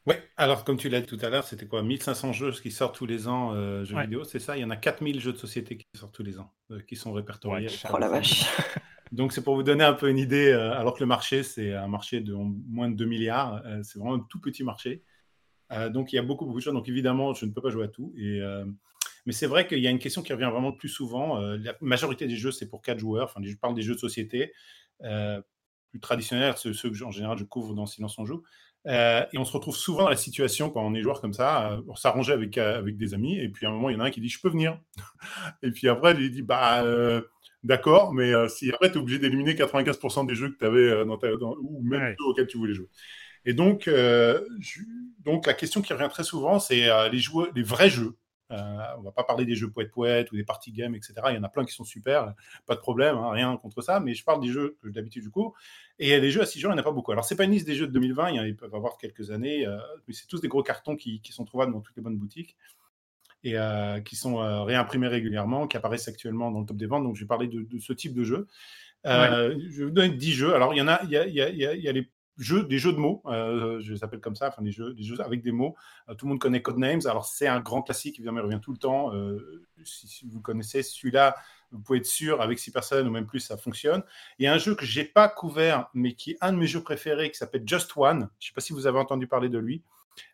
[0.05, 2.95] Oui, alors comme tu l'as dit tout à l'heure, c'était quoi 1500 jeux qui sortent
[2.95, 4.57] tous les ans, euh, jeux vidéo, c'est ça?
[4.57, 6.97] Il y en a 4000 jeux de société qui sortent tous les ans, euh, qui
[6.97, 7.69] sont répertoriés.
[7.91, 8.45] oh la vache
[9.13, 11.73] Donc c'est pour vous donner un peu une idée, euh, alors que le marché, c'est
[11.73, 15.03] un marché de moins de 2 milliards, c'est vraiment un tout petit marché.
[15.91, 16.73] donc il y a beaucoup, beaucoup de choses.
[16.73, 18.13] Donc évidemment, je ne peux pas jouer à tout.
[18.17, 18.41] Et,
[19.25, 21.39] mais c'est vrai qu'il y a une question qui revient vraiment le plus souvent.
[21.39, 23.25] la majorité des jeux, c'est pour 4 joueurs.
[23.25, 24.51] Enfin, je parle des jeux de société
[24.99, 28.41] plus traditionnels, ceux, ceux que en général je couvre dans Silence on joue.
[28.85, 31.71] Euh, et on se retrouve souvent dans la situation quand on est joueur comme ça,
[31.71, 33.95] euh, on s'arrangeait avec, euh, avec des amis, et puis à un moment, il y
[33.95, 34.77] en a un qui dit Je peux venir.
[35.63, 36.83] et puis après, il dit Bah,
[37.63, 41.17] d'accord, mais si après, tu es obligé d'éliminer 95% des jeux que tu avais dans
[41.17, 42.87] ta, ou même ceux auxquels tu voulais jouer.
[43.45, 43.89] Et donc,
[45.19, 48.15] donc, la question qui revient très souvent, c'est les, joueurs, les vrais jeux.
[48.51, 51.13] Euh, on va pas parler des jeux poète poète ou des parties games, etc.
[51.29, 52.33] Il y en a plein qui sont super,
[52.65, 53.99] pas de problème, hein, rien contre ça.
[53.99, 55.53] Mais je parle des jeux que d'habitude du coup.
[55.99, 57.11] Et les jeux à 6 jours, il n'y en a pas beaucoup.
[57.11, 59.65] Alors c'est pas une liste des jeux de 2020, il y peuvent avoir quelques années,
[59.65, 62.55] euh, mais c'est tous des gros cartons qui, sont trouvables dans toutes les bonnes boutiques
[63.43, 67.03] et euh, qui sont réimprimés régulièrement, qui apparaissent actuellement dans le top des ventes.
[67.03, 68.47] Donc je vais parler de, ce type de jeu.
[69.05, 70.53] Je vais vous donner 10 jeux.
[70.53, 72.09] Alors il y en a, il y a, il y a, il y a les
[72.37, 75.03] jeux, des jeux de mots, euh, je les appelle comme ça, enfin des jeux, des
[75.03, 75.75] jeux avec des mots.
[76.09, 78.71] Euh, tout le monde connaît Codenames, alors c'est un grand classique, évidemment, il revient tout
[78.71, 79.13] le temps.
[79.13, 81.35] Euh, si, vous connaissez celui-là,
[81.71, 84.03] vous pouvez être sûr, avec six personnes ou même plus, ça fonctionne.
[84.39, 87.29] Et un jeu que j'ai pas couvert, mais qui est un de mes jeux préférés,
[87.31, 88.29] qui s'appelle Just One.
[88.39, 89.83] Je sais pas si vous avez entendu parler de lui,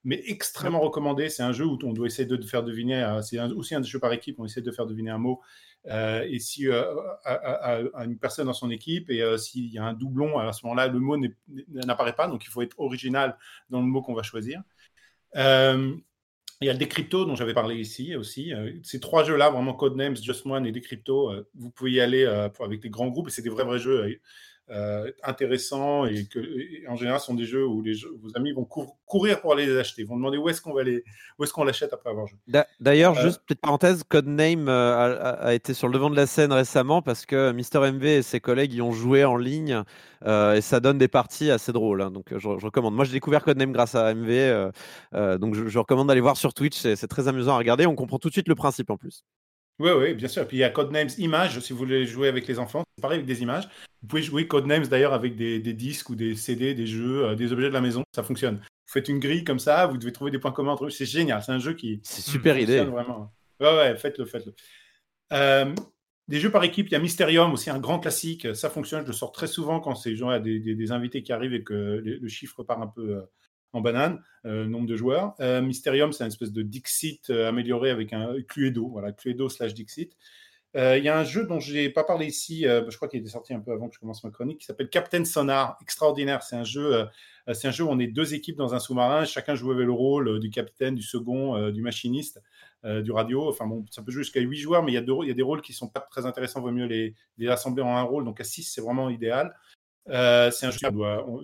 [0.03, 1.29] mais extrêmement recommandé.
[1.29, 4.13] C'est un jeu où on doit essayer de faire deviner, c'est aussi un jeu par
[4.13, 5.41] équipe, on essaie de faire deviner un mot
[5.87, 9.85] euh, et si à, euh, une personne dans son équipe et euh, s'il y a
[9.85, 11.17] un doublon, à ce moment-là, le mot
[11.69, 12.27] n'apparaît pas.
[12.27, 13.37] Donc il faut être original
[13.69, 14.61] dans le mot qu'on va choisir.
[16.61, 18.51] Il y a le Decrypto dont j'avais parlé ici aussi.
[18.83, 22.89] Ces trois jeux-là, vraiment Codenames, Just One et Decrypto, vous pouvez y aller avec des
[22.89, 24.19] grands groupes et c'est des vrais vrais jeux
[24.71, 26.39] euh, intéressants et que
[26.87, 28.67] en général sont des jeux où les vos amis vont
[29.05, 31.03] courir pour aller les acheter, vont demander où est-ce qu'on va les,
[31.37, 32.37] où est-ce qu'on l'achète après avoir joué.
[32.79, 36.27] D'ailleurs, euh, juste petite parenthèse, Codename euh, a, a, été sur le devant de la
[36.27, 39.83] scène récemment parce que Mister MV et ses collègues y ont joué en ligne
[40.25, 42.01] et ça donne des parties assez drôles.
[42.01, 42.93] Hein, donc je, recommande.
[42.93, 44.71] Moi, j'ai découvert Codename grâce à MV,
[45.39, 46.77] donc je, je recommande d'aller voir sur Twitch.
[46.77, 47.85] C'est très amusant à regarder.
[47.85, 49.23] On comprend tout de suite le principe en plus.
[49.79, 50.43] Oui, oui, bien sûr.
[50.43, 53.01] Et puis il y a Codenames Images, si vous voulez jouer avec les enfants, c'est
[53.01, 53.67] pareil avec des images.
[54.01, 57.53] Vous pouvez jouer Codenames d'ailleurs avec des, disques ou des CD, des jeux, euh, des
[57.53, 58.57] objets de la maison, ça fonctionne.
[58.57, 61.05] Vous faites une grille comme ça, vous devez trouver des points communs entre eux, c'est
[61.05, 62.01] génial, c'est un jeu qui.
[62.03, 62.81] C'est super idée.
[62.81, 63.33] Vraiment.
[63.59, 64.53] Ouais, ouais, faites-le, faites-le.
[65.31, 65.73] Euh,
[66.27, 69.07] des jeux par équipe, il y a Mysterium aussi, un grand classique, ça fonctionne, je
[69.07, 71.73] le sors très souvent quand c'est genre des, des, invités qui arrivent et que
[72.03, 73.21] le chiffre part un peu euh,
[73.73, 75.35] en banane, euh, nombre de joueurs.
[75.39, 79.73] Euh, Mysterium, c'est une espèce de Dixit euh, amélioré avec un Cluedo, voilà, Cluedo slash
[79.73, 80.15] Dixit.
[80.75, 83.29] Il y a un jeu dont je n'ai pas parlé ici, je crois qu'il était
[83.29, 86.43] sorti un peu avant que je commence ma chronique, qui s'appelle Captain Sonar, extraordinaire.
[86.43, 87.07] C'est un jeu,
[87.53, 89.91] c'est un jeu où on est deux équipes dans un sous-marin, chacun joue avec le
[89.91, 92.39] rôle du capitaine, du second, du machiniste,
[92.83, 93.49] du radio.
[93.49, 95.61] Enfin bon, ça peut jouer jusqu'à 8 joueurs, mais il y, y a des rôles
[95.63, 96.61] qui sont pas très intéressants.
[96.61, 98.23] Vaut mieux les, les assembler en un rôle.
[98.23, 99.55] Donc à 6, c'est vraiment idéal.
[100.09, 100.79] Euh, c'est un jeu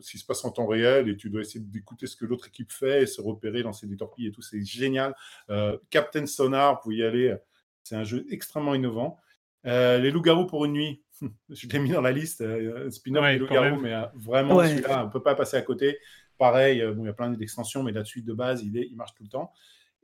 [0.01, 2.71] qui, se passe en temps réel et tu dois essayer d'écouter ce que l'autre équipe
[2.71, 4.41] fait et se repérer, lancer des torpilles et tout.
[4.41, 5.15] C'est génial.
[5.49, 7.35] Euh, Captain Sonar, vous y aller.
[7.83, 9.19] C'est un jeu extrêmement innovant.
[9.65, 11.03] Euh, les loups-garous pour une nuit,
[11.49, 12.43] je l'ai mis dans la liste.
[12.89, 15.99] spin-off des loups-garous, mais vraiment celui-là, on ne peut pas passer à côté.
[16.37, 18.95] Pareil, bon, il y a plein d'extensions, mais la suite de base, il, est, il
[18.95, 19.51] marche tout le temps.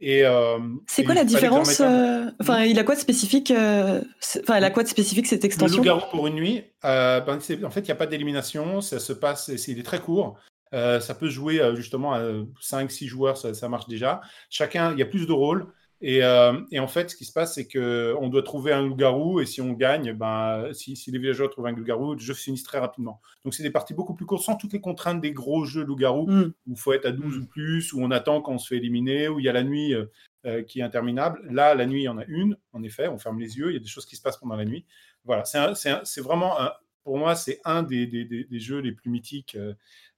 [0.03, 4.01] Euh, c'est quoi la différence euh, Enfin, il a quoi de spécifique euh,
[4.39, 5.77] Enfin, elle a quoi de spécifique cette extension?
[5.77, 6.63] Le loup-garou pour une nuit.
[6.83, 8.81] Ben, en fait, il n'y a pas d'élimination.
[8.81, 9.51] Ça se passe.
[9.67, 10.39] il est très court.
[10.71, 12.21] ça peut jouer justement à
[12.61, 13.37] 5-6 joueurs.
[13.37, 14.21] Ça, ça, marche déjà.
[14.49, 15.67] Chacun, il y a plus de rôles.
[16.03, 19.45] Euh, et, en fait, ce qui se passe, c'est qu'on doit trouver un loup-garou, et
[19.45, 23.21] si on gagne, ben, si, les villageois trouvent un loup-garou, le jeu finit très rapidement.
[23.43, 26.27] Donc, c'est des parties beaucoup plus courtes, sans toutes les contraintes des gros jeux loup-garou,
[26.27, 26.53] mm.
[26.67, 28.77] où il faut être à 12 ou plus, où on attend quand on se fait
[28.77, 30.05] éliminer, où il y a la nuit euh,
[30.45, 31.41] euh, qui est interminable.
[31.49, 33.73] Là, la nuit, il y en a une, en effet, on ferme les yeux, il
[33.73, 34.85] y a des choses qui se passent pendant la nuit.
[35.23, 36.57] Voilà, c'est vraiment,
[37.03, 39.55] pour moi, c'est un des, des, jeux les plus mythiques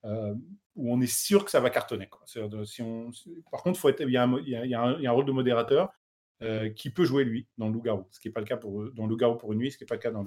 [0.06, 0.34] euh,
[0.76, 2.10] où on est sûr que ça va cartonner.
[2.66, 3.12] Si on,
[3.52, 5.94] par contre, faut être, il, y a un, il, y a un, rôle de modérateur
[6.42, 8.92] euh, qui peut jouer lui dans le loup-garou, ce qui n'est pas le cas pour,
[8.92, 10.26] dans le loup-garou pour une nuit, ce qui n'est pas le cas dans,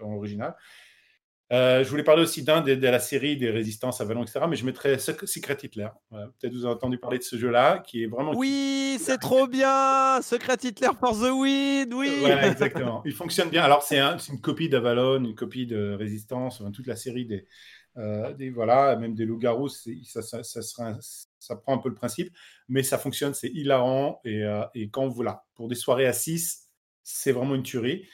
[0.00, 0.56] l'original.
[1.50, 4.40] Euh, je voulais parler aussi d'un de, la série des résistances à Vallon, etc.
[4.48, 5.88] Mais je mettrais Secret Hitler.
[6.10, 8.34] Peut-être vous avez entendu parler de ce jeu-là, qui est vraiment.
[8.34, 13.00] Oui, c'est trop bien Secret Hitler for the win, oui exactement.
[13.06, 13.62] Il fonctionne bien.
[13.62, 17.46] Alors, c'est une copie d'Avalon, une copie de Résistance, toute la série des,
[17.98, 22.32] euh, voilà, même des loups-garous, ça, ça, ça, prend un peu le principe,
[22.68, 24.20] mais ça fonctionne, c'est hilarant.
[24.24, 26.68] Et, euh, quand voilà, pour des soirées à 6,
[27.02, 28.06] c'est vraiment une tuerie.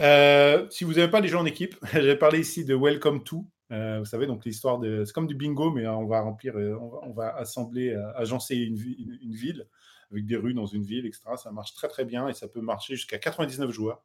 [0.00, 3.46] Euh, si vous n'avez pas les gens en équipe, j'ai parlé ici de Welcome to,
[3.70, 5.04] vous savez, donc l'histoire de.
[5.06, 8.76] C'est comme du bingo, mais on va remplir, on va, assembler, agencer une,
[9.22, 9.66] une ville
[10.10, 11.22] avec des rues dans une ville, etc.
[11.36, 14.04] Ça marche très très bien et ça peut marcher jusqu'à 99 joueurs.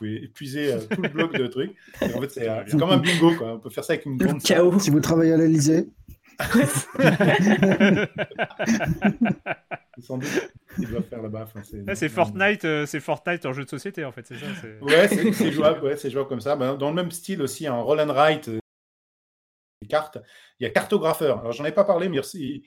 [0.00, 1.72] Vous pouvez épuiser euh, tout le bloc de trucs.
[2.02, 3.54] Et en fait, c'est euh, comme un bingo, quoi.
[3.54, 4.78] On peut faire ça avec une grande chaos.
[4.78, 5.88] Si vous travaillez à l'Elysée,
[10.00, 11.42] Sans doute, il doit faire là-bas.
[11.44, 14.36] Enfin, c'est Là, c'est Fortnite, euh, c'est Fortnite en jeu de société en fait, c'est
[14.38, 14.46] ça.
[14.60, 16.54] c'est- Ouais, c'est c'est jouable, ouais, c'est jouable comme ça.
[16.56, 18.58] Ben, dans le même style aussi, en roll and write, euh,
[19.82, 20.18] les cartes,
[20.60, 21.40] il y a cartographeur.
[21.40, 22.62] Alors, j'en ai pas parlé, mais il,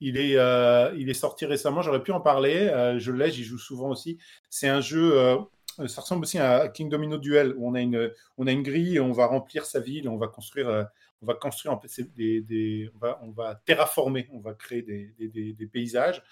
[0.00, 1.82] il est, euh, il est sorti récemment.
[1.82, 2.56] J'aurais pu en parler.
[2.72, 4.18] euh, je l'ai, j'y joue souvent aussi.
[4.50, 5.36] C'est un jeu, euh,
[5.86, 9.00] ça ressemble aussi à King Domino Duel, où on a une, on a une grille
[9.00, 10.84] on va remplir sa ville, on va construire, euh,
[11.22, 11.78] on va construire
[12.16, 16.22] des, des- on, va, on va terraformer, on va créer des, des- des- paysages.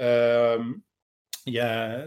[0.00, 0.62] Euh,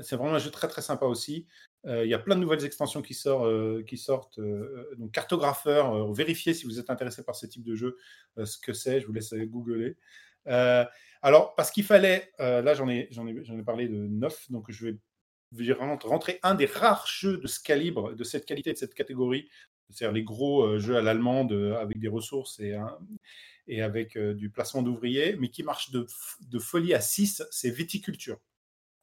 [0.03, 1.47] c'est vraiment un jeu très très sympa aussi.
[1.85, 4.39] Euh, il y a plein de nouvelles extensions qui, euh, qui sortent.
[4.39, 7.97] euh, donc, cartographeur, euh, vérifiez si vous êtes intéressé par ce type de jeu,
[8.37, 8.99] euh, ce que c'est.
[9.01, 9.95] Je vous laisse googler.
[10.47, 10.85] Euh,
[11.21, 14.85] alors, parce qu'il fallait, euh, là j'en ai, ai, ai parlé de neuf, donc je
[14.87, 14.97] vais
[16.07, 19.49] rentrer un des rares jeux de ce calibre, de cette qualité, de cette catégorie,
[19.89, 24.49] c'est-à-dire les gros euh, jeux à l'allemande euh, avec des ressources et, avec euh, du
[24.49, 26.07] placement d'ouvriers, mais qui marche de,
[26.59, 28.39] folie à 6, c'est Viticulture.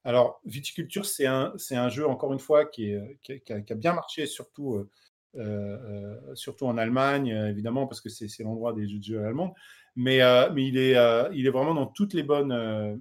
[0.04, 4.88] Alors, Viticulture, c'est un, jeu, encore une fois, qui, a- bien marché, surtout,
[5.36, 9.54] en Allemagne, évidemment, parce que c'est l'endroit des jeux de jeux allemands.
[9.94, 10.18] Mais,
[10.52, 13.00] mais il, est, vraiment dans toutes les bonnes,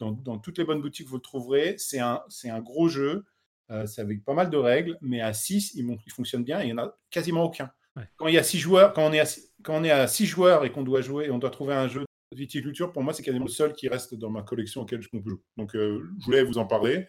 [0.00, 1.76] dans, dans toutes les bonnes boutiques, vous le trouverez.
[1.78, 3.24] C'est un, un gros jeu,
[3.70, 6.66] euh, c'est avec pas mal de règles, mais à 6, il, fonctionne bien et il
[6.66, 7.70] n'y en a quasiment aucun.
[7.96, 8.04] Ouais.
[8.16, 9.26] Quand il y a six joueurs, quand on est à,
[9.62, 12.04] quand on est à six joueurs et qu'on doit jouer, on doit trouver un jeu
[12.32, 15.08] de viticulture, pour moi, c'est quasiment le seul qui reste dans ma collection auquel je
[15.12, 15.38] jouer.
[15.56, 17.06] Donc, euh, je voulais vous en parler.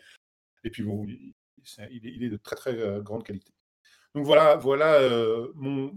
[0.64, 1.34] Et puis, bon, il,
[2.24, 3.54] est, de très, très euh, grande qualité.
[4.16, 5.00] Donc, voilà, voilà
[5.56, 5.94] mon,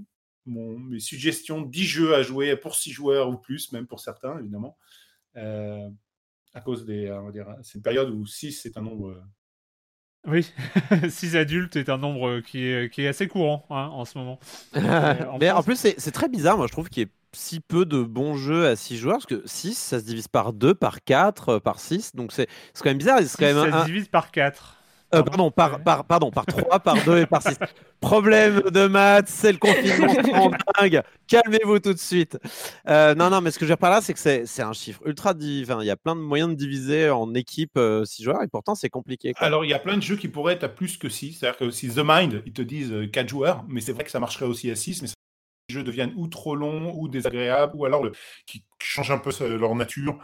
[0.46, 4.38] mon- mes suggestions 10 jeux à jouer pour 6 joueurs ou plus, même pour certains,
[4.38, 4.78] évidemment.
[6.54, 7.06] Euh, à cause des.
[7.06, 9.10] euh, on va dire, c'est une période où 6 c'est un nombre.
[9.10, 9.22] euh,
[10.26, 10.50] Oui,
[11.10, 14.38] 6 adultes est un nombre qui est, qui est assez courant hein, en ce moment.
[14.74, 17.10] en Mais en France- plus, c'est c'est très bizarre, moi je trouve qu'il y ait
[17.32, 20.52] si peu de bons jeux à 6 joueurs, parce que 6, ça se divise par
[20.52, 23.18] 2, par 4, par 6, donc c'est c'est quand même bizarre.
[23.18, 24.76] C'est Six, quand même ça un- se divise par 4.
[25.14, 27.56] Euh, pardon, par, par, pardon, par 3, par 2 et par 6.
[28.00, 30.50] Problème de maths, c'est le confinement en
[30.80, 31.02] dingue.
[31.26, 32.38] Calmez-vous tout de suite.
[32.88, 34.72] Euh, non, non, mais ce que je veux dire par là, c'est que c'est un
[34.72, 35.30] chiffre ultra.
[35.30, 38.74] Enfin, il y a plein de moyens de diviser en équipe 6 joueurs et pourtant
[38.74, 39.32] c'est compliqué.
[39.32, 39.46] quoi.
[39.46, 41.34] Alors, il y a plein de jeux qui pourraient être à plus que 6.
[41.38, 44.20] C'est-à-dire que si The Mind, ils te disent 4 joueurs, mais c'est vrai que ça
[44.20, 45.08] marcherait aussi à 6, mais
[45.70, 48.12] les jeux deviennent ou trop longs, ou désagréables, ou alors le-
[48.46, 50.18] qui changent un peu leur nature.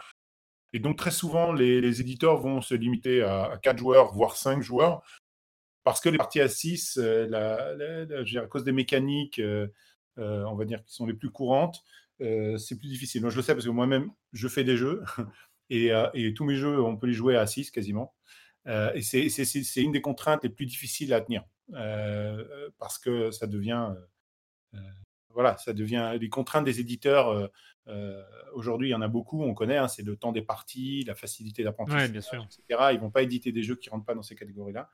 [0.73, 5.03] Et donc, très souvent, les, éditeurs vont se limiter à, 4 joueurs, voire 5 joueurs,
[5.83, 9.67] parce que les parties à 6, euh, la- à cause des mécaniques, euh,
[10.19, 11.83] euh, on va dire, qui sont les plus courantes,
[12.19, 13.21] c'est plus difficile.
[13.21, 15.03] Moi, je le sais parce que moi-même, je fais des jeux,
[15.69, 18.13] et, et tous mes jeux, on peut les jouer à 6 quasiment.
[18.67, 21.43] Et c'est- une des contraintes les plus difficiles à tenir
[22.77, 23.95] parce que ça devient,
[25.33, 27.29] voilà, ça devient les contraintes des éditeurs.
[27.29, 27.47] euh,
[27.87, 28.21] euh,
[28.53, 31.15] Aujourd'hui, il y en a beaucoup, on connaît, hein, c'est le temps des parties, la
[31.15, 32.93] facilité d'apprentissage, Ouais, etc.
[32.93, 34.89] Ils vont pas éditer des jeux qui rentrent pas dans ces catégories-là.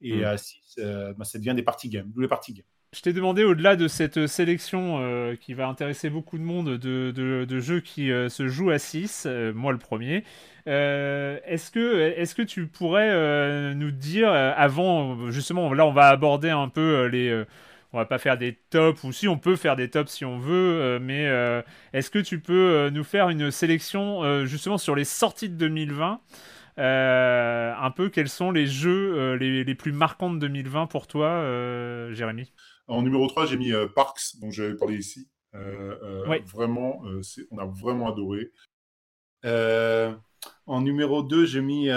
[0.00, 0.24] Et Mm.
[0.24, 0.80] à 6,
[1.16, 2.64] bah, ça devient des parties games, d'où les parties games.
[2.92, 7.12] Je t'ai demandé, au-delà de cette sélection euh, qui va intéresser beaucoup de monde de,
[7.12, 10.24] de- de jeux qui euh, se jouent à 6, moi le premier,
[10.66, 15.92] euh, est-ce que, est que tu pourrais euh, nous dire, euh, avant, justement, là on
[15.92, 17.44] va aborder un peu euh, les...
[17.92, 20.38] on va pas faire des tops, ou si on peut faire des tops si on
[20.38, 21.62] veut, euh, mais euh,
[21.92, 26.20] est-ce que tu peux euh, nous faire une sélection justement sur les sorties de 2020
[26.78, 31.06] euh, un peu quels sont les jeux euh, les, les plus marquants de 2020 pour
[31.06, 32.52] toi, euh, Jérémy?
[32.86, 35.28] En numéro 3, j'ai mis Parks, dont j'avais parlé ici.
[35.54, 36.38] Oui.
[36.46, 37.02] Vraiment,
[37.50, 38.50] on a vraiment adoré.
[40.70, 41.94] Euh, en numéro 2, j'ai mis euh,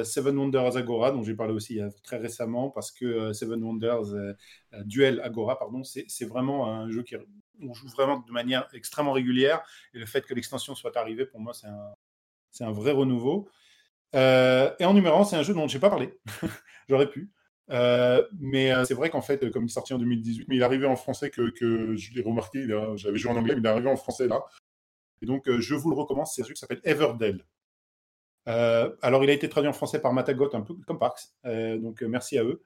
[0.00, 3.62] euh, Seven Wonders Agora, dont j'ai parlé aussi a très récemment, parce que euh, Seven
[3.62, 4.32] Wonders euh,
[4.74, 7.16] euh, Duel Agora, pardon, c'est vraiment un jeu qui
[7.62, 9.62] on joue vraiment de manière extrêmement régulière.
[9.94, 13.48] Et le fait que l'extension soit arrivée, pour moi, c'est un, vrai renouveau.
[14.14, 16.18] Euh, et en numéro 1, c'est un jeu dont je n'ai pas parlé.
[16.88, 17.30] J'aurais pu.
[17.70, 20.62] Euh, mais euh, c'est vrai qu'en fait, comme il est sorti en 2018, mais il
[20.62, 21.52] est arrivé en français que,
[21.96, 22.66] je l'ai remarqué.
[22.96, 24.44] J'avais joué en anglais, mais il est arrivé en français là.
[25.22, 26.26] Et donc, euh, je vous le recommande.
[26.26, 27.44] C'est un jeu qui s'appelle Everdell.
[28.48, 31.22] Euh, alors, il a été traduit en français par Matagot, un peu comme Parks.
[31.44, 32.62] Euh, donc, euh, merci à eux.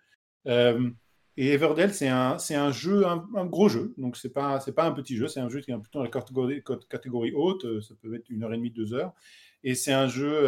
[1.36, 3.94] Et Everdell, c'est un, un jeu, un, gros jeu.
[3.96, 5.26] Donc, c'est pas, pas un petit jeu.
[5.26, 7.80] C'est un jeu qui est plutôt dans la catégorie, haute.
[7.80, 9.14] Ça peut être une heure et demie, deux heures.
[9.62, 10.44] Et c'est un jeu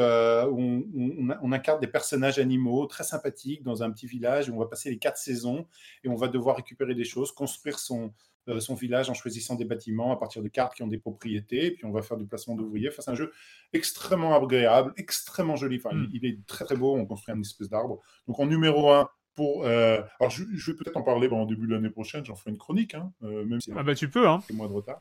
[0.51, 4.59] où on, on- incarne des personnages animaux très sympathiques dans un petit village où on
[4.59, 5.67] va passer les quatre saisons
[6.03, 8.13] et on va devoir récupérer des choses, construire son,
[8.60, 11.85] son village en choisissant des bâtiments à partir de cartes qui ont des propriétés, puis
[11.85, 12.89] on va faire du placement d'ouvriers.
[12.89, 13.32] Enfin, c'est un jeu
[13.73, 15.77] extrêmement agréable, extrêmement joli.
[15.77, 16.09] Enfin, Mm.
[16.12, 18.01] il, il est très très beau, on construit un espèce d'arbre.
[18.27, 19.64] Donc en numéro un, pour...
[19.64, 22.51] euh, alors je, je vais peut-être en parler en début de l'année prochaine, j'en ferai
[22.51, 24.43] une chronique, hein, euh, même si Ah bah tu peux, hein.
[24.52, 25.01] mois de retard.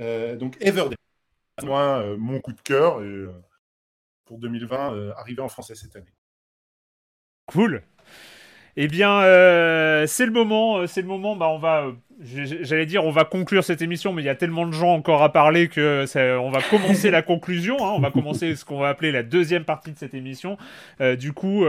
[0.00, 0.96] Euh, donc Everdell,
[1.62, 3.30] moi, euh, mon coup de cœur, et, euh,
[4.24, 6.14] pour 2020, euh, arrivé en français cette année.
[7.46, 7.82] Cool.
[8.76, 11.36] Eh bien, euh, c'est le moment, euh, c'est le moment.
[11.36, 11.92] Bah, on va, euh,
[12.62, 15.22] j'allais dire, on va conclure cette émission, mais il y a tellement de gens encore
[15.22, 16.06] à parler que
[16.38, 17.76] on va commencer la conclusion.
[17.84, 17.92] hein.
[17.94, 20.56] on va commencer ce qu'on va appeler la deuxième partie de cette émission.
[21.18, 21.66] Du coup,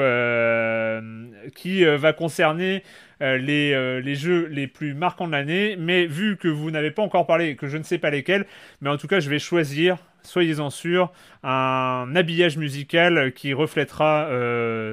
[1.56, 2.84] qui va concerner
[3.20, 5.76] les, les jeux les plus marquants de l'année.
[5.78, 8.46] Mais vu que vous n'avez pas encore parlé et que je ne sais pas lesquels,
[8.82, 9.98] mais en tout cas, je vais choisir.
[10.22, 11.12] Soyez-en sûrs,
[11.44, 14.30] un habillage musical qui reflètera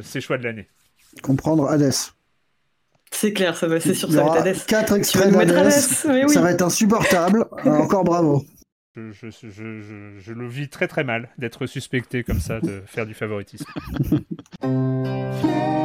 [0.03, 0.67] ces choix de l'année.
[1.23, 1.93] Comprendre Hades.
[3.13, 4.67] C'est clair, ça va- c'est sûr, Il y ça va être Hades.
[4.67, 5.67] quatre extraits nous mettre d'Hades.
[5.73, 6.33] Hades, mais oui.
[6.33, 7.45] Ça va être insupportable.
[7.67, 8.45] Euh, Encore bravo.
[8.97, 12.83] Je, je, je, je, je le vis très très mal d'être suspecté comme ça de
[12.87, 13.65] faire du favoritisme.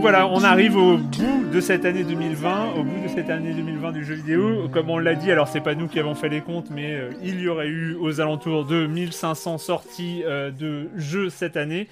[0.00, 3.52] donc voilà, on arrive au bout de cette année 2020, au bout de cette année
[3.52, 4.66] 2020 du jeu vidéo.
[4.72, 7.10] Comme on l'a dit, alors c'est pas nous qui avons fait les comptes, mais euh,
[7.22, 11.86] il y aurait eu aux alentours de 1500 sorties euh, de jeux cette année.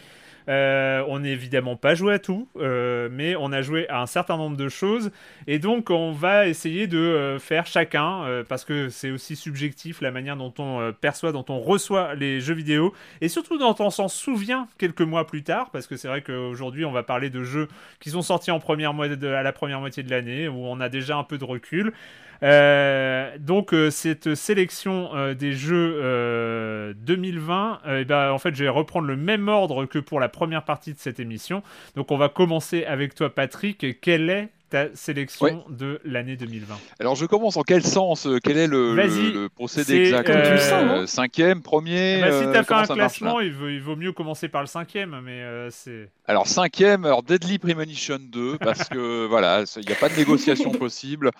[0.48, 4.06] Euh, on n'est évidemment pas joué à tout, euh, mais on a joué à un
[4.06, 5.10] certain nombre de choses.
[5.46, 10.10] Et donc, on va essayer de euh, faire chacun, parce que c'est aussi subjectif la
[10.10, 14.08] manière dont on perçoit, dont on reçoit les jeux vidéo, et surtout dont on s'en
[14.08, 17.68] souvient quelques mois plus tard, parce que c'est vrai qu'aujourd'hui, on va parler de jeux
[18.00, 21.38] qui sont sortis à la première moitié de l'année, où on a déjà un peu
[21.38, 21.92] de recul.
[22.42, 28.54] Euh, donc euh, cette sélection euh, des jeux euh, 2020, euh, eh ben, en fait
[28.54, 31.62] je vais reprendre le même ordre que pour la première partie de cette émission.
[31.96, 34.00] Donc on va commencer avec toi Patrick.
[34.00, 35.56] Quelle est ta sélection Ouais.
[35.70, 39.42] de l'année 2020 Alors je commence en quel sens euh, Quel est le, Vas-y, le-
[39.42, 42.62] le procédé exact Comme tu le sens, non Euh, Cinquième, premier Bah, Si euh, t'as
[42.62, 45.42] fait comment un marche, classement, il vaut, il vaut mieux commencer par le cinquième, mais
[45.42, 46.10] euh, c'est...
[46.26, 50.70] Alors cinquième, alors Deadly Premonition 2, parce que voilà, il n'y a pas de négociation
[50.72, 51.30] possible.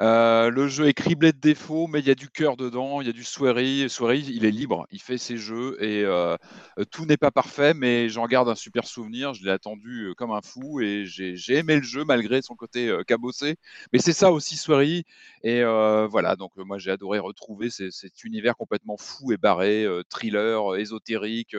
[0.00, 3.06] Euh, le jeu est criblé de défauts, mais il y a du cœur dedans, il
[3.06, 3.88] y a du Swery.
[3.88, 6.36] Swery, il est libre, il fait ses jeux et euh,
[6.78, 9.34] euh, tout n'est pas parfait, mais j'en garde un super souvenir.
[9.34, 12.54] Je l'ai attendu euh, comme un fou et j'ai j'ai aimé le jeu malgré son
[12.56, 13.56] côté euh, cabossé.
[13.92, 15.04] Mais c'est ça aussi Swery.
[15.42, 19.36] Et euh, voilà, donc euh, moi j'ai adoré retrouver ces- cet univers complètement fou et
[19.36, 21.54] barré, thriller, ésotérique.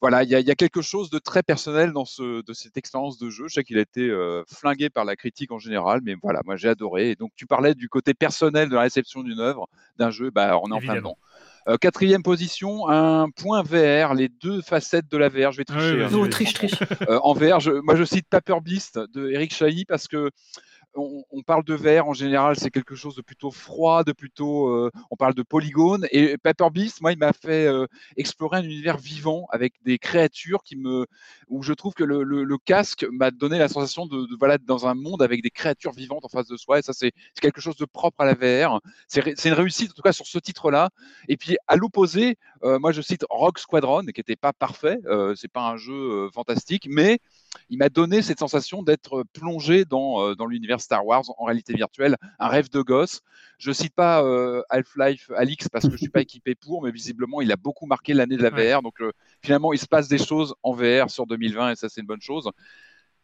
[0.00, 2.52] voilà, il y, a- il y a quelque chose de très personnel dans ce, de
[2.52, 3.46] cette expérience de jeu.
[3.48, 6.56] Je sais qu'il a été euh, flingué par la critique en général, mais voilà, moi
[6.56, 7.10] j'ai adoré.
[7.10, 10.58] Et donc tu parlais du côté personnel de la réception d'une œuvre, d'un jeu, bah,
[10.62, 11.18] on est en plein dedans.
[11.68, 15.52] Euh, quatrième position, un point VR, les deux facettes de la VR.
[15.52, 15.96] Je vais tricher.
[16.04, 16.28] Ouais, hein.
[16.30, 16.74] triche, triche.
[17.08, 20.30] Euh, en VR, je- moi je cite Paper Beast de Eric Chahi parce que
[20.98, 24.90] on, parle de VR en général, c'est quelque chose de plutôt froid, de plutôt, euh,
[25.10, 26.06] on parle de polygone.
[26.10, 30.62] Et Paper Beast, moi, il m'a fait euh, explorer un univers vivant avec des créatures
[30.62, 31.06] qui me,
[31.48, 35.22] où je trouve que le, casque m'a donné la sensation de, de dans un monde
[35.22, 36.80] avec des créatures vivantes en face de soi.
[36.80, 38.80] Et ça, c'est quelque chose de propre à la VR.
[39.06, 40.90] C'est une réussite en tout cas sur ce titre-là.
[41.28, 44.98] Et puis à l'opposé, euh, moi je cite Rogue Squadron, qui n'était pas parfait.
[45.06, 47.20] Euh, c'est pas un jeu euh, fantastique, mais
[47.70, 52.16] il m'a donné cette sensation d'être plongé dans, dans l'univers Star Wars en réalité virtuelle,
[52.38, 53.22] un rêve de gosse.
[53.58, 54.22] Je cite pas
[54.68, 58.14] Half-Life Alix parce que je suis pas équipé pour, mais visiblement il a beaucoup marqué
[58.14, 58.82] l'année de la VR.
[58.82, 59.02] Donc
[59.42, 62.20] finalement il se passe des choses en VR sur 2020 et ça c'est une bonne
[62.20, 62.50] chose.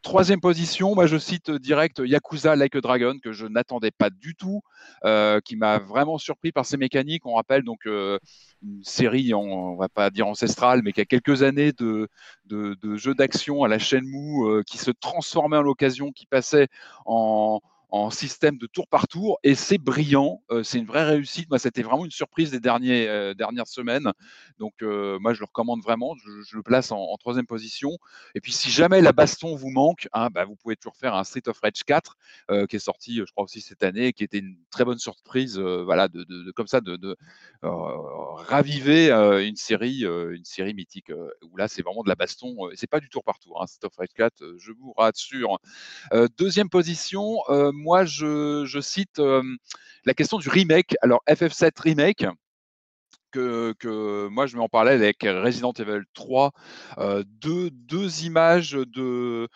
[0.05, 4.35] Troisième position, moi je cite direct Yakuza Like a Dragon que je n'attendais pas du
[4.35, 4.61] tout,
[5.07, 7.25] euh, qui m'a vraiment surpris par ses mécaniques.
[7.25, 8.19] On rappelle donc euh,
[8.63, 12.09] une série, en- on va pas dire ancestrale, mais qui a quelques années de,
[12.97, 16.69] jeux d'action à la chaîne mou, euh, qui se transformait en l'occasion, qui passait
[17.07, 17.61] en,
[17.95, 20.43] en système de tour par tour et c'est brillant.
[20.65, 21.49] c'est une vraie réussite.
[21.49, 24.13] Moi, c'était vraiment une surprise des derniers, dernières semaines.
[24.59, 26.17] Donc, moi, je le recommande vraiment.
[26.17, 27.91] Je, le place en, troisième position.
[28.35, 31.23] Et puis, si jamais la baston vous manque, hein, bah, vous pouvez toujours faire un
[31.23, 32.17] Street of Rage 4
[32.69, 35.57] qui est sorti, je crois aussi cette année, qui était une très bonne surprise.
[35.57, 37.17] voilà, de, comme ça, de,
[37.63, 41.13] raviver une série, une série mythique
[41.43, 42.57] où là, c'est vraiment de la baston.
[42.75, 43.63] c'est pas du tour par tour.
[43.63, 45.61] Hein, Street of Rage 4, je vous rassure.
[46.37, 47.39] deuxième position
[47.85, 49.21] moi, je, cite
[50.05, 50.97] la question du remake.
[51.03, 52.27] Alors, FF7 Remake,
[53.31, 56.53] que, moi je vais en parler avec Resident Evil 3,
[57.27, 59.49] deux, deux, images de,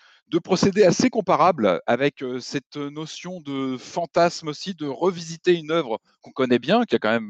[0.43, 6.59] procédés assez comparables avec cette notion de fantasme aussi, de revisiter une œuvre qu'on connaît
[6.59, 7.29] bien, qui a quand même,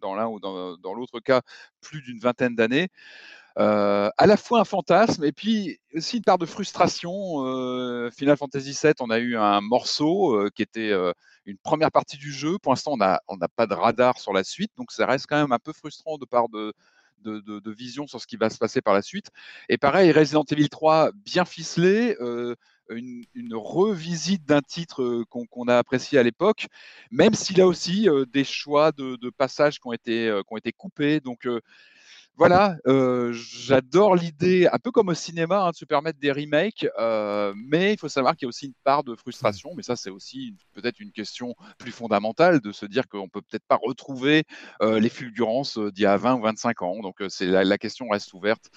[0.00, 1.42] dans l'un ou dans l'autre cas,
[1.80, 2.88] plus d'une vingtaine d'années.
[3.58, 7.46] Euh, à la fois un fantasme et puis aussi une part de frustration.
[7.46, 10.92] Euh, Final Fantasy VII, on a eu un morceau euh, qui était
[11.46, 12.58] une première partie du jeu.
[12.58, 12.92] Pour l'instant,
[13.28, 15.72] on n'a pas de radar sur la suite, donc ça reste quand même un peu
[15.72, 16.74] frustrant de part de,
[17.66, 19.30] vision sur ce qui va se passer par la suite.
[19.68, 22.16] Et pareil, Resident Evil 3, bien ficelé.
[22.90, 26.68] Une, revisite d'un titre qu'on a apprécié à l'époque,
[27.10, 30.72] même s'il a aussi des choix de, de, passages qui ont été, qui ont été
[30.72, 31.20] coupés.
[31.20, 31.48] Donc,
[32.36, 36.86] voilà, euh, j'adore l'idée, un peu comme au cinéma, hein, de se permettre des remakes,
[36.98, 39.96] euh, mais il faut savoir qu'il y a aussi une part de frustration, mais ça
[39.96, 44.44] c'est aussi peut-être une question plus fondamentale de se dire qu'on peut peut-être pas retrouver
[44.82, 48.70] euh, les fulgurances d'il y a 20 ou 25 ans, donc la, question reste ouverte.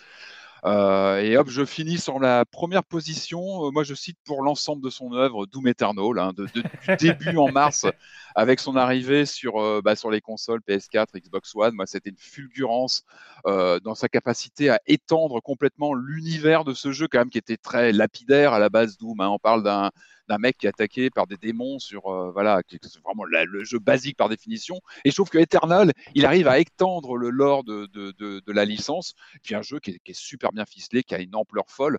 [0.65, 3.65] Euh, et hop, je finis sur la première position.
[3.65, 6.63] Euh, moi, je cite pour l'ensemble de son œuvre Doom Eternal, hein, de, du
[6.97, 7.85] début en mars,
[8.35, 11.73] avec son arrivée sur, euh, bah, sur les consoles PS4, Xbox One.
[11.75, 13.03] Moi, c'était une fulgurance
[13.45, 17.91] dans sa capacité à étendre complètement l'univers de ce jeu, quand même, qui était très
[17.91, 19.21] lapidaire à la base Doom.
[19.21, 19.29] Hein.
[19.29, 19.91] On parle d'un
[20.29, 23.79] d'un mec qui est attaqué par des démons sur euh, voilà, c'est vraiment le jeu
[23.79, 24.79] basique par définition.
[25.03, 28.65] Et je trouve que Eternal, il arrive à étendre le lore de, de, de, la
[28.65, 29.15] licence.
[29.35, 31.65] Et puis un jeu qui est, qui est, super bien ficelé, qui a une ampleur
[31.67, 31.97] folle.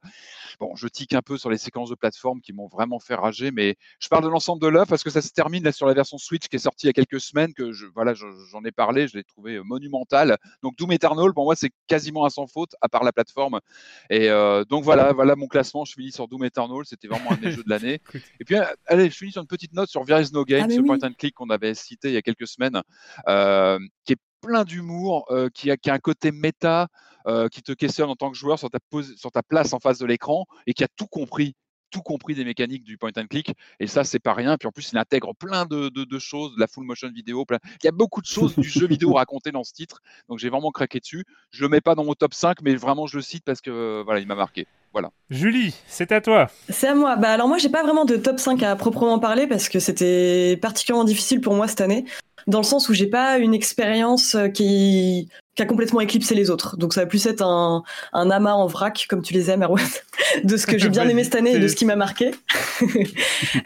[0.59, 3.51] Bon, je tique un peu sur les séquences de plateforme qui m'ont vraiment fait rager,
[3.51, 5.95] mais je parle de l'ensemble de l'œuvre parce que ça se termine là sur la
[5.95, 8.73] version Switch qui est sortie il y a quelques semaines, que je, voilà, j'en ai
[8.73, 10.39] parlé, je l'ai trouvé euh, monumental.
[10.63, 13.61] Donc Doom Eternal, pour moi, c'est quasiment à sans faute, à part la plateforme.
[14.09, 15.85] Et euh, donc voilà, voilà mon classement.
[15.85, 16.85] Je finis sur Doom Eternal.
[16.85, 18.01] C'était vraiment un des jeux de l'année.
[18.41, 18.57] Et puis,
[18.87, 20.99] allez, je finis sur une petite note sur There is No Game, ah, ce point
[21.03, 22.81] and click qu'on avait cité il y a quelques semaines,
[23.29, 26.89] euh, qui est plein d'humour, euh, qui, a, qui a un côté méta,
[27.27, 28.79] euh, qui te questionne en tant que joueur sur ta,
[29.17, 31.55] sur ta place en face de l'écran et qui a tout compris
[31.91, 33.53] tout compris des mécaniques du point and click.
[33.79, 34.57] Et ça, c'est pas rien.
[34.57, 37.45] Puis en plus, il intègre plein de, de, choses, de la full motion vidéo.
[37.45, 37.59] Plein...
[37.83, 40.01] Il y a beaucoup de choses du jeu vidéo racontées dans ce titre.
[40.29, 41.25] Donc j'ai vraiment craqué dessus.
[41.51, 44.03] Je le mets pas dans mon top 5, mais vraiment, je le cite parce que
[44.05, 44.67] voilà, il m'a marqué.
[44.93, 45.11] Voilà.
[45.31, 46.51] Julie, c'est à toi.
[46.69, 47.15] C'est à moi.
[47.17, 50.59] Bah alors moi, j'ai pas vraiment de top 5 à proprement parler parce que c'était
[50.61, 52.05] particulièrement difficile pour moi cette année
[52.47, 56.51] dans le sens où j'ai pas une expérience euh, qui, qui a complètement éclipsé les
[56.51, 56.77] autres.
[56.77, 57.83] Donc ça va plus être un,
[58.13, 59.85] un amas en vrac, comme tu les aimes, Erwan,
[60.45, 62.31] de ce que j'ai bien aimé cette année et de ce qui m'a marqué.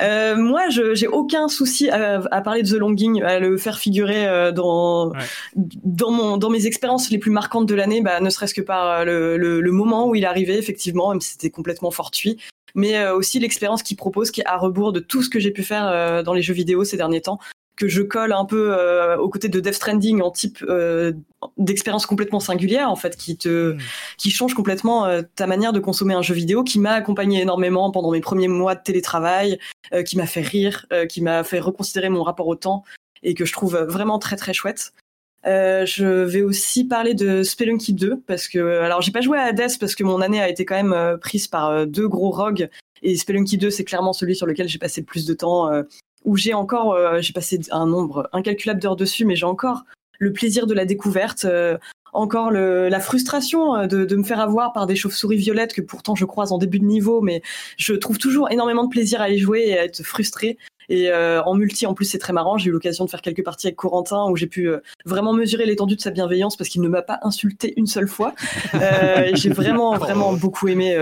[0.03, 3.79] euh, moi, je j'ai aucun souci à, à, parler de The Longing, à le faire
[3.79, 5.13] figurer euh, dans
[5.55, 9.05] dans mon dans mes expériences les plus marquantes de l'année, bah, ne serait-ce que par
[9.05, 12.39] le, le, le, moment où il arrivé, effectivement, même si c'était complètement fortuit
[12.77, 15.53] mais euh, aussi l'expérience qu'il propose qui est à rebours de tout ce que j'ai
[15.53, 17.39] pu faire dans les jeux vidéo ces derniers temps
[17.77, 21.13] que je colle un peu euh, aux côtés de Death Stranding en type euh,
[21.59, 23.79] d'expérience complètement singulière en fait qui te mm.
[24.17, 27.91] qui change complètement euh, ta manière de consommer un jeu vidéo qui m'a accompagné énormément
[27.91, 29.59] pendant mes premiers mois de télétravail
[29.93, 32.85] euh, qui m'a fait rire qui m'a fait reconsidérer mon rapport au temps
[33.23, 34.93] et que je trouve vraiment très très chouette
[35.45, 39.79] je vais aussi parler de Spelunky 2 parce que alors j'ai pas joué à Hades
[39.79, 42.71] parce que mon année a été quand même prise par deux gros rogues
[43.03, 45.71] et Spelunky 2 c'est clairement celui sur lequel j'ai passé le plus de temps
[46.25, 49.85] où j'ai encore, euh, j'ai passé un nombre incalculable d'heures dessus, mais j'ai encore
[50.19, 51.77] le plaisir de la découverte, euh,
[52.13, 56.25] encore la frustration euh, de, me faire avoir par des chauves-souris violettes que pourtant je
[56.25, 57.43] croise en début de niveau, mais
[57.77, 60.57] je trouve toujours énormément de plaisir à y jouer et à être frustré.
[60.91, 62.59] Et en multi, en plus, c'est très marrant.
[62.59, 64.69] J'ai eu l'occasion de faire quelques parties avec Corentin où j'ai pu
[65.07, 68.35] vraiment mesurer l'étendue de sa bienveillance parce qu'il ne m'a pas insulté une seule fois.
[69.33, 70.95] J'ai vraiment, vraiment beaucoup aimé,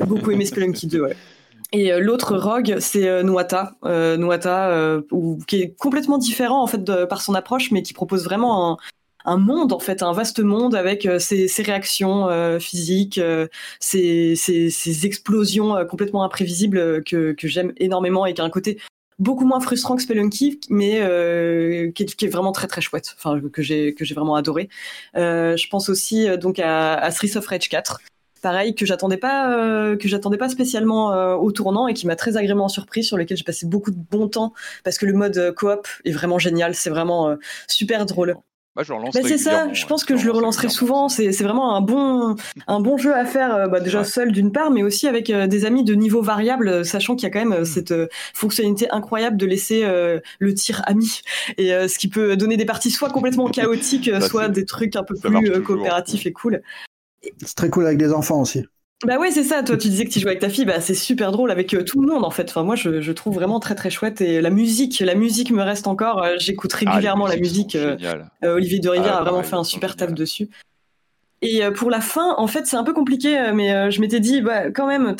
[0.00, 1.02] beaucoup aimé Spelunky 2.
[1.02, 1.16] Ouais.
[1.72, 6.84] Et euh, l'autre rogue, c'est euh, Nuata, euh, euh, qui est complètement différent en fait
[7.06, 8.76] par son approche, mais qui propose vraiment un,
[9.24, 12.28] un monde en fait, un vaste monde avec ses, ses, réactions
[12.60, 13.20] physiques,
[13.80, 18.78] ses, ses, ses, explosions complètement imprévisibles que, que j'aime énormément et qui a un côté
[19.18, 20.98] beaucoup moins frustrant que Spelunky, mais
[21.94, 24.68] qui est, qui, est, vraiment très très chouette, enfin que j'ai que j'ai vraiment adoré.
[25.14, 28.00] je pense aussi donc à, à Streets of Rage 4
[28.42, 32.16] pareil que j'attendais pas euh, que j'attendais pas spécialement euh, au tournant et qui m'a
[32.16, 34.52] très agréablement surpris sur lequel j'ai passé beaucoup de bon temps
[34.84, 37.36] parce que le mode euh, coop est vraiment génial c'est vraiment euh,
[37.68, 38.36] super drôle
[38.74, 41.08] Bah, je relance bah, c'est ça, je pense que je le relance relancerai souvent.
[41.10, 42.36] C'est vraiment un bon,
[42.66, 44.04] un bon jeu à faire, bah, déjà Ouais.
[44.04, 47.30] seul d'une part, mais aussi avec des amis de niveau variable, sachant qu'il y a
[47.30, 47.92] quand même euh, cette
[48.32, 49.84] fonctionnalité incroyable de laisser
[50.38, 51.20] le tir ami,
[51.58, 55.04] et ce qui peut donner des parties soit complètement chaotiques, Ça, soit des trucs un
[55.04, 55.62] peu ça plus toujours.
[55.66, 56.62] coopératifs et cool.
[57.44, 58.64] C'est très cool avec des enfants aussi.
[59.04, 59.64] Bah ouais, c'est ça.
[59.64, 60.64] Toi, tu disais que tu jouais avec ta fille.
[60.64, 62.48] Bah, c'est super drôle avec euh, tout le monde, en fait.
[62.50, 64.20] Enfin, moi, je, je trouve vraiment très très chouette.
[64.20, 66.22] Et la musique, la musique me reste encore.
[66.22, 67.74] euh, J'écoute Ah, régulièrement la musique.
[67.74, 67.96] euh,
[68.44, 70.48] Olivier de Rivière Ah, a vraiment fait un super taf dessus.
[71.44, 74.00] Et euh, pour la fin, en fait, c'est un peu compliqué, euh, mais euh, je
[74.00, 75.16] m'étais dit, bah, quand même,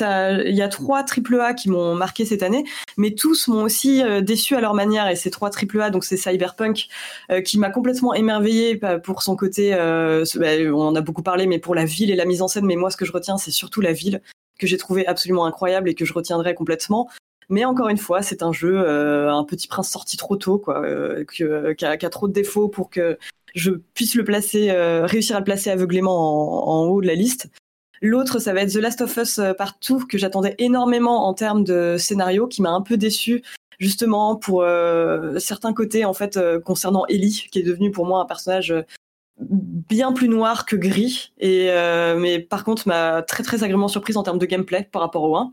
[0.47, 2.65] il y a trois triple A qui m'ont marqué cette année,
[2.97, 5.09] mais tous m'ont aussi déçu à leur manière.
[5.09, 6.87] Et ces trois triple A, donc c'est Cyberpunk,
[7.31, 9.75] euh, qui m'a complètement émerveillé bah, pour son côté.
[9.75, 12.47] euh, bah, on en a beaucoup parlé, mais pour la ville et la mise en
[12.47, 12.67] scène.
[12.67, 14.23] Mais moi, ce que je retiens, c'est surtout la ville
[14.61, 17.09] que j'ai trouvé absolument incroyable et que je retiendrai complètement.
[17.49, 20.83] Mais encore une fois, c'est un jeu, euh, un petit prince sorti trop tôt, quoi,
[20.85, 23.19] euh, qui a, qui a trop de défauts pour que
[23.55, 27.51] je puisse le placer, euh, réussir à le placer aveuglément en, haut de la liste.
[28.01, 31.63] L'autre, ça va être The Last of Us euh, Partout, que j'attendais énormément en termes
[31.63, 33.43] de scénario, qui m'a un peu déçu
[33.83, 38.21] justement pour euh, certains côtés en fait euh, concernant Ellie, qui est devenue pour moi
[38.21, 38.83] un personnage euh,
[39.41, 44.17] bien plus noir que gris, et euh, mais par contre m'a très très agréablement surprise
[44.17, 45.53] en termes de gameplay par rapport au 1.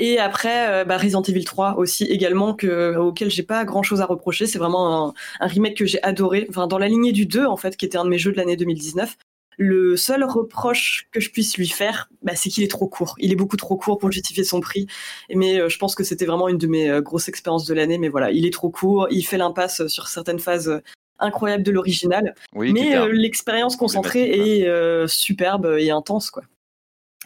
[0.00, 4.00] Et après, euh, bah, Resident Evil 3 aussi également, que, auquel j'ai pas grand chose
[4.00, 4.46] à reprocher.
[4.46, 6.46] C'est vraiment un, un remake que j'ai adoré.
[6.50, 8.36] Enfin, dans la lignée du 2, en fait, qui était un de mes jeux de
[8.36, 9.16] l'année 2019.
[9.58, 13.14] Le seul reproche que je puisse lui faire, bah, c'est qu'il est trop court.
[13.18, 14.86] Il est beaucoup trop court pour justifier son prix.
[15.32, 17.98] Mais euh, je pense que c'était vraiment une de mes euh, grosses expériences de l'année.
[17.98, 19.06] Mais voilà, il est trop court.
[19.10, 20.80] Il fait l'impasse sur certaines phases euh,
[21.20, 22.34] incroyables de l'original.
[22.54, 26.42] Oui, mais euh, l'expérience concentrée est euh, superbe et intense, quoi.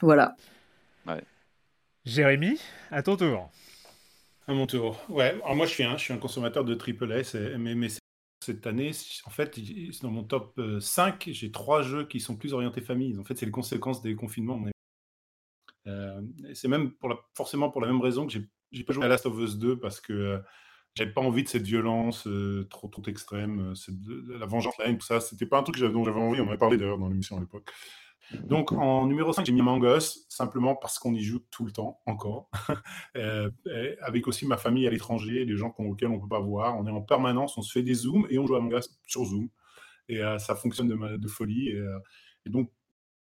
[0.02, 0.34] Voilà.
[2.04, 2.58] Jérémy,
[2.90, 3.50] à ton tour.
[4.46, 5.00] À mon tour.
[5.08, 7.88] Ouais, moi je suis un, je suis un consommateur de triple S, et- mais, mais
[8.42, 8.90] cette année,
[9.24, 9.58] en fait,
[10.02, 13.16] dans mon top euh, 5, j'ai trois jeux qui sont plus orientés famille.
[13.18, 14.62] En fait, c'est les conséquences des confinements.
[15.86, 16.20] Euh,
[16.54, 16.92] c'est même
[17.34, 18.32] forcément pour la même raison que
[18.72, 20.38] j'ai pas joué à Last of Us 2 parce que euh,
[20.94, 23.94] j'avais pas envie de cette violence euh, trop trop extrême, euh, cette-
[24.28, 25.20] la vengeance, la haine, tout ça.
[25.20, 26.40] C'était pas un truc dont j'avais envie.
[26.40, 27.70] On en avait parlé d'ailleurs dans l'émission à l'époque.
[28.44, 31.72] Donc en numéro 5, j'ai mis Among Us, simplement parce qu'on y joue tout le
[31.72, 32.50] temps, encore.
[33.16, 33.48] Euh,
[34.00, 36.76] avec aussi ma famille à l'étranger, les gens auxquels on ne peut pas voir.
[36.76, 38.88] On est en permanence, on se fait des zooms et on joue à Among Us
[39.06, 39.48] sur Zoom.
[40.08, 41.68] Et euh, ça fonctionne de, de folie.
[41.68, 41.98] Et, euh,
[42.44, 42.70] et donc,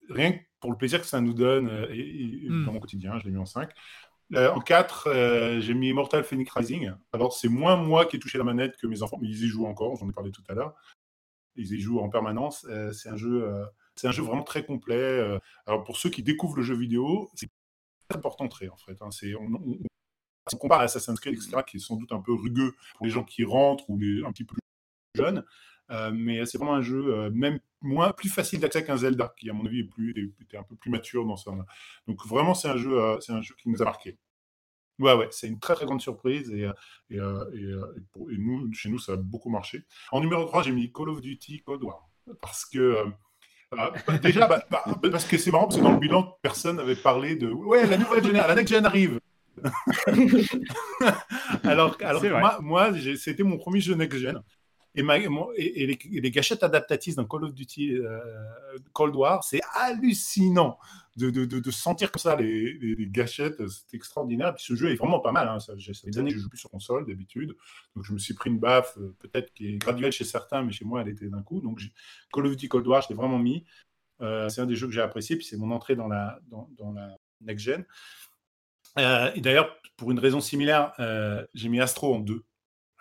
[0.09, 2.65] rien que pour le plaisir que ça nous donne euh, et, et- et Mm.
[2.65, 3.71] dans mon quotidien, je l'ai mis en 5.
[4.35, 6.91] en 4, j'ai mis Immortal Phoenix Rising.
[7.11, 9.47] Alors, c'est moins moi qui ai touché la manette que mes enfants, mais ils y
[9.47, 10.75] jouent encore, j'en ai parlé tout à l'heure.
[11.55, 12.65] Ils y jouent en permanence.
[12.93, 13.51] C'est un jeu,
[14.01, 14.95] c'est un jeu vraiment très complet.
[14.95, 15.37] euh.
[15.67, 17.49] alors pour ceux qui découvrent le jeu vidéo, c'est
[18.09, 18.99] très important d'entrer en fait.
[19.01, 19.11] hein.
[19.11, 19.47] C'est, on,
[20.59, 23.23] compare à Assassin's Creed, etc., qui est sans doute un peu rugueux pour les gens
[23.23, 24.55] qui rentrent ou les un petit peu
[25.15, 25.45] jeunes.
[25.91, 29.49] Euh, mais c'est vraiment un jeu euh, même moins plus facile d'accès qu'un Zelda, qui
[29.49, 31.51] à mon avis est était un peu plus mature dans ça.
[32.07, 34.17] Donc vraiment c'est un jeu, c'est un jeu qui nous a marqué.
[34.99, 36.69] Ouais, ouais, c'est une très très grande surprise et,
[37.11, 39.85] et, et nous, chez nous, ça a beaucoup marché.
[40.11, 42.09] En numéro 3, j'ai mis Call of Duty Cold War.
[42.41, 43.05] Parce que,
[43.73, 46.77] euh, bah, déjà, bah, bah, parce que c'est marrant, parce que dans le bilan, personne
[46.77, 49.19] n'avait parlé de Ouais, la nouvelle génération, la next gen arrive.
[51.63, 54.41] alors alors moi, moi c'était mon premier jeu next gen.
[54.93, 58.19] Et, ma- mon- et- et les, et les gâchettes adaptatives dans Call of Duty euh,
[58.91, 60.77] Cold War, c'est hallucinant
[61.15, 64.53] de, de, de, de sentir comme ça les, les, les gâchettes, c'est extraordinaire.
[64.53, 65.47] Puis ce jeu est vraiment pas mal.
[65.47, 65.59] Hein.
[65.59, 67.55] Ça, fait des années que je joue plus sur console d'habitude,
[67.95, 70.71] donc je me suis pris une baffe, euh, peut-être qui est graduelle chez certains, mais
[70.73, 71.61] chez moi elle était d'un coup.
[71.61, 71.79] Donc
[72.33, 73.63] Call of Duty Cold War, je l'ai vraiment mis.
[74.21, 76.69] Euh, c'est un des jeux que j'ai apprécié, puis c'est mon entrée dans la, dans,
[76.77, 77.85] dans la next gen.
[78.99, 80.91] Euh, et d'ailleurs, pour une raison similaire,
[81.53, 82.43] j'ai mis Astro en deux.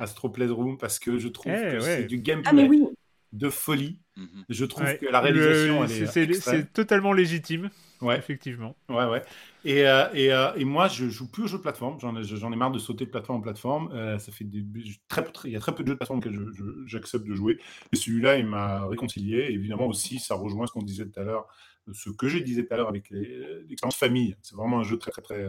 [0.00, 1.80] Astro Playroom, parce que je trouve Eh, que ouais.
[1.82, 2.84] c'est du gameplay Ah oui.
[3.32, 3.98] de folie.
[4.16, 4.44] Mhm.
[4.48, 4.98] Je trouve Ouais.
[4.98, 6.60] que la réalisation, Le- elle est, c'est- c'est extrême.
[6.62, 7.70] c'est totalement légitime,
[8.00, 8.18] Ouais.
[8.18, 8.74] effectivement.
[8.88, 9.22] Ouais, ouais.
[9.64, 12.00] Et, euh, et, euh, et moi, je joue plus aux jeux de plateforme.
[12.00, 13.90] J'en ai, j'en ai marre de sauter de plateforme en plateforme.
[13.92, 14.64] Euh, ça fait des,
[15.08, 17.34] très, il y a très peu de jeux de plateforme que je- je- j'accepte de
[17.34, 17.58] jouer.
[17.92, 19.38] Et celui-là, il m'a réconcilié.
[19.50, 21.46] Et évidemment aussi, ça rejoint ce qu'on disait tout à l'heure,
[21.92, 24.34] ce que je disais tout à l'heure avec les- l'expérience famille.
[24.42, 25.42] C'est vraiment un jeu très, très, très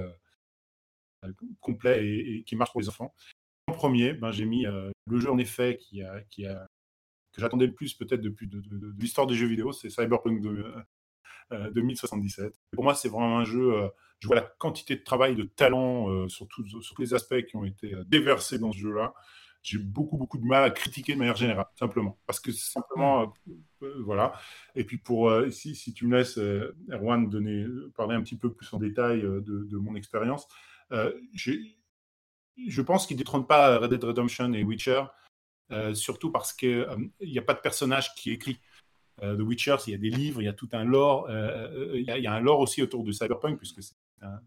[1.24, 3.14] euh, complet et, et qui marche pour les enfants.
[3.82, 6.68] Premier, ben, j'ai mis euh, le jeu en effet qui a, qui a,
[7.34, 10.42] que j'attendais le plus peut-être depuis de, de- de- l'histoire des jeux vidéo, c'est Cyberpunk
[10.42, 10.66] de-
[11.54, 12.54] euh, 2077.
[12.74, 13.74] Pour moi, c'est vraiment un jeu.
[13.76, 13.90] euh,
[14.20, 17.42] je vois la quantité de travail, de talent euh, sur, tous- sur tous les aspects
[17.48, 19.14] qui ont été euh, déversés dans ce jeu-là.
[19.64, 22.20] j'ai beaucoup, beaucoup de mal à critiquer de manière générale, simplement.
[22.28, 23.34] Parce que simplement,
[23.84, 24.34] euh, voilà.
[24.76, 26.38] Et puis, pour, si, si, tu me laisses,
[26.90, 29.40] Erwan, donner, parler un petit peu plus en détail de,
[29.70, 30.48] de, mon expérience,
[32.68, 35.04] je pense qu'il ne détrône pas Red Dead Redemption et Witcher,
[35.94, 36.86] surtout parce qu'il
[37.22, 38.60] n'y a pas de personnage qui écrit.
[39.22, 42.28] The Witcher, il y a des livres, il y a tout un lore, il y,
[42.28, 44.40] a un lore aussi autour de Cyberpunk, puisque c'est un,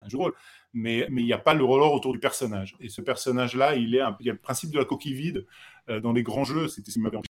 [0.00, 0.34] un jeu de rôle
[0.74, 2.76] mais il n'y a pas le roller autour du personnage.
[2.80, 5.46] Et ce personnage-là, il, est il y a le principe de la coquille vide
[5.88, 6.66] euh, dans les grands jeux.
[6.66, 7.30] C'était ce qui m'avait empêché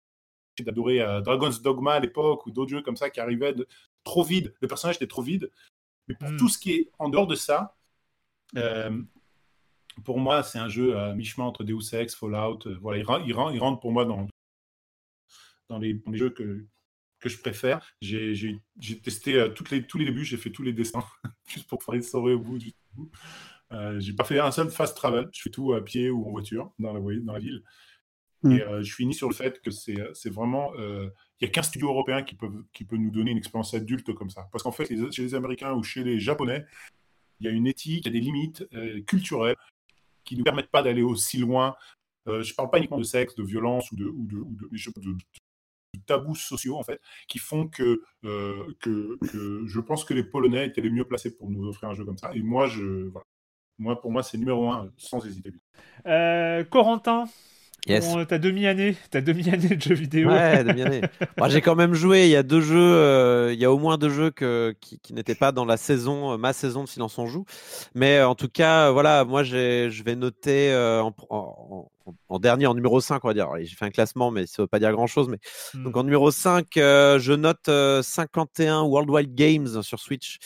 [0.61, 3.53] d'adorer euh, Dragon's Dogma à l'époque ou d'autres jeux comme ça qui arrivaient
[4.05, 4.55] trop vide.
[4.61, 5.51] Le personnage était trop vide.
[6.07, 6.37] Mais pour hmm.
[6.37, 7.75] tout ce qui est en dehors de ça,
[8.55, 8.97] euh,
[10.03, 12.59] pour moi, c'est un jeu à mi-chemin entre Deus Ex, Fallout.
[12.81, 14.27] voilà, il, il, il, rentre pour moi dans,
[15.69, 16.65] dans, les, dans les jeux que,
[17.19, 17.85] que je préfère.
[18.01, 18.59] J'ai
[19.03, 21.03] testé toutes les, tous les débuts, j'ai fait tous les dessins,
[21.47, 22.73] juste pour faire sauver au bout du
[23.73, 25.29] euh, j'ai pas fait un seul fast travel.
[25.33, 27.63] Je fais tout à pied ou en voiture dans la, dans la ville.
[28.43, 28.51] Mm.
[28.51, 30.71] Et euh, je finis sur le fait que c'est vraiment.
[30.77, 31.09] Euh,
[31.39, 34.13] il y a qu'un studio européen qui peut, qui peut nous donner une expérience adulte
[34.13, 34.47] comme ça.
[34.51, 36.65] Parce qu'en fait, chez les Américains ou chez les Japonais,
[37.39, 38.65] il y a une éthique, il y a des limites
[39.05, 39.57] culturelles
[40.23, 41.75] qui nous permettent pas d'aller aussi loin.
[42.27, 45.01] je ne parle pas uniquement de sexe, de violence ou de, ou de, ou de,
[45.01, 45.17] de
[46.05, 50.89] tabous sociaux en fait qui font que, que, je pense que les Polonais étaient les
[50.89, 52.31] mieux placés pour nous offrir un jeu comme ça.
[52.33, 53.09] Et moi, je,
[53.77, 55.53] moi pour moi, c'est numéro un sans hésiter.
[56.05, 57.25] Euh, Corentin,
[57.85, 58.13] Yes.
[58.13, 60.29] Bon, t'as demi-année, t'as demi-année de jeux vidéo.
[60.29, 61.01] Ouais, demi-année.
[61.49, 62.23] j'ai quand même joué.
[62.23, 64.99] Il y a deux jeux, euh, il y a au moins deux jeux que, qui,
[64.99, 67.43] qui n'étaient pas dans la saison, euh, ma saison de Silence on joue.
[67.93, 71.91] Mais euh, en tout cas, voilà, moi, je vais noter en, en,
[72.29, 73.49] en, dernier, en numéro 5, on va dire.
[73.59, 75.27] J'ai fait un classement, mais ça ne veut pas dire grand-chose.
[75.27, 75.39] Mais...
[75.73, 75.83] Hmm.
[75.83, 77.69] Donc en numéro 5, je note
[78.01, 80.37] 51 Worldwide Games sur Switch,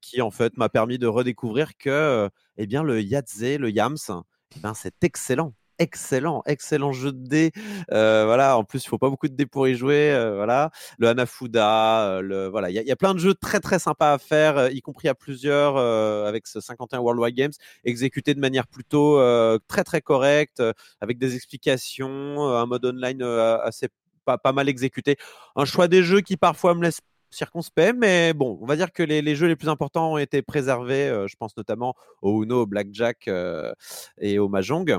[0.00, 3.96] qui en fait m'a permis de redécouvrir que eh bien, le Yahtzee, le Yams,
[4.56, 7.52] eh ben, c'est excellent excellent, excellent jeu de dés.
[7.90, 10.12] Voilà, en plus, il faut pas beaucoup de dés pour y jouer.
[10.36, 14.18] Voilà, le Hanafuda, le voilà, il y, a plein de jeux très très sympas à
[14.18, 17.52] faire, y compris à plusieurs avec ce 51 Worldwide Games,
[17.84, 19.18] exécuté de manière plutôt
[19.68, 20.62] très très correcte,
[21.00, 23.88] avec des explications, un mode online assez
[24.24, 25.16] pas, pas mal exécuté.
[25.56, 27.00] Un choix des jeux qui parfois me laisse
[27.30, 31.26] circonspect, mais bon, on va dire que les, jeux les plus importants ont été préservés.
[31.26, 33.30] je pense notamment au Uno, au Blackjack
[34.18, 34.98] et au Mahjong.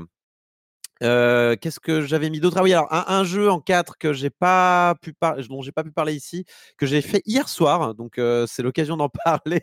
[1.02, 2.58] Euh, qu'est-ce que j'avais mis d'autre?
[2.58, 5.14] Ah oui, alors un, jeu en 4 que j'ai pas pu
[5.48, 6.44] dont j'ai pas pu parler ici,
[6.78, 9.62] que j'ai fait hier soir, donc euh, c'est l'occasion d'en parler,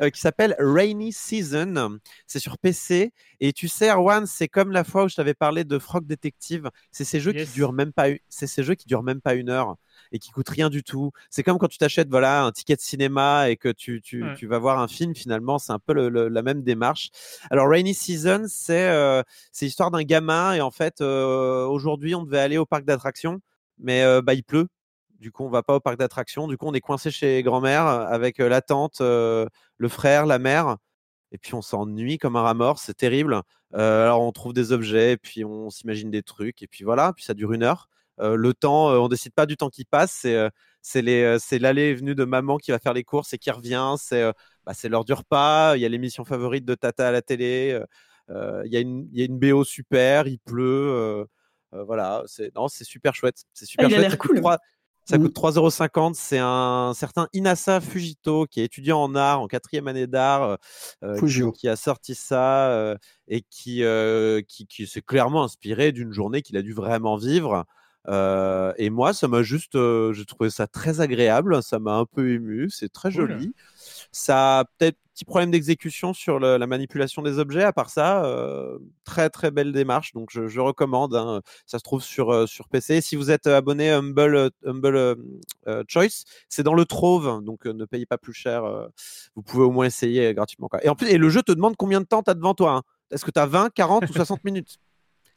[0.00, 1.98] euh, qui s'appelle Rainy Season.
[2.26, 5.64] C'est sur PC et tu sais, Erwan, c'est comme la fois où je t'avais parlé
[5.64, 6.70] de Frog Detective.
[6.90, 9.50] C'est ces jeux qui durent même pas, c'est ces jeux qui durent même pas une
[9.50, 9.76] heure
[10.12, 11.12] et qui coûtent rien du tout.
[11.30, 14.46] C'est comme quand tu t'achètes voilà un ticket de cinéma et que tu, tu, tu
[14.46, 17.10] vas voir un film finalement, c'est un peu le, la même démarche.
[17.50, 19.22] Alors Rainy Season, c'est euh,
[19.52, 23.40] c'est l'histoire d'un gamin et en fait euh, aujourd'hui on devait aller au parc d'attractions,
[23.78, 24.68] mais euh, bah il pleut.
[25.20, 26.48] Du coup, on va pas au parc d'attractions.
[26.48, 29.48] Du coup, on est coincé chez grand-mère avec la tante, le
[29.88, 30.76] frère, la mère
[31.32, 33.42] et puis on s'ennuie comme un rat mort, c'est terrible.
[33.72, 37.34] alors on trouve des objets, puis on s'imagine des trucs, et puis voilà, puis ça
[37.34, 37.88] dure une heure.
[38.18, 40.20] Le temps, on décide pas du temps qui passe.
[40.22, 40.50] C'est
[40.82, 43.94] c'est l'aller et venue de maman qui va faire les courses et qui revient.
[43.98, 44.22] C'est
[44.64, 45.76] bah, l'heure du repas.
[45.76, 47.80] Il y a l'émission favorite de Tata à la télé.
[48.28, 50.26] Il y, a une, y a une BO super.
[50.26, 51.26] Il pleut.
[51.72, 52.22] voilà.
[52.26, 53.42] C'est c'est super chouette.
[53.52, 54.16] C'est super ah, chouette.
[54.18, 54.42] cool.
[55.06, 56.10] Ça coûte 3,50€.
[56.10, 56.14] Mmh.
[56.14, 60.58] C'est un certain Inasa Fujito qui est étudiant en art, en quatrième année d'art,
[61.56, 62.96] qui, a sorti ça
[63.28, 63.82] et qui,
[64.48, 67.64] qui, qui s'est clairement inspiré d'une journée qu'il a dû vraiment vivre.
[68.08, 72.04] Euh, et moi, ça m'a juste, euh, j'ai trouvé ça très agréable, ça m'a un
[72.04, 73.54] peu ému, c'est très joli.
[74.12, 77.62] Ça a peut-être petit problème d'exécution sur la manipulation des objets.
[77.62, 80.12] À part ça, euh, très très belle démarche.
[80.12, 81.14] Donc je, recommande.
[81.14, 81.40] Hein.
[81.66, 83.00] Ça se trouve sur sur PC.
[83.00, 85.16] Si vous êtes abonné Humble Humble
[85.88, 88.64] Choice, c'est dans le Trove, donc ne payez pas plus cher.
[89.36, 90.68] vous pouvez au moins essayer gratuitement.
[90.68, 90.84] Quoi.
[90.84, 92.72] Et en plus, et le jeu te demande combien de temps tu as devant toi.
[92.72, 92.82] Hein.
[93.10, 94.78] Est-ce que tu as 20, 40 ou 60 minutes?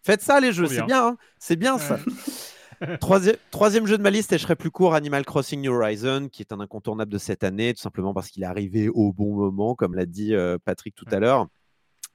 [0.03, 1.17] Faites ça les jeux, c'est bien, hein.
[1.37, 1.99] c'est bien ça.
[3.01, 6.41] Troisième, jeu de ma liste, et je serai plus court, Animal Crossing New Horizon, qui
[6.41, 9.75] est un incontournable de cette année, tout simplement parce qu'il est arrivé au bon moment,
[9.75, 11.47] comme l'a dit euh, Patrick tout à l'heure.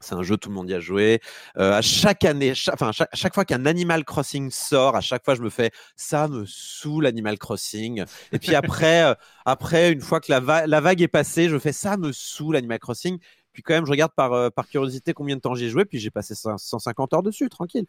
[0.02, 1.20] C'est un jeu, tout le monde y a joué.
[1.56, 5.42] Euh, à chaque année, enfin, chaque, fois qu'un Animal Crossing sort, à chaque fois, je
[5.42, 8.04] me fais ça me saoule Animal Crossing.
[8.32, 9.14] Et puis après, euh,
[9.44, 12.80] après une fois que la, la, vague est passée, je fais ça me saoule Animal
[12.80, 13.18] Crossing.
[13.52, 16.10] Puis quand même, je regarde par, par curiosité combien de temps j'ai joué, puis j'ai
[16.10, 17.86] passé 150 heures dessus, tranquille.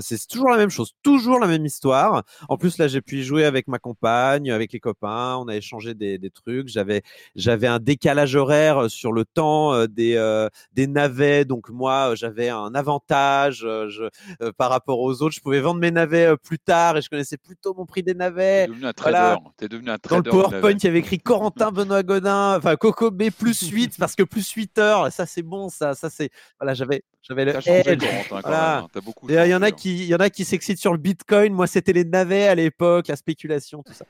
[0.00, 2.24] c'est toujours la même chose, toujours la même histoire.
[2.48, 5.56] En plus, là, j'ai pu y jouer avec ma compagne, avec les copains, on a
[5.56, 6.68] échangé des, des trucs.
[6.68, 7.02] J'avais,
[7.34, 13.58] j'avais un décalage horaire sur le temps des, des navets, donc moi, j'avais un avantage
[13.60, 14.08] je,
[14.52, 15.34] par rapport aux autres.
[15.34, 18.66] Je pouvais vendre mes navets plus tard et je connaissais plutôt mon prix des navets.
[18.66, 19.36] T'es devenu un trader.
[19.60, 22.76] Es devenu un trader Dans le PowerPoint, il y avait écrit Corentin Benoît Godin, enfin
[22.76, 26.30] Coco B plus 8 parce que plus 8 heures, ça c'est bon, ça, ça c'est.
[26.60, 28.04] Voilà, j'avais, j'avais le edge.
[28.44, 28.86] Hein,
[29.28, 31.52] il y en a qui, il y en a qui s'excitent sur le Bitcoin.
[31.52, 34.04] Moi, c'était les navets à l'époque, la spéculation, tout ça.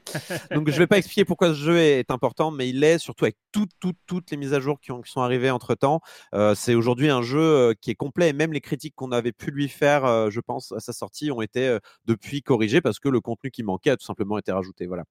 [0.55, 3.37] Donc, je vais pas expliquer pourquoi ce jeu est important, mais il est surtout avec
[3.53, 6.01] toutes, toutes, toutes les mises à jour qui, ont, qui sont arrivées entre temps.
[6.35, 9.33] Euh, c'est aujourd'hui un jeu euh, qui est complet et même les critiques qu'on avait
[9.33, 13.09] pu lui faire, euh, je pense, à sa sortie, ont été depuis corrigées parce que
[13.09, 14.87] le contenu qui manquait a tout simplement été rajouté.
[14.87, 15.05] Voilà.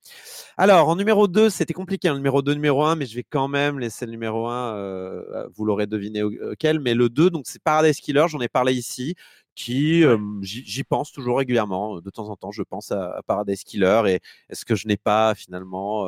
[0.57, 3.47] Alors, en numéro 2, c'était compliqué, hein, numéro 2, numéro 1, mais je vais quand
[3.47, 7.99] même laisser le numéro 1, vous l'aurez deviné auquel, mais le 2, donc c'est Paradise
[7.99, 9.15] Killer, j'en ai parlé ici,
[9.55, 10.03] qui,
[10.41, 12.01] j'y pense toujours régulièrement.
[12.01, 14.19] De temps en temps, je pense à, Paradise Killer et
[14.49, 16.05] est-ce que je n'ai pas finalement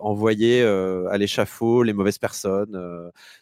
[0.00, 2.78] envoyé à l'échafaud les mauvaises personnes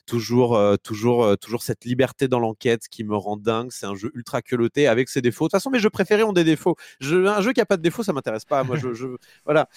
[0.07, 3.69] toujours, toujours, toujours cette liberté dans l'enquête qui me rend dingue.
[3.71, 5.45] C'est un jeu ultra culotté avec ses défauts.
[5.45, 6.77] De toute façon, mes jeux préférés ont des défauts.
[7.03, 8.65] un jeu qui a pas de défauts, ça m'intéresse pas.
[8.65, 9.07] Moi, je, je
[9.45, 9.69] voilà.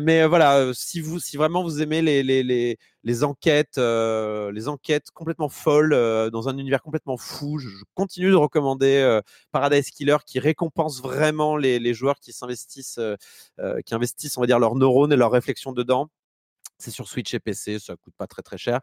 [0.00, 4.68] mais voilà, si vous, si vraiment vous aimez les, les, les les enquêtes, euh, les
[4.68, 7.58] enquêtes complètement folles euh, dans un univers complètement fou.
[7.58, 9.20] Je, continue de recommander euh,
[9.52, 13.00] Paradise Killer qui récompense vraiment les, joueurs qui s'investissent,
[13.86, 16.08] qui investissent, on va dire, leurs neurones et leurs réflexions dedans.
[16.78, 18.80] C'est sur Switch et PC, ça coûte pas très très cher.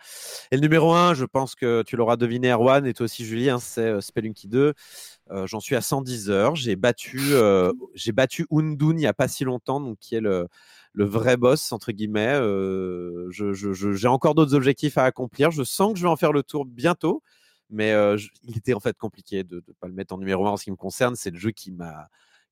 [0.52, 3.60] Et le numéro 1, je pense que tu l'auras deviné, Erwan, et toi aussi, Julien,
[3.60, 4.74] c'est Spelunky 2.
[5.46, 6.56] J'en suis à 110 heures.
[6.56, 7.34] J'ai battu,
[7.94, 10.48] j'ai battu Undun il n'y a pas si longtemps, donc qui est le,
[10.94, 12.36] le vrai boss entre guillemets.
[12.36, 15.52] Euh, j'ai encore d'autres objectifs à accomplir.
[15.52, 17.22] Je sens que je vais en faire le tour bientôt,
[17.70, 20.52] mais euh, il était en fait compliqué de ne pas le mettre en numéro 1
[20.52, 21.16] en ce qui me concerne.
[21.16, 22.08] C'est le jeu qui m'a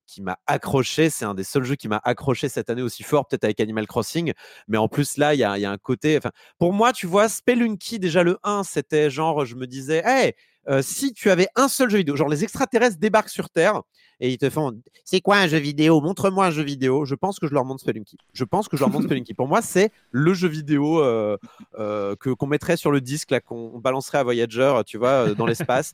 [0.08, 1.10] qui m'a accroché.
[1.10, 3.88] C'est un des seuls jeux qui m'a accroché cette année aussi fort, peut-être avec Animal
[3.88, 4.34] Crossing.
[4.68, 6.20] Mais en plus, là, il y a, un côté.
[6.58, 10.34] Pour moi, tu vois, Spelunky, déjà le 1, c'était genre, je me disais, hey,
[10.70, 13.82] euh, si tu avais un seul jeu vidéo, genre les extraterrestres débarquent sur Terre
[14.20, 16.00] et ils te font c'est quoi un jeu vidéo?
[16.02, 17.06] Montre-moi un jeu vidéo.
[17.06, 18.18] Je pense que je leur montre Spelunky.
[18.34, 19.34] Je pense que je leur montre Spelunky.
[19.34, 21.38] Pour moi, c'est le jeu vidéo euh,
[21.80, 25.48] euh, que qu'on mettrait sur le disque, là, qu'on balancerait à Voyager, tu vois, dans
[25.48, 25.94] l'espace.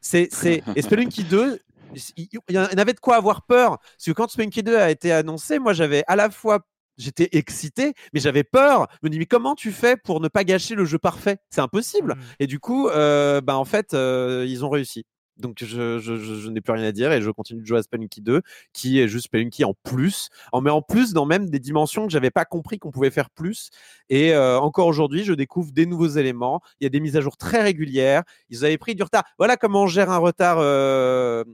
[0.00, 0.62] c'est, c'est...
[0.76, 1.58] Et Spelunky 2,
[2.16, 3.78] il y en avait de quoi avoir peur.
[3.78, 6.60] Parce que quand Spelunky 2 a été annoncé, moi, j'avais à la fois
[6.98, 8.88] j'étais excité, mais j'avais peur.
[8.92, 11.38] Je me dis, mais comment tu fais pour ne pas gâcher le jeu parfait?
[11.50, 12.14] C'est impossible.
[12.14, 12.20] Mmh.
[12.40, 15.04] Et du coup, euh, bah, en fait, euh, ils ont réussi.
[15.38, 17.82] Donc je, je, je, n'ai plus rien à dire et je continue de jouer à
[17.82, 18.42] Spelunky 2
[18.72, 22.12] qui est juste Spelunky en plus, en met en plus dans même des dimensions que
[22.12, 23.70] j'avais pas compris qu'on pouvait faire plus.
[24.08, 26.60] Et euh, encore aujourd'hui, je découvre des nouveaux éléments.
[26.80, 28.24] Il y a des mises à jour très régulières.
[28.50, 29.24] Ils avaient pris du retard.
[29.38, 31.44] Voilà comment on gère un retard euh,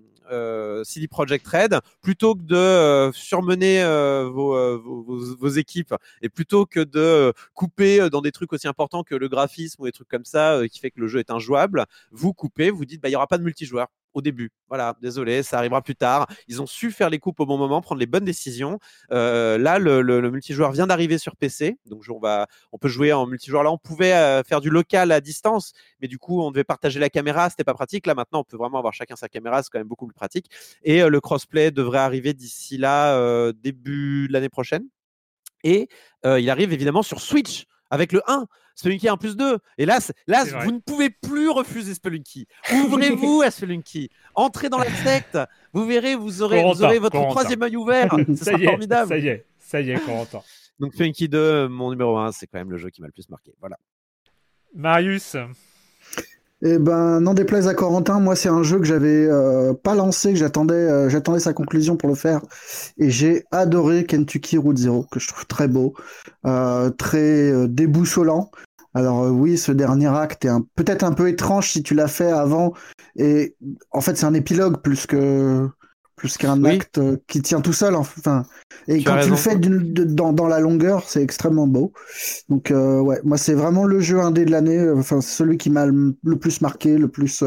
[0.85, 7.33] CD Projekt Red, plutôt que de euh, surmener euh, vos, équipes et plutôt que de
[7.55, 10.81] couper dans des trucs aussi importants que le graphisme ou des trucs comme ça qui
[10.81, 13.39] fait que le jeu est injouable, vous coupez, vous dites bah il y aura pas
[13.39, 14.51] de multijoueur au début.
[14.69, 16.27] Voilà, désolé, ça arrivera plus tard.
[16.49, 18.79] Ils ont su faire les coupes au bon moment, prendre les bonnes décisions.
[19.13, 23.27] Euh, là, le, multijoueur vient d'arriver sur PC, donc on, va, on peut jouer en
[23.27, 23.63] multijoueur.
[23.63, 26.99] Là, on pouvait euh, faire du local à distance, mais du coup, on devait partager
[26.99, 28.07] la caméra, c'était pas pratique.
[28.07, 30.47] Là, maintenant, on peut vraiment avoir chacun sa caméra, c'est quand même beaucoup plus pratique.
[30.83, 34.85] Et euh, le crossplay devrait arriver d'ici là, début de l'année prochaine.
[35.63, 35.89] Et
[36.25, 38.47] il arrive évidemment sur Switch avec le 1.
[38.75, 39.59] Spelunky en plus 2.
[39.79, 42.47] Et là, là vous ne pouvez plus refuser Spelunky.
[42.73, 44.11] Ouvrez-vous à Spelunky.
[44.35, 45.39] Entrez dans la secte.
[45.73, 48.17] Vous verrez, vous aurez, vous aurez votre troisième œil ouvert.
[48.29, 49.09] Ce sera formidable.
[49.09, 50.43] Ça y est, ça y est, Corentin.
[50.81, 53.29] Donc Spelunky 2, mon numéro 1, c'est quand même le jeu qui m'a le plus
[53.29, 53.55] marqué.
[53.61, 53.79] Voilà.
[54.75, 55.37] Marius
[56.67, 60.31] eh ben, n'en déplaise à Corentin, moi c'est un jeu que j'avais euh, pas lancé,
[60.33, 62.41] que j'attendais, euh, j'attendais sa conclusion pour le faire,
[62.97, 65.93] et j'ai adoré Kentucky Route Zero, que je trouve très beau,
[66.47, 68.51] euh, très déboussolant.
[68.95, 72.73] Alors oui, ce dernier acte est peut-être un peu étrange si tu l'as fait avant,
[73.17, 73.57] et
[73.91, 75.69] en fait c'est un épilogue plus que
[76.25, 77.95] plus qu'un acte euh, qui tient tout seul.
[77.95, 78.47] Enfin,
[78.89, 81.93] et quand tu le fais dans, dans, la longueur, c'est extrêmement beau.
[82.49, 84.79] Donc euh, ouais, moi c'est vraiment le jeu indé de l'année.
[84.79, 87.45] Euh, enfin, c'est celui qui m'a le, plus marqué, le plus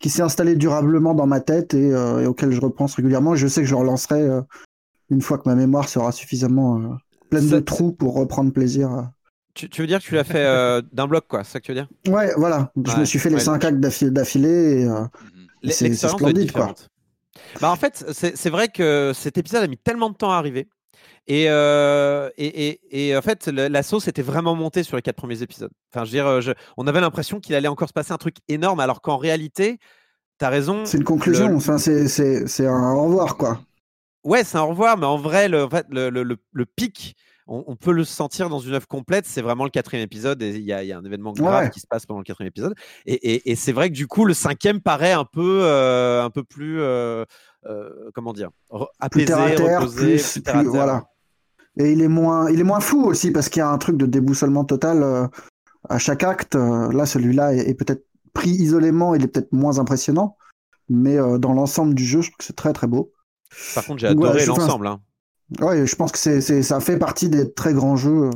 [0.00, 1.94] qui s'est installé durablement dans ma tête et,
[2.26, 3.36] auquel je repense régulièrement.
[3.36, 4.28] je sais que je le relancerai
[5.08, 6.98] une fois que ma mémoire sera suffisamment
[7.30, 9.10] pleine de trous pour reprendre plaisir.
[9.54, 11.78] Tu, veux dire que tu l'as fait d'un bloc, quoi, c'est ça que tu veux
[11.78, 11.88] dire?
[12.08, 12.72] Ouais, voilà.
[12.84, 14.88] Je me suis fait les cinq actes d'affilée
[15.62, 16.74] et, et c'est splendide, quoi.
[17.60, 20.68] Bah en fait, c'est vrai que cet épisode a mis tellement de temps à arriver.
[21.28, 25.16] Et, euh, et, et, et, en fait, la sauce était vraiment montée sur les quatre
[25.16, 25.72] premiers épisodes.
[25.92, 28.36] Enfin, je veux dire, je, on avait l'impression qu'il allait encore se passer un truc
[28.46, 29.78] énorme, alors qu'en réalité,
[30.38, 30.84] tu as raison.
[30.84, 31.56] C'est une conclusion, le...
[31.56, 33.60] enfin, c'est un au revoir, quoi.
[34.22, 36.22] Ouais, c'est un au revoir, mais en vrai, le, en fait, le, le,
[36.52, 39.26] le pic, on, on, peut le sentir dans une œuvre complète.
[39.26, 41.70] C'est vraiment le quatrième épisode et il y, y, a un événement grave ouais.
[41.70, 42.74] qui se passe pendant le quatrième épisode.
[43.06, 46.42] Et, et c'est vrai que du coup, le cinquième paraît un peu, euh, un peu
[46.42, 47.24] plus, euh,
[47.66, 48.50] euh, comment dire,
[49.00, 50.84] apaisé, plus terre à terre, reposé, plus, plus terre à plus- terre.
[50.84, 51.04] voilà.
[51.78, 53.96] Et il est moins, il est moins fou aussi parce qu'il y a un truc
[53.96, 55.28] de déboussolement total
[55.88, 56.54] à chaque acte.
[56.54, 60.36] Là, celui-là est, est peut-être pris isolément, il est peut-être moins impressionnant,
[60.88, 63.12] mais dans l'ensemble du jeu, je trouve que c'est très très beau.
[63.74, 64.86] Par contre, j'ai adoré l'ensemble.
[64.86, 65.00] hein.
[65.60, 68.30] Ouais, je pense que c'est, c'est, ça fait partie des très grands jeux.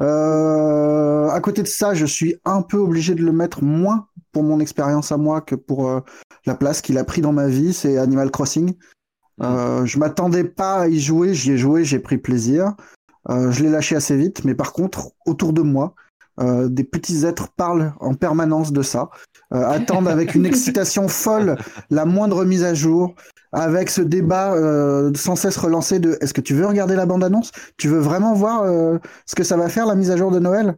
[0.00, 4.42] Euh, à côté de ça, je suis un peu obligé de le mettre moins pour
[4.42, 6.00] mon expérience à moi que pour euh,
[6.46, 7.72] la place qu'il a pris dans ma vie.
[7.72, 8.74] C'est Animal Crossing.
[9.40, 12.74] Euh, je m'attendais pas à y jouer, j'y ai joué, j'ai pris plaisir.
[13.28, 15.94] Euh, je l'ai lâché assez vite, mais par contre, autour de moi,
[16.40, 19.10] euh, des petits êtres parlent en permanence de ça,
[19.52, 21.56] euh, attendent avec une excitation folle
[21.90, 23.14] la moindre mise à jour,
[23.52, 27.52] avec ce débat euh, sans cesse relancé de est-ce que tu veux regarder la bande-annonce?
[27.76, 28.64] Tu veux vraiment voir
[29.26, 30.76] ce que ça va faire la mise à jour de Noël?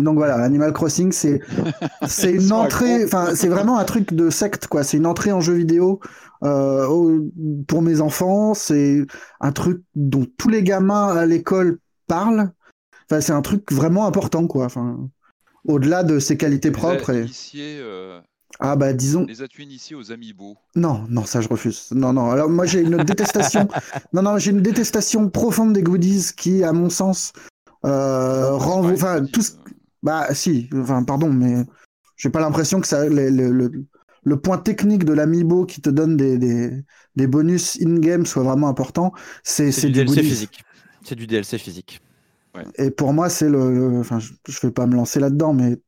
[0.00, 1.40] Donc voilà, Animal Crossing, c'est
[2.06, 4.82] c'est une entrée, enfin c'est vraiment un truc de secte quoi.
[4.82, 6.00] C'est une entrée en jeu vidéo
[6.42, 7.20] au-
[7.68, 8.54] pour mes enfants.
[8.54, 9.06] C'est
[9.40, 12.50] un truc dont tous les gamins à l'école parlent.
[13.10, 14.64] Enfin c'est un truc vraiment important quoi.
[14.66, 15.08] Enfin
[15.66, 17.10] au-delà de ses qualités propres.
[17.10, 17.26] Et...
[17.56, 18.20] euh,
[18.60, 21.88] Ah bah disons, les as-tu initiés aux amiibo non, non, ça je refuse.
[21.92, 22.30] Non, non.
[22.30, 23.68] Alors moi j'ai une détestation.
[24.12, 27.32] non, non, j'ai une détestation profonde des goodies qui, à mon sens,
[27.84, 28.92] euh, renvoient.
[28.92, 29.52] Enfin, tout ce...
[30.02, 30.68] Bah si.
[30.74, 31.64] Enfin, pardon, mais
[32.16, 33.08] j'ai pas l'impression que ça.
[33.08, 36.82] les- le, point technique de l'amiibo qui te donne des, des,
[37.16, 39.12] des bonus in-game soit vraiment important.
[39.42, 40.28] C'est du du DLC goodies.
[40.28, 40.62] physique.
[41.02, 42.00] C'est du DLC physique.
[42.76, 45.78] Et pour moi, c'est le, Enfin, je, je vais pas me lancer là-dedans, mais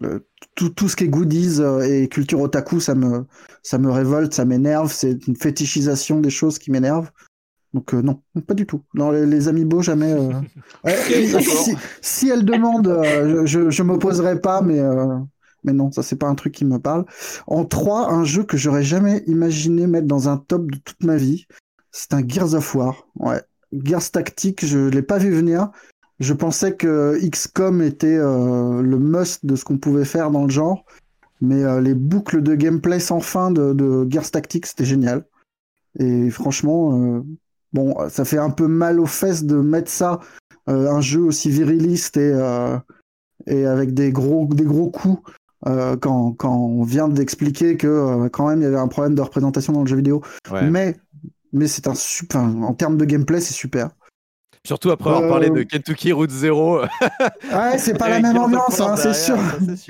[0.00, 0.26] le-
[0.56, 3.26] tout, tout ce qui est goodies euh, et culture otaku, ça me,
[3.62, 4.92] ça me révolte, ça m'énerve.
[4.92, 7.10] C'est une fétichisation des choses qui m'énervent.
[7.74, 8.82] Donc euh, non, pas du tout.
[8.94, 10.12] Non, les, les amiibo, jamais.
[10.12, 10.30] euh.
[10.84, 10.96] Ouais,
[11.42, 15.18] si, si elles demandent, euh, je, je m'opposerai pas, mais, euh,
[15.64, 17.04] mais non, ça c'est pas un truc qui me parle.
[17.46, 21.16] En 3, un jeu que j'aurais jamais imaginé mettre dans un top de toute ma
[21.16, 21.46] vie,
[21.92, 23.06] c'est un Gears of War.
[23.16, 23.42] Ouais.
[23.72, 25.70] Gears Tactique, je l'ai pas vu venir.
[26.18, 30.50] Je pensais que XCOM était euh, le must de ce qu'on pouvait faire dans le
[30.50, 30.84] genre,
[31.40, 35.24] mais euh, les boucles de gameplay sans fin de, de Gears Tactique, c'était génial.
[35.98, 37.22] Et franchement, euh,
[37.72, 40.20] bon, ça fait un peu mal aux fesses de mettre ça,
[40.66, 42.32] un jeu aussi viriliste et,
[43.46, 45.20] et avec des gros, des gros coups,
[45.64, 49.72] quand, quand on vient d'expliquer que quand même il y avait un problème de représentation
[49.72, 50.22] dans le jeu vidéo.
[50.52, 50.70] Ouais.
[50.70, 50.96] Mais,
[51.52, 53.90] mais c'est un super, en termes de gameplay, c'est super.
[54.66, 56.80] Surtout après avoir Euh, parlé de Kentucky Route Zero.
[57.50, 59.38] Ouais, c'est pas la même ambiance, hein, c'est sûr.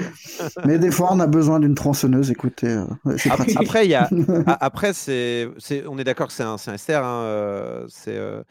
[0.65, 2.85] Mais des fois, on a besoin d'une tronçonneuse, écoutez, euh,
[3.16, 3.61] c'est Après, pratique.
[3.61, 4.09] après, il y a,
[4.47, 7.05] a- après c'est, c'est, on est d'accord que c'est un, c'est un SR.
[7.05, 8.43] Hein, euh, c'est, euh,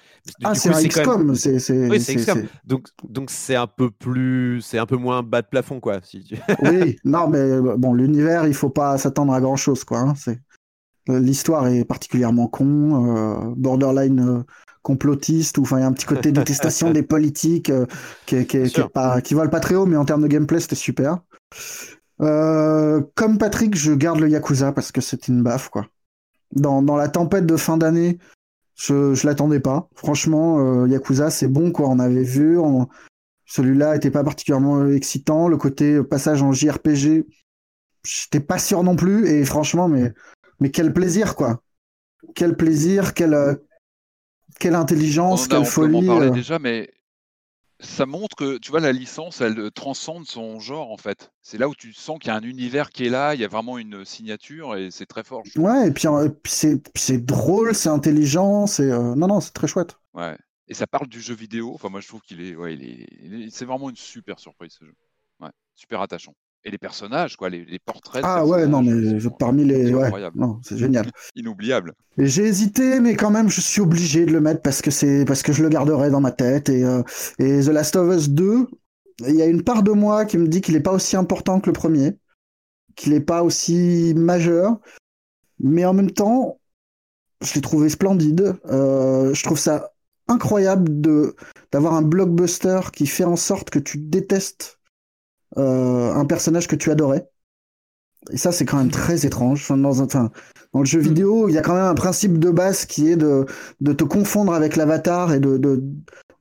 [0.43, 2.43] Ah, c'est un quand même- XCOM, c'est Oui, c'est XCOM.
[2.65, 5.99] Donc, donc c'est un peu plus, c'est un peu moins bas de plafond, quoi.
[6.03, 6.35] Si tu...
[6.63, 9.99] Oui, non, mais euh, bon, l'univers, il faut pas s'attendre à grand chose, quoi.
[9.99, 10.41] hein, c'est
[11.17, 14.43] l'histoire est particulièrement con, euh, borderline euh,
[14.81, 17.85] complotiste, ou enfin, il y a un petit côté détestation des politiques euh,
[18.25, 20.75] qui, qui, qui pas, qui vole pas très haut, mais en termes de gameplay, c'était
[20.75, 21.19] super.
[22.21, 25.87] Euh, comme Patrick, je garde le Yakuza parce que c'est une baffe, quoi.
[26.55, 28.17] Dans, dans la tempête de fin d'année,
[28.75, 29.87] je, je l'attendais pas.
[29.95, 31.87] Franchement, euh, Yakuza, c'est bon, quoi.
[31.87, 32.87] On avait vu, on-
[33.45, 35.47] celui-là était pas particulièrement excitant.
[35.47, 37.25] Le côté passage en JRPG,
[38.03, 39.27] j'étais pas sûr non plus.
[39.27, 40.13] Et franchement, mais,
[40.59, 41.61] mais quel plaisir, quoi.
[42.35, 43.55] Quel plaisir, quelle, euh,
[44.59, 46.09] quelle intelligence, a quelle folie.
[46.09, 46.29] euh.
[46.31, 46.91] déjà, mais
[47.79, 51.31] ça montre que, tu vois, la licence, elle euh, transcende son genre, en fait.
[51.41, 53.45] C'est là où tu sens qu'il y a un univers qui est là, il y
[53.45, 55.43] a vraiment une signature, et c'est très fort.
[55.55, 56.07] Ouais, et puis,
[56.95, 59.97] c'est drôle, c'est intelligent, c'est euh, non non, c'est très chouette.
[60.13, 60.37] Ouais.
[60.67, 61.71] Et ça parle du jeu vidéo.
[61.73, 64.39] Enfin, moi, je trouve qu'il est, ouais, il est, il est- c'est vraiment une super
[64.39, 64.93] surprise, ce jeu.
[65.39, 66.35] Ouais, super attachant.
[66.65, 68.21] Et les personnages, quoi, les, les portraits.
[68.25, 71.09] Ah ouais, non mais je- parmi les ouais, non, c'est génial.
[71.35, 71.93] Inoubliables.
[72.17, 75.23] Et J'ai hésité, mais quand même, je suis obligé de le mettre parce que c'est
[75.25, 76.67] parce que je le garderai dans ma tête.
[76.69, 77.01] Et, euh,
[77.39, 78.67] et The Last of Us 2,
[79.27, 81.61] il y a une part de moi qui me dit qu'il n'est pas aussi important
[81.61, 82.17] que le premier,
[82.95, 84.79] qu'il n'est pas aussi majeur,
[85.59, 86.59] mais en même temps,
[87.41, 88.55] je l'ai trouvé splendide.
[88.65, 89.93] Euh, je trouve ça
[90.27, 91.35] incroyable de
[91.71, 94.78] d'avoir un blockbuster qui fait en sorte que tu détestes
[95.59, 97.29] un personnage que tu adorais.
[98.31, 99.61] Et ça, c'est quand même très étrange.
[99.61, 100.29] Enfin, dans, un, enfin,
[100.73, 103.15] dans le jeu vidéo, il y a quand même un principe de base qui est
[103.15, 103.45] de,
[103.79, 105.81] de te confondre avec l'avatar et de, de,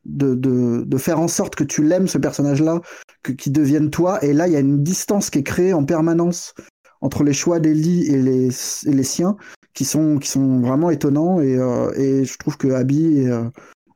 [0.05, 2.81] de, de, de faire en sorte que tu l'aimes, ce personnage-là,
[3.39, 4.23] qu'il devienne toi.
[4.24, 6.55] Et là, il y a une distance qui est créée en permanence
[7.01, 8.49] entre les choix d'Ellie et les,
[8.86, 9.36] et les siens
[9.73, 11.40] qui sont, qui sont vraiment étonnants.
[11.40, 13.45] Et, euh, et je trouve que Abby est, euh,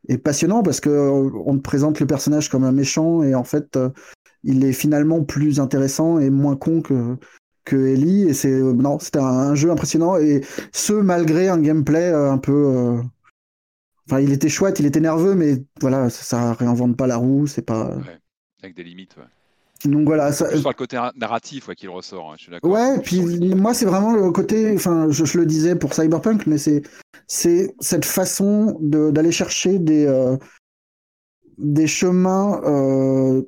[0.07, 3.43] est passionnant parce que euh, on te présente le personnage comme un méchant et en
[3.43, 3.89] fait, euh,
[4.43, 7.17] il est finalement plus intéressant et moins con que,
[7.65, 8.23] que Ellie.
[8.23, 10.41] Et c'est, euh, non, c'était un, un jeu impressionnant et
[10.71, 13.01] ce, malgré un gameplay euh, un peu, euh,
[14.09, 17.47] Enfin, il était chouette, il était nerveux, mais voilà, ça, ça réinvente pas la roue,
[17.47, 17.95] c'est pas.
[17.95, 18.19] Ouais,
[18.61, 19.15] avec des limites.
[19.15, 19.23] Ouais.
[19.89, 22.71] Donc voilà, ça, sur le côté narratif ouais, qu'il ressort, hein, je suis d'accord.
[22.71, 23.21] Ouais, puis
[23.55, 26.83] moi c'est vraiment le côté, enfin je, je le disais pour Cyberpunk, mais c'est
[27.27, 30.37] c'est cette façon de d'aller chercher des euh,
[31.57, 33.41] des chemins euh,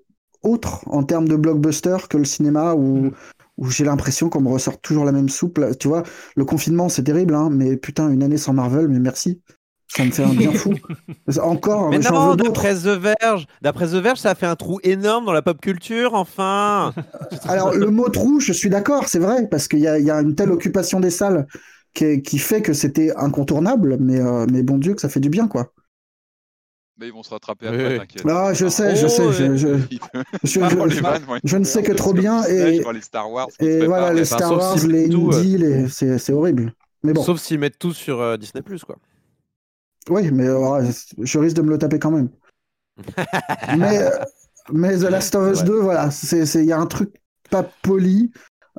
[0.46, 3.12] autres en termes de blockbuster que le cinéma où
[3.58, 5.60] où j'ai l'impression qu'on me ressort toujours la même soupe.
[5.60, 5.74] là.
[5.74, 6.04] Tu vois,
[6.36, 9.42] le confinement c'est terrible, hein, mais putain une année sans Marvel, mais merci.
[9.88, 10.74] Ça me fait un bien fou.
[11.42, 15.26] Encore, Mais non, d'après The Verge, d'après The Verge, ça a fait un trou énorme
[15.26, 16.94] dans la pop culture, enfin.
[17.48, 20.36] Alors, le mot trou, je suis d'accord, c'est vrai, parce qu'il y y a une
[20.36, 21.46] telle occupation des salles
[21.94, 25.30] qui, qui fait que c'était incontournable, mais, euh, mais bon Dieu, que ça fait du
[25.30, 25.72] bien, quoi.
[26.98, 28.00] Mais ils vont se rattraper après, oui.
[28.00, 28.24] t'inquiète.
[28.30, 29.68] Ah, je sais, je sais, je,
[30.62, 34.24] Ah, vannes, ne sais que trop bien, Disney, et- les Star Wars et voilà, les
[34.26, 35.18] Star Wars, les euh.
[35.18, 36.74] indies, les- c'est c'est horrible.
[37.04, 38.96] Mais bon, Sauf s'ils mettent tout sur euh, Disney, quoi.
[40.10, 40.84] oui, mais euh,
[41.22, 42.30] je risque de me le taper quand même.
[43.78, 44.10] mais, euh,
[44.72, 45.66] mais The Last of Us Ouais.
[45.66, 47.12] 2, voilà, c'est- c'est- il y a un truc
[47.50, 48.32] pas poli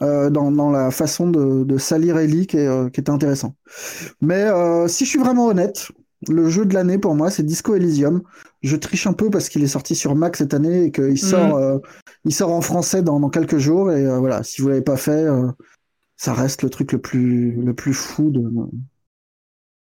[0.02, 3.54] euh, dans, dans la façon de, de salir Ellie qui, est, euh, qui était intéressant.
[4.20, 5.88] Mais euh, si je suis vraiment honnête,
[6.28, 8.22] le jeu de l'année pour moi, c'est Disco Elysium.
[8.62, 11.56] Je triche un peu parce qu'il est sorti sur Mac cette année et qu'il sort,
[11.56, 11.78] euh,
[12.24, 13.92] il sort en français dans, dans quelques jours.
[13.92, 15.48] Et euh, voilà, si vous l'avez pas fait, euh,
[16.16, 18.42] ça reste le truc le plus, le plus fou de.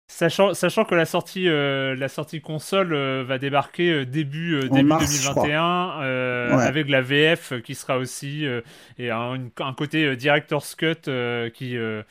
[0.10, 4.70] Sachant, sachant que la sortie, euh, la sortie console euh, va débarquer euh, début, euh,
[4.70, 6.64] début mars, je 2021 euh, Ouais.
[6.64, 8.62] avec la VF qui sera aussi euh,
[9.00, 12.04] et un, une- un côté euh, director's cut euh, qui, euh,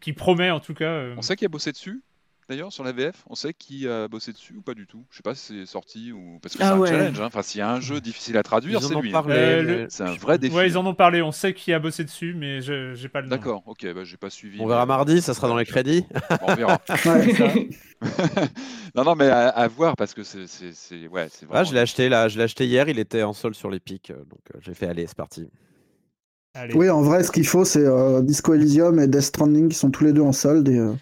[0.00, 0.86] qui promet en tout cas.
[0.86, 2.00] euh, On sait qui a bossé dessus
[2.50, 5.18] D'ailleurs, sur la VF, on sait qui a bossé dessus ou pas du tout Je
[5.18, 6.40] sais pas si c'est sorti ou.
[6.42, 7.20] Parce que Ah c'est un challenge.
[7.20, 7.26] hein.
[7.26, 9.10] Enfin, s'il y a un jeu difficile à traduire, Ils en c'est ont lui.
[9.10, 9.12] hein.
[9.12, 10.56] parlé, Euh, le- C'est un vrai défi.
[10.56, 11.22] Ouais, ils en ont parlé.
[11.22, 13.36] On sait qui a bossé dessus, mais je j'ai pas le nom.
[13.36, 14.60] D'accord, ok, bah, j'ai pas suivi.
[14.60, 16.04] On verra mardi, ça sera dans les crédits.
[16.42, 16.80] On verra.
[17.06, 17.68] Ouais.
[18.96, 21.68] Non, non, mais à, à voir parce que c'est, c'est, c'est- ouais, c'est Ah, vraiment.
[21.68, 24.14] je l'ai acheté là, je l'ai acheté hier, il était en solde sur l'Epic, euh,
[24.24, 25.48] donc euh, j'ai fait aller, c'est parti.
[26.54, 26.74] Allez.
[26.74, 29.92] Oui, en vrai, ce qu'il faut, c'est euh, Disco Elysium et Death Stranding qui sont
[29.92, 30.68] tous les deux en solde.
[30.68, 30.92] Et, euh,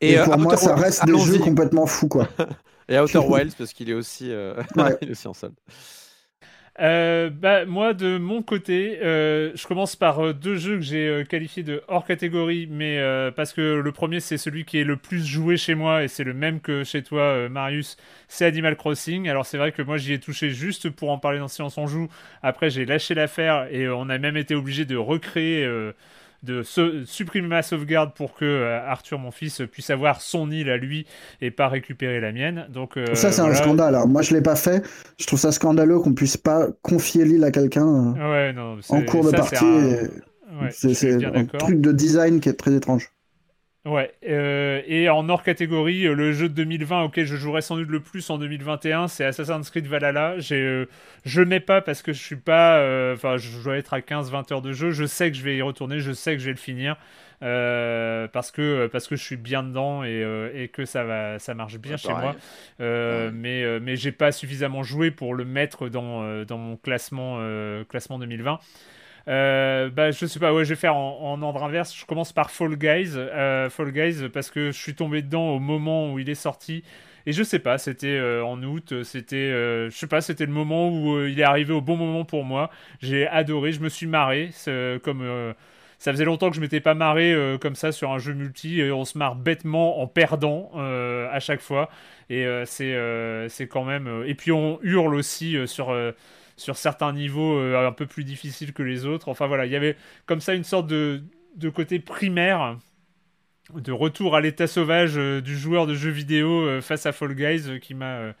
[0.00, 2.28] et euh, pour moi, ça reste des jeux complètement fous, quoi.
[2.88, 4.96] Et Outer Wilds parce qu'il est aussi, euh, Ouais.
[5.00, 5.54] il est aussi en solde.
[6.78, 11.08] Euh, bah, moi, de mon côté, euh, je commence par euh, deux jeux que j'ai
[11.08, 14.84] euh, qualifiés de hors catégorie, mais euh, parce que le premier, c'est celui qui est
[14.84, 17.96] le plus joué chez moi, et c'est le même que chez toi, euh, Marius,
[18.28, 19.26] c'est Animal Crossing.
[19.26, 21.86] Alors, c'est vrai que moi, j'y ai touché juste pour en parler dans Silence on
[21.86, 22.08] Joue.
[22.42, 25.66] Après, j'ai lâché l'affaire, et euh, on a même été obligé de recréer...
[26.46, 30.70] de se- supprimer ma sauvegarde pour que euh, Arthur, mon fils, puisse avoir son île
[30.70, 31.06] à lui
[31.42, 32.66] et pas récupérer la mienne.
[32.70, 33.94] Donc, euh, ça, c'est un scandale.
[33.94, 34.06] hein.
[34.06, 34.82] Moi, je l'ai pas fait.
[35.18, 38.54] Je trouve ça scandaleux qu'on puisse pas confier l'île à quelqu'un euh, Ouais,
[38.88, 39.56] en cours de ça, partie.
[39.56, 40.10] c'est un- et
[40.62, 40.70] Ouais,
[41.58, 43.10] truc de design qui est très étrange.
[43.86, 47.76] Ouais, euh, et en hors catégorie, euh, le jeu de 2020 auquel je jouerai sans
[47.76, 50.40] doute le plus en 2021, c'est Assassin's Creed Valhalla.
[50.40, 50.88] J'ai, euh,
[51.24, 54.50] je mets pas parce que je suis pas, euh, enfin, je dois être à 15-20
[54.50, 54.90] heures de jeu.
[54.90, 56.96] Je sais que je vais y retourner, je sais que je vais le finir
[57.40, 61.78] parce que parce que je suis bien dedans et, et que ça va, ça marche
[61.78, 62.34] bien Ouais, chez moi.
[62.80, 63.30] Ouais.
[63.32, 67.38] Mais mais j'ai pas suffisamment joué pour le mettre dans dans mon classement
[67.88, 68.58] classement 2020.
[69.28, 71.94] Euh, bah, je sais pas, ouais, je vais faire en, en ordre inverse.
[71.96, 73.12] Je commence par Fall Guys.
[73.16, 76.84] Euh, Fall Guys, parce que je suis tombé dedans au moment où il est sorti.
[77.26, 80.88] Et je sais pas, c'était euh, en août, c'était, je sais pas, c'était le moment
[80.90, 82.70] où il est arrivé au bon moment pour moi.
[83.00, 84.50] J'ai adoré, je me suis marré.
[85.02, 85.54] Comme
[85.98, 88.80] ça faisait longtemps que je m'étais pas marré comme ça sur un jeu multi.
[88.80, 91.90] Et on se marre bêtement en perdant à chaque fois.
[92.30, 92.96] Et c'est,
[93.48, 94.22] c'est quand même.
[94.24, 95.92] Et puis on hurle aussi sur.
[96.56, 99.28] Sur certains niveaux euh, un peu plus difficiles que les autres.
[99.28, 99.96] Enfin voilà, il y avait
[100.26, 101.22] comme ça une sorte de,
[101.56, 102.78] de côté primaire,
[103.74, 107.34] de retour à l'état sauvage euh, du joueur de jeux vidéo euh, face à Fall
[107.34, 108.34] Guys qui m'a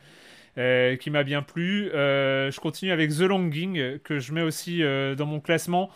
[1.00, 1.90] qui m'a bien plu.
[1.92, 5.90] Je continue avec The Longing que je mets aussi dans mon classement.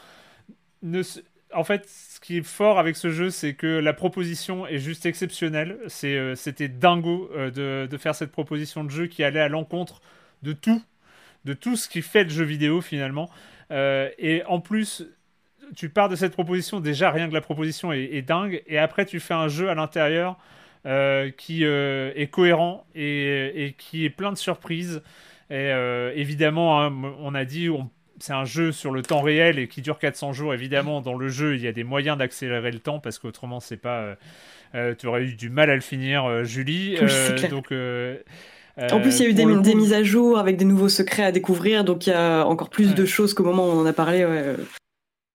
[1.54, 5.06] En fait, ce qui est fort avec ce jeu, c'est que la proposition est juste
[5.06, 5.78] exceptionnelle.
[5.86, 10.02] C'est, c'était dingo de, de faire cette proposition de jeu qui allait à l'encontre
[10.42, 10.82] de tout,
[11.44, 13.30] de tout ce qui fait le jeu vidéo finalement.
[13.70, 15.04] Euh, et en plus,
[15.76, 19.20] tu pars de cette proposition, déjà rien que la proposition est, dingue, et après tu
[19.20, 20.36] fais un jeu à l'intérieur
[21.36, 25.02] qui est cohérent et, qui est plein de surprises.
[25.50, 25.70] Et
[26.16, 27.88] évidemment, hein, on a dit, on
[28.20, 30.54] c'est un jeu sur le temps réel et qui dure 400 jours.
[30.54, 33.78] Évidemment, dans le jeu, il y a des moyens d'accélérer le temps parce qu'autrement, c'est
[33.78, 34.00] pas.
[34.00, 34.14] Euh,
[34.74, 36.96] euh, tu aurais eu du mal à le finir, euh, Julie.
[37.50, 37.72] donc.
[38.78, 41.32] En plus, il y a eu des, mises à jour avec des nouveaux secrets à
[41.32, 43.92] découvrir, donc il y a encore plus de choses qu'au moment où on en a
[43.92, 44.24] parlé.
[44.24, 44.56] Ouais.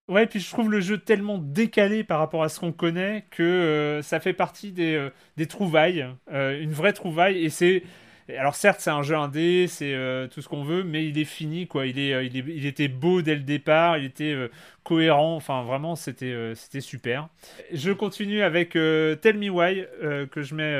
[0.08, 4.02] Ouais, puis je trouve le jeu tellement décalé par rapport à ce qu'on connaît que
[4.04, 7.84] ça fait partie des, des trouvailles, une vraie trouvaille, et c'est
[8.30, 11.26] alors certes, c'est un jeu indé, c'est euh, tout ce qu'on veut, mais il est
[11.26, 11.86] fini, quoi.
[11.86, 14.50] Il, est, euh, il, était beau dès le départ, il était euh,
[14.84, 17.30] cohérent, enfin vraiment, c'était c'était super.
[17.72, 19.86] Je continue avec Tell Me Why,
[20.32, 20.74] que, je mets,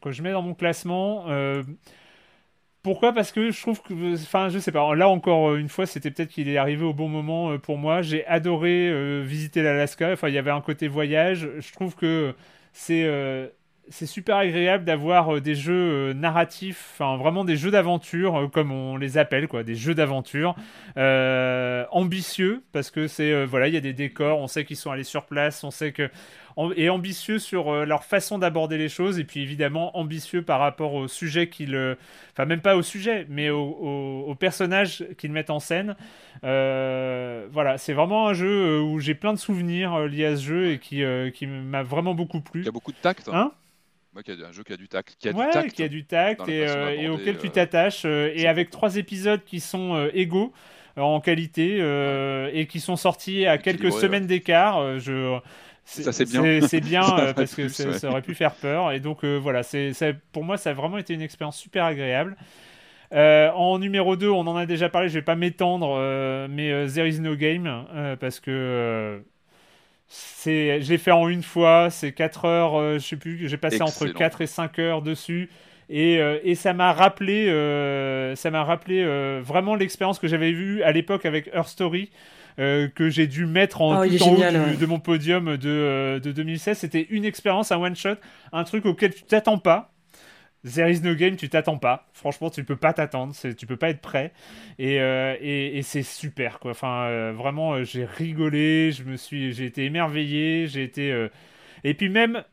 [0.00, 1.26] que je dans mon classement.
[2.82, 3.12] Pourquoi?
[3.12, 4.94] Parce que je trouve que, enfin, je sais pas.
[4.96, 8.02] Là encore une fois, c'était peut-être qu'il est arrivé au bon moment pour moi.
[8.02, 10.12] J'ai adoré visiter l'Alaska.
[10.12, 11.48] Enfin, il y avait un côté voyage.
[11.58, 12.34] Je trouve que
[12.72, 13.04] c'est
[13.88, 18.48] c'est super agréable d'avoir euh, des jeux euh, narratifs, enfin vraiment des jeux d'aventure, euh,
[18.48, 20.54] comme on les appelle, quoi, des jeux d'aventure
[21.90, 25.04] ambitieux, parce que c'est voilà, il y a des décors, on sait qu'ils sont allés
[25.04, 26.10] sur place, on sait que
[26.76, 31.08] et ambitieux sur leur façon d'aborder les choses, et puis évidemment ambitieux par rapport au
[31.08, 31.96] sujet qu'ils,
[32.32, 35.96] enfin même pas au sujet, mais au, personnage qu'ils mettent en scène.
[36.42, 40.78] voilà, c'est vraiment un jeu où j'ai plein de souvenirs liés à ce jeu et
[40.78, 41.02] qui,
[41.34, 42.60] qui m'a vraiment beaucoup plu.
[42.60, 43.28] Il y a beaucoup de tact.
[43.28, 43.52] Hein, hein?
[44.14, 46.46] Un jeu qui a du tact, qui a ouais, du tact, qui a du tact
[46.46, 50.52] et, euh, auquel tu euh, t'attaches, euh, et avec trois épisodes qui sont égaux
[50.96, 51.78] en qualité
[52.52, 54.98] et qui sont sortis à quelques semaines d'écart.
[54.98, 55.38] je
[55.84, 56.60] ça c'est bien.
[56.66, 57.02] C'est bien
[57.36, 58.92] parce que ça aurait pu faire peur.
[58.92, 59.92] Et donc voilà, c'est
[60.32, 62.36] pour moi ça a vraiment été une expérience super agréable.
[63.12, 65.98] en numéro 2, on en a déjà parlé, je vais pas m'étendre,
[66.48, 69.22] mais There is no game parce que
[70.14, 73.80] c'est, j'ai fait en une fois, c'est 4 heures, euh, je sais plus, j'ai passé
[73.80, 75.48] entre 4 et 5 heures dessus.
[75.88, 79.04] Et, euh, et ça m'a rappelé, euh, ça m'a rappelé
[79.40, 82.10] vraiment l'expérience que j'avais vue à l'époque avec Her Story.
[82.56, 86.78] Que j'ai dû mettre en oh, tout en haut de mon podium de, de 2016.
[86.78, 88.16] C'était une expérience, un one-shot,
[88.52, 89.92] un truc auquel tu t'attends pas.
[90.64, 92.06] There is no game, tu t'attends pas.
[92.12, 94.32] Franchement, tu peux pas t'attendre, tu peux pas être prêt.
[94.78, 96.70] Et, euh, et, c'est super, quoi.
[96.70, 101.28] Enfin, euh, vraiment, euh, j'ai rigolé, je me suis, j'ai été émerveillé, j'ai été.
[101.82, 102.44] Et puis même,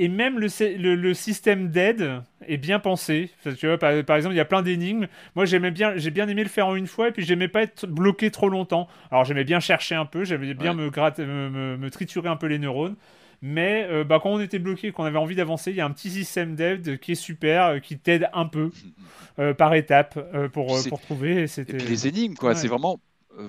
[0.00, 3.28] et même le, le, système d'aide est bien pensé.
[3.58, 5.08] tu vois, par, exemple, il y a plein d'énigmes.
[5.36, 7.64] Moi, j'aimais bien, j'ai bien aimé le faire en une fois, et puis j'aimais pas
[7.64, 8.88] être bloqué trop longtemps.
[9.10, 12.46] Alors, j'aimais bien chercher un peu, j'aimais bien me, gratter, me, me, triturer un peu
[12.46, 12.96] les neurones.
[13.42, 15.90] Mais euh, bah, quand on était bloqué, qu'on avait envie d'avancer, il y a un
[15.90, 18.70] petit système dev qui est super, euh, qui t'aide un peu
[19.38, 20.18] euh, par étape
[20.52, 21.44] pour, pour trouver.
[21.44, 22.54] Et, puis les énigmes, quoi.
[22.54, 22.98] C'est vraiment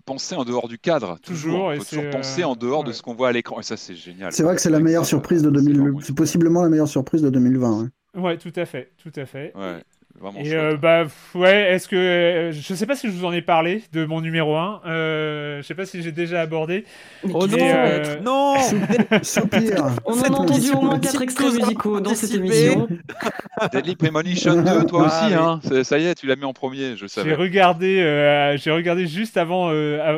[0.05, 1.17] penser en dehors du cadre.
[1.21, 1.71] Toujours.
[1.71, 1.85] toujours.
[1.85, 3.59] toujours penser en dehors de ce qu'on voit à l'écran.
[3.59, 4.31] Et ça, c'est génial.
[4.31, 6.01] C'est vrai que c'est la meilleure surprise de 2020.
[6.01, 7.89] C'est possiblement la meilleure surprise de 2020.
[8.15, 9.53] Ouais, tout à fait, tout à fait.
[9.55, 9.81] Ouais
[10.37, 13.41] et euh, bah ouais, est-ce que euh, je sais pas si je vous en ai
[13.41, 16.85] parlé de mon numéro 1 euh, je sais pas si j'ai déjà abordé.
[17.33, 18.55] Oh non, euh, non
[20.05, 22.87] On en a entendu au moins 4 extraits musicaux dans cette émission.
[23.71, 25.83] Deadly Premonition 2, toi ah, aussi, hein.
[25.83, 27.29] ça y est, tu l'as mis en premier, je savais.
[27.29, 29.71] J'ai regardé, j'ai regardé juste avant,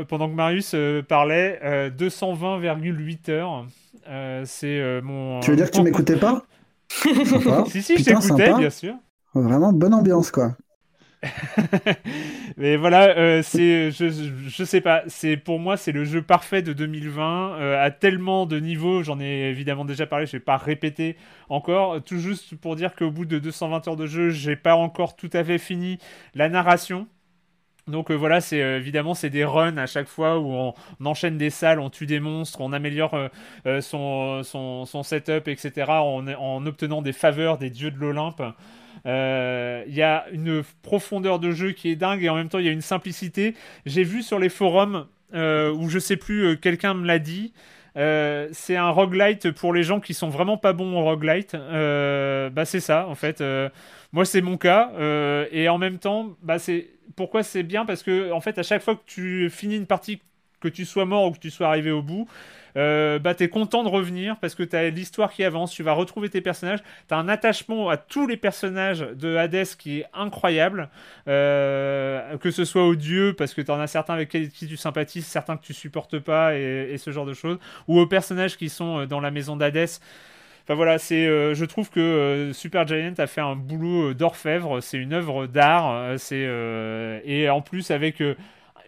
[0.07, 0.75] pendant que Marius
[1.07, 1.59] parlait,
[1.97, 3.65] 220,8 heures.
[4.45, 5.39] c'est mon.
[5.39, 6.43] Tu veux dire que tu m'écoutais pas?
[7.69, 8.93] Si, si, je t'écoutais, bien sûr.
[9.35, 10.55] Vraiment bonne ambiance, quoi.
[12.57, 16.61] mais voilà, euh, c'est, je, je, sais pas, c'est pour moi c'est le jeu parfait
[16.61, 19.03] de 2020 euh, à tellement de niveaux.
[19.03, 21.15] J'en ai évidemment déjà parlé, je vais pas répéter
[21.49, 22.03] encore.
[22.03, 25.29] Tout juste pour dire qu'au bout de 220 heures de jeu, j'ai pas encore tout
[25.33, 25.97] à fait fini
[26.35, 27.07] la narration.
[27.87, 30.73] Donc euh, voilà, c'est évidemment c'est des runs à chaque fois où on,
[31.05, 33.17] enchaîne des salles, on tue des monstres, on améliore
[33.81, 35.89] son, son, son, setup, etc.
[35.89, 38.41] En obtenant des faveurs des dieux de l'Olympe.
[39.05, 42.59] Euh, il y a une profondeur de jeu qui est dingue et en même temps
[42.59, 43.55] il y a une simplicité.
[43.85, 47.53] J'ai vu sur les forums euh, où je sais plus, euh, quelqu'un me l'a dit.
[47.95, 51.55] c'est un roguelite pour les gens qui sont vraiment pas bons au roguelite.
[51.55, 53.43] bah c'est ça en fait.
[54.11, 54.91] moi c'est mon cas
[55.51, 57.85] et en même temps, bah c'est pourquoi c'est bien?
[57.85, 60.21] Parce que en fait à chaque fois que tu finis une partie,
[60.59, 62.27] que tu sois mort ou que tu sois arrivé au bout,
[62.75, 66.29] euh, bah, t'es content de revenir parce que t'as l'histoire qui avance, tu vas retrouver
[66.29, 70.89] tes personnages, t'as un attachement à tous les personnages de Hades qui est incroyable,
[71.27, 75.25] euh, que ce soit aux dieux parce que t'en as certains avec qui tu sympathises,
[75.25, 78.99] certains que tu supportes pas et, ce genre de choses, ou aux personnages qui sont
[78.99, 79.99] euh, dans la maison d'Hadès.
[80.63, 84.79] Enfin voilà, c'est, je trouve que Super Giant a fait un boulot d'orfèvre.
[84.79, 86.17] C'est une œuvre d'art.
[86.17, 86.47] c'est
[87.25, 88.23] et en plus avec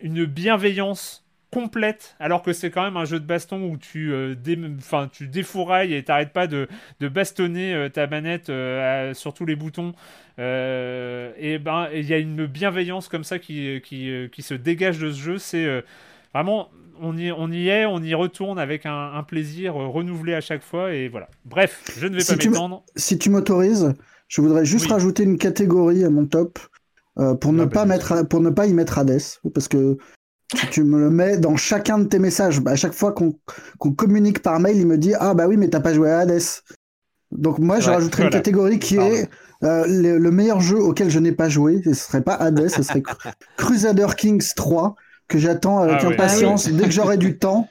[0.02, 4.36] une bienveillance complète, alors que c'est quand même un jeu de baston où tu, euh,
[4.78, 6.68] enfin, tu défourailles et t'arrêtes pas de,
[7.00, 9.94] de bastonner euh, ta manette euh, sur tous les boutons.
[10.38, 15.12] et ben, il y a une bienveillance comme ça qui, qui, qui se dégage de
[15.12, 15.38] ce jeu.
[15.38, 15.84] C'est
[16.34, 16.70] vraiment,
[17.02, 20.94] on y, on y est, on y retourne avec un, plaisir renouvelé à chaque fois.
[20.94, 21.30] Et voilà.
[21.46, 22.84] Bref, je ne vais pas m'étendre.
[22.96, 23.94] Si tu m'autorises,
[24.28, 26.60] je voudrais juste rajouter une catégorie à mon top.
[27.16, 29.22] pour, ne ah, pas mettre, pour ne pas y mettre Hades,
[29.54, 29.98] parce que
[30.72, 32.60] tu me le mets dans chacun de tes messages.
[32.62, 35.70] Bah, à chaque fois qu'on communique par mail, il me dit Ah, bah oui, mais
[35.70, 36.42] t'as pas joué à Hades.
[37.32, 39.30] Donc, moi, je rajouterais une catégorie qui est
[39.64, 41.82] euh, le, meilleur jeu auquel je n'ai pas joué.
[41.84, 43.04] Ce serait pas Hades, ce serait
[43.58, 44.96] Crusader Kings 3,
[45.28, 47.68] que j'attends avec ah impatience dès que j'aurai du temps.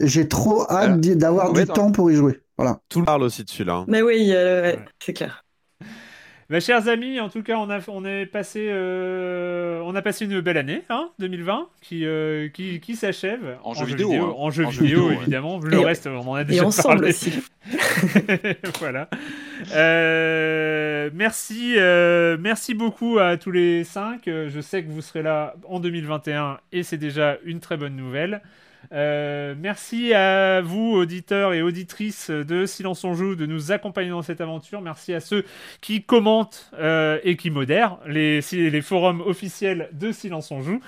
[0.00, 2.40] J'ai trop hâte d'avoir du temps pour y jouer.
[2.56, 2.80] Voilà.
[2.88, 3.74] Tout le parle aussi dessus là.
[3.74, 3.84] Hein.
[3.88, 5.44] Mais oui, euh, c'est clair.
[6.50, 10.24] Mes chers amis, en tout cas, on a, on est passé, euh, on a passé
[10.24, 13.56] une belle année, hein, 2020, qui, euh, qui, qui s'achève.
[13.62, 14.12] En, jeu vidéo.
[14.12, 14.34] Hein.
[14.36, 15.60] En jeu vidéo, évidemment.
[15.60, 17.10] Le reste, on en a déjà et parlé.
[17.10, 17.34] Aussi.
[18.80, 19.08] voilà.
[19.72, 21.76] Euh, merci,
[22.40, 24.22] merci beaucoup à tous les cinq.
[24.26, 28.42] Je sais que vous serez là en 2021 et c'est déjà une très bonne nouvelle.
[28.92, 34.22] Euh, merci à vous, auditeurs et auditrices de Silence on Joue, de nous accompagner dans
[34.22, 34.80] cette aventure.
[34.80, 35.44] Merci à ceux
[35.80, 38.40] qui commentent euh, et qui modèrent les,
[38.82, 40.80] forums officiels de Silence on Joue.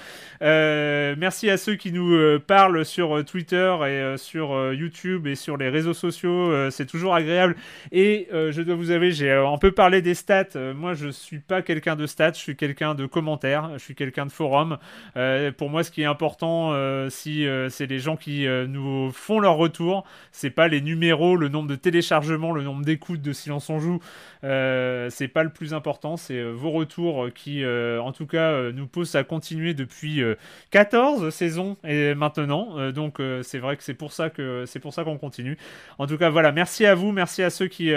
[0.43, 5.69] Euh, merci à ceux qui nous parlent sur Twitter et sur YouTube et sur les
[5.69, 6.71] réseaux sociaux.
[6.71, 7.57] C'est toujours agréable.
[7.93, 10.57] Et je dois vous avouer, j'ai un peu parlé des stats.
[10.75, 14.27] moi, je suis pas quelqu'un de stats, je suis quelqu'un de commentaires, je suis quelqu'un
[14.27, 14.79] de forum.
[15.57, 16.75] pour moi, ce qui est important,
[17.11, 20.05] si c'est les gens qui euh, nous font leur retour.
[20.31, 24.01] C'est pas les numéros, le nombre de téléchargements, le nombre d'écoutes de Silence on joue.
[24.45, 26.17] Euh, c'est pas le plus important.
[26.17, 30.23] C'est euh, vos retours qui, en tout cas, nous poussent à continuer depuis
[30.71, 32.91] 14 saisons et maintenant.
[32.93, 35.57] donc c'est vrai que c'est pour ça que c'est qu'on continue.
[35.99, 36.53] En tout cas, voilà.
[36.53, 37.93] Merci à vous, merci à ceux qui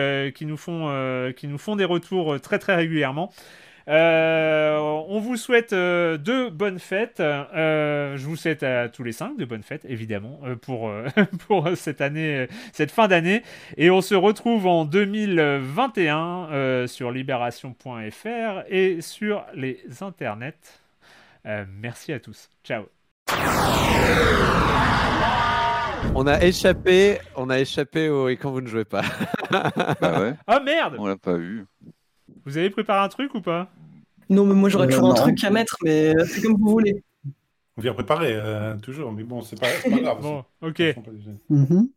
[0.45, 3.31] nous font des retours très très régulièrement.
[3.87, 7.19] Euh, on vous souhaite euh, de bonnes fêtes.
[7.19, 10.91] Euh, je vous souhaite à tous les cinq de bonnes fêtes, évidemment, pour,
[11.47, 13.43] pour cette année, cette fin d'année.
[13.77, 20.53] Et on se retrouve en 2021 sur libération.fr et sur les internets.
[21.79, 22.49] merci à tous.
[22.63, 22.85] Ciao.
[26.17, 29.01] On a échappé, on a échappé au et quand vous ne jouez pas.
[29.51, 30.33] bah ouais?
[30.47, 31.65] Oh merde On l'a pas eu.
[32.45, 33.71] Vous avez préparé un truc ou pas?
[34.29, 36.69] Non, mais moi j'aurais euh, toujours un truc à mettre, mais euh, c'est comme vous
[36.69, 37.03] voulez.
[37.77, 40.17] On vient préparer, euh, toujours, mais bon, c'est pas, pas, grave.
[40.21, 40.81] bon, ok.
[41.49, 41.89] Mhm.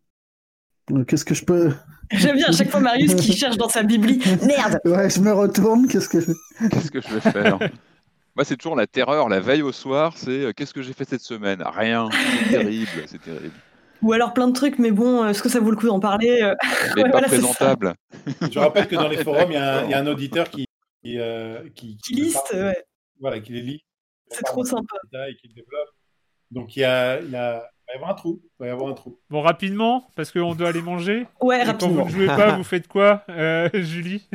[1.06, 1.72] Qu'est-ce que je peux.
[2.12, 4.22] J'aime bien à chaque fois Marius qui cherche dans sa bibli.
[4.46, 6.18] Merde Ouais, je me retourne, qu'est-ce que
[6.70, 7.58] Qu'est-ce que je vais faire?
[8.34, 11.20] Moi, c'est toujours la terreur, la veille au soir, c'est qu'est-ce que j'ai fait cette
[11.20, 11.62] semaine?
[11.62, 12.08] Rien.
[12.12, 13.54] C'est terrible, c'est terrible.
[14.02, 16.40] Ou alors plein de trucs, mais bon, est-ce que ça vaut le coup d'en parler
[16.42, 16.54] euh
[17.10, 17.94] pas présentable.
[18.50, 20.66] Je rappelle que dans les forums, il y, a un auditeur qui,
[21.02, 21.62] qui, euh,
[22.10, 22.84] liste, ouais.
[23.20, 23.84] Voilà, qui les lit.
[24.30, 24.96] C'est trop sympa.
[25.28, 25.88] Et qui développe.
[26.50, 28.40] Donc il y a, il, y a, va y avoir un trou.
[28.42, 29.18] Il va y avoir un trou.
[29.30, 31.26] Bon, rapidement, parce qu'on doit aller manger.
[31.40, 31.96] Ouais, rapidement.
[31.96, 34.28] Quand vous ne jouez pas, vous faites quoi, euh, Julie?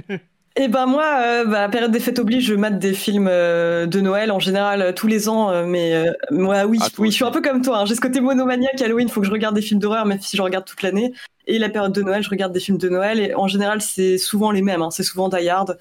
[0.56, 4.00] Eh ben moi, euh, bah, période des fêtes oblige, je mate des films euh, de
[4.02, 5.66] Noël en général euh, tous les ans.
[5.66, 7.80] mais moi, oui, ah, oui, je suis un peu comme toi.
[7.80, 7.86] Hein.
[7.86, 8.80] J'ai ce côté monomaniaque.
[8.80, 11.12] Halloween, il faut que je regarde des films d'horreur, même si je regarde toute l'année.
[11.48, 13.20] Et la période de Noël, je regarde des films de Noël.
[13.20, 14.84] Et en général, c'est souvent les mêmes.
[14.84, 14.92] Hein.
[14.92, 15.80] C'est souvent Die Hard,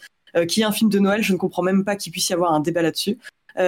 [0.48, 1.22] qui est un film de Noël.
[1.22, 3.18] Je ne comprends même pas qu'il puisse y avoir un débat là-dessus.
[3.54, 3.62] bah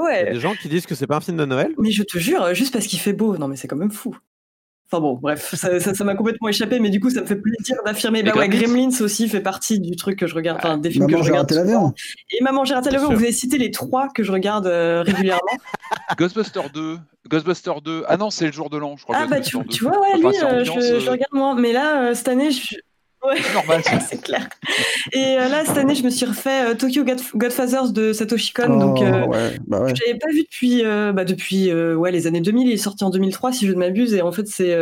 [0.00, 0.22] ouais.
[0.22, 1.74] Il y a des gens qui disent que c'est pas un film de Noël.
[1.78, 3.36] Mais je te jure, juste parce qu'il fait beau.
[3.38, 4.16] Non, mais c'est quand même fou.
[4.94, 8.22] Enfin bon, bref, ça m'a complètement échappé, mais du coup, ça me fait plaisir d'affirmer.
[8.22, 11.20] Bah ouais, Gremlins aussi fait partie du truc que je regarde, enfin des films que
[11.20, 11.50] je regarde.
[12.30, 13.08] Et Maman, j'ai raté l'avion.
[13.08, 15.42] Vous avez cité les trois que je regarde euh, régulièrement.
[16.16, 16.98] Ghostbuster 2.
[17.28, 18.04] Ghostbuster 2.
[18.06, 19.16] Ah non, c'est le jour de l'an, je crois.
[19.18, 21.56] Ah bah tu, tu, vois, ouais, lui, euh, je, je, regarde moins.
[21.56, 22.76] Mais là, euh, cette année, je,
[23.24, 23.36] Ouais.
[23.54, 23.82] normal.
[24.08, 24.48] c'est clair.
[25.12, 28.78] Et euh, là, cette année, je me suis refait euh, Tokyo Godfathers de Satoshi Kon.
[28.78, 29.94] donc, euh, ouais, bah ouais.
[29.94, 32.68] j'avais pas vu depuis, bah, depuis ouais, les années 2000.
[32.68, 34.14] Il est sorti en 2003, si je ne m'abuse.
[34.14, 34.76] Et en fait, c'est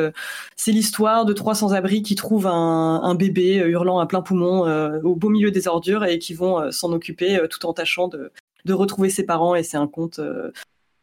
[0.57, 4.63] c'est l'histoire de trois sans-abri qui trouvent un, un, bébé hurlant à plein poumon
[5.03, 8.33] au beau milieu des ordures et qui vont s'en occuper tout en tâchant de,
[8.65, 9.55] de retrouver ses parents.
[9.55, 10.21] Et c'est un conte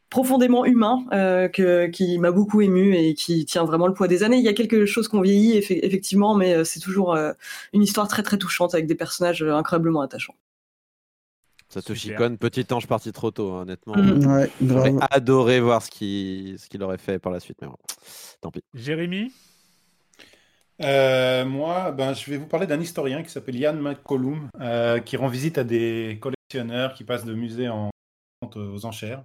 [0.10, 4.24] profondément humain euh, que, qui m'a beaucoup ému et qui tient vraiment le poids des
[4.24, 4.38] années.
[4.38, 7.34] Il y a quelque chose qu'on vieillit effectivement, mais euh, c'est toujours euh,
[7.74, 10.36] une histoire très très touchante avec des personnages incroyablement attachants.
[11.70, 13.96] Satoshi Kon, petit ange parti trop tôt, hein, honnêtement.
[13.96, 14.48] Mm.
[14.68, 17.78] J'aurais adoré voir ce qu'il ce qu'il aurait fait par la suite, mais bon,
[18.42, 18.64] tant pis.
[18.74, 19.32] Jérémy?
[20.80, 24.50] Moi, ben, je vais vous parler d'un historien qui s'appelle Ian McCollum,
[25.06, 27.92] qui rend visite à des collectionneurs qui passent de musée en
[28.56, 29.24] aux enchères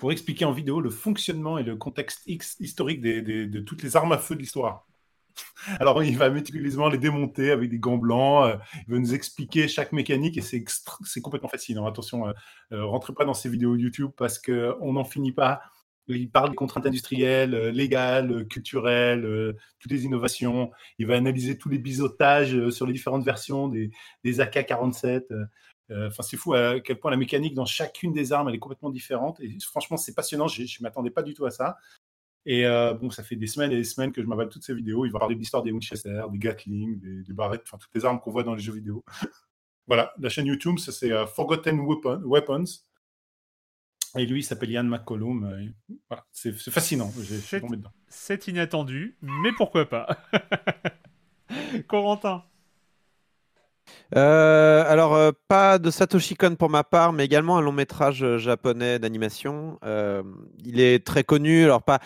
[0.00, 4.18] pour expliquer en vidéo le fonctionnement et le contexte historique de toutes les armes à
[4.18, 4.86] feu de l'histoire.
[5.78, 8.48] Alors, il va méticuleusement les démonter avec des gants blancs.
[8.48, 8.56] Euh,
[8.86, 10.64] il va nous expliquer chaque mécanique et c'est,
[11.20, 11.86] complètement fascinant.
[11.86, 12.32] Attention, euh,
[12.72, 15.60] euh, rentrez pas dans ces vidéos YouTube parce qu'on n'en finit pas.
[16.08, 20.72] Il parle des contraintes industrielles, légales, culturelles, toutes les innovations.
[20.98, 25.22] Il va analyser tous les biseautages sur les différentes versions des AK-47.
[25.90, 28.90] Enfin, c'est fou à quel point la mécanique dans chacune des armes elle est complètement
[28.90, 29.40] différente.
[29.40, 30.48] Et franchement, c'est passionnant.
[30.48, 31.76] Je ne m'attendais pas du tout à ça.
[32.46, 34.74] Et euh, bon, ça fait des semaines et des semaines que je m'avale toutes ces
[34.74, 35.04] vidéos.
[35.04, 38.04] Il va parler de l'histoire des Winchester, des Gatling, des, des barrettes, enfin toutes les
[38.04, 39.04] armes qu'on voit dans les jeux vidéo.
[39.86, 41.78] voilà, la chaîne YouTube, c'est euh, Forgotten
[42.24, 42.64] Weapons.
[44.16, 45.44] Et lui, il s'appelle Ian McCollum.
[45.44, 47.12] Euh, voilà, c'est fascinant.
[48.08, 50.18] C'est inattendu, mais pourquoi pas?
[51.88, 52.44] Corentin
[54.16, 58.24] euh, alors, euh, pas de Satoshi Kon pour ma part, mais également un long métrage
[58.24, 59.78] euh, japonais d'animation.
[60.64, 62.00] il est très connu, alors pas,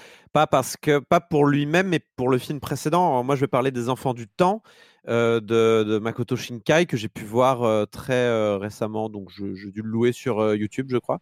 [0.46, 3.22] parce que, pas pour lui-même, mais pour le film précédent.
[3.24, 4.62] moi, je vais parler des Enfants du Temps
[5.06, 9.08] de, Makoto Shinkai, que j'ai pu voir très récemment.
[9.08, 11.20] Donc, j'ai dû le louer sur YouTube, je crois.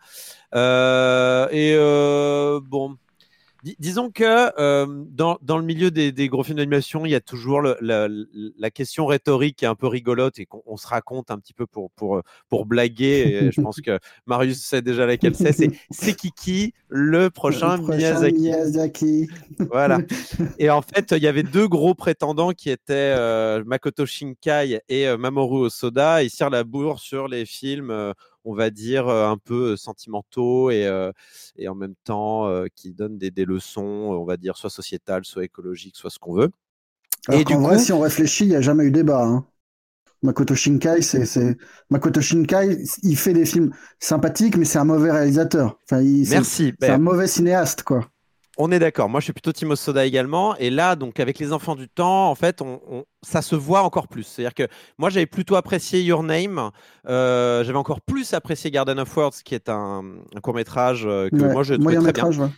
[1.53, 1.77] et
[2.69, 2.97] bon,
[3.79, 7.21] disons que euh, dans, dans, le milieu des, des, gros films d'animation, il y a
[7.21, 11.31] toujours le, la, la, question rhétorique qui est un peu rigolote et qu'on se raconte
[11.31, 13.41] un petit peu pour, pour, pour blaguer.
[13.43, 15.53] Et je pense que Marius sait déjà laquelle c'est.
[15.91, 19.29] C'est Kiki, le prochain, le prochain Miyazaki.
[19.71, 19.99] voilà.
[20.59, 25.07] Et en fait, il y avait deux gros prétendants qui étaient euh, Makoto Shinkai et
[25.07, 26.23] euh, Mamoru Osoda.
[26.23, 28.15] Ils tirent la bourre sur les films
[28.45, 30.91] on va dire, un peu sentimentaux et,
[31.57, 35.45] et en même temps qui donnent des, des, leçons, on va dire, soit sociétales, soit
[35.45, 36.51] écologiques, soit ce qu'on veut.
[37.31, 39.25] et du vrai, si on réfléchit, il n'y a jamais eu débat.
[39.25, 39.47] Hein.
[40.23, 41.57] Makoto Shinkai, c'est
[41.91, 45.79] Makoto Shinkai, il fait des films sympathiques, mais c'est un mauvais réalisateur.
[45.85, 46.73] Enfin, Merci.
[46.81, 48.09] C'est un ben mauvais cinéaste, quoi.
[48.59, 49.09] On est d'accord.
[49.09, 50.57] Moi, je suis plutôt Timo Soda également.
[50.57, 54.09] Et là, donc, avec les enfants du temps, en fait, on, ça se voit encore
[54.09, 54.25] plus.
[54.25, 54.67] C'est-à-dire que
[54.99, 56.71] moi, j'avais plutôt apprécié Your Name.
[57.09, 60.03] Euh, j'avais encore plus apprécié Garden of Words, qui est un,
[60.43, 62.53] court métrage euh, que moi, je trouvais très bien.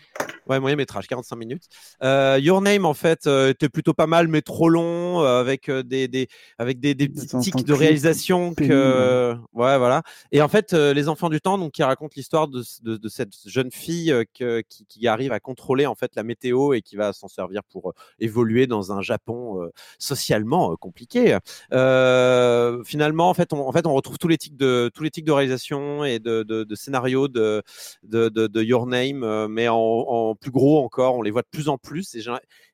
[0.46, 0.60] Ouais.
[0.60, 1.64] moyen métrage, 45 minutes.
[2.02, 6.28] Euh, Your Name, en fait, était plutôt pas mal, mais trop long, avec des, des,
[6.58, 10.02] avec des, des petits tics de réalisation que, ouais, voilà.
[10.32, 13.32] Et en fait, les enfants du temps, donc, qui racontent l'histoire de, de, de, cette
[13.46, 17.12] jeune fille que, qui, qui, arrive à contrôler en fait la météo et qui va
[17.12, 21.38] s'en servir pour évoluer dans un Japon socialement euh, compliqué.
[21.72, 25.10] Euh, finalement, en fait, on, en fait, on retrouve tous les tics de tous les
[25.10, 27.62] tics de réalisation et de, de, scénario de,
[28.02, 31.16] de, Your Name, euh, mais en, plus gros encore.
[31.16, 32.16] On les voit de plus en plus.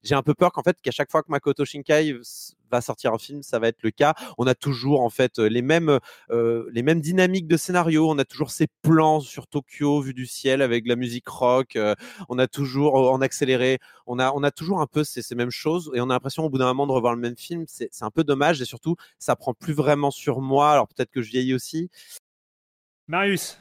[0.02, 2.16] J'ai un peu peur qu'en fait, qu'à chaque fois que Makoto Shinkai
[2.70, 4.14] va sortir un film, ça va être le cas.
[4.38, 5.98] On a toujours en fait les mêmes,
[6.30, 8.08] les mêmes dynamiques de scénario.
[8.08, 11.76] On a toujours ces plans sur Tokyo vu du ciel avec la musique rock.
[12.28, 13.78] on a toujours en accéléré.
[14.06, 16.44] On a, on a toujours un peu ces, ces mêmes choses et on a l'impression
[16.44, 18.96] au bout d'un moment de revoir le même film c'est un peu dommage et surtout,
[19.18, 20.72] ça prend plus vraiment sur moi.
[20.72, 21.90] Alors peut-être que je vieillis aussi.
[23.08, 23.58] Marius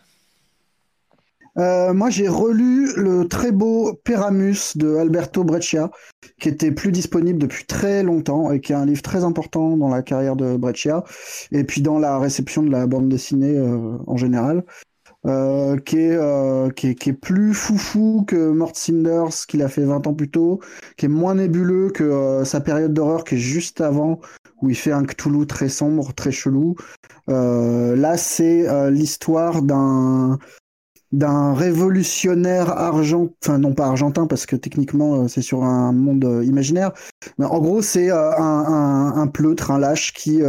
[1.60, 5.91] euh, moi, j'ai relu le très beau Peramus de Alberto Breccia,
[6.40, 9.90] qui était plus disponible depuis très longtemps et qui est un livre très important dans
[9.90, 11.03] la carrière de Breccia
[11.52, 14.64] et puis dans la réception de la bande dessinée euh, en général.
[15.26, 19.68] Euh, qui, est, euh, qui, est, qui, est, plus foufou que Mort Cinders qu'il a
[19.68, 20.61] fait 20 ans plus tôt,
[20.95, 24.22] qui est moins nébuleux que euh, sa période d'horreur qui est juste avant,
[24.61, 26.76] où il fait un Cthulhu très sombre, très chelou.
[27.27, 30.40] là, c'est l'histoire d'un
[31.11, 36.91] d'un révolutionnaire argent, enfin non pas argentin parce que techniquement c'est sur un monde imaginaire,
[37.38, 40.44] mais en gros c'est un, un, un, pleutre, un lâche qui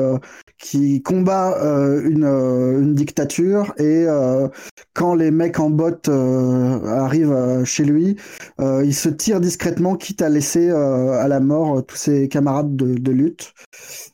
[0.61, 4.49] qui combat euh, une, euh, une, dictature et euh,
[4.95, 8.17] quand les mecs en botte arrivent chez lui,
[8.59, 13.13] il se tire discrètement, quitte à laisser à la mort tous ses camarades de, de
[13.13, 13.55] lutte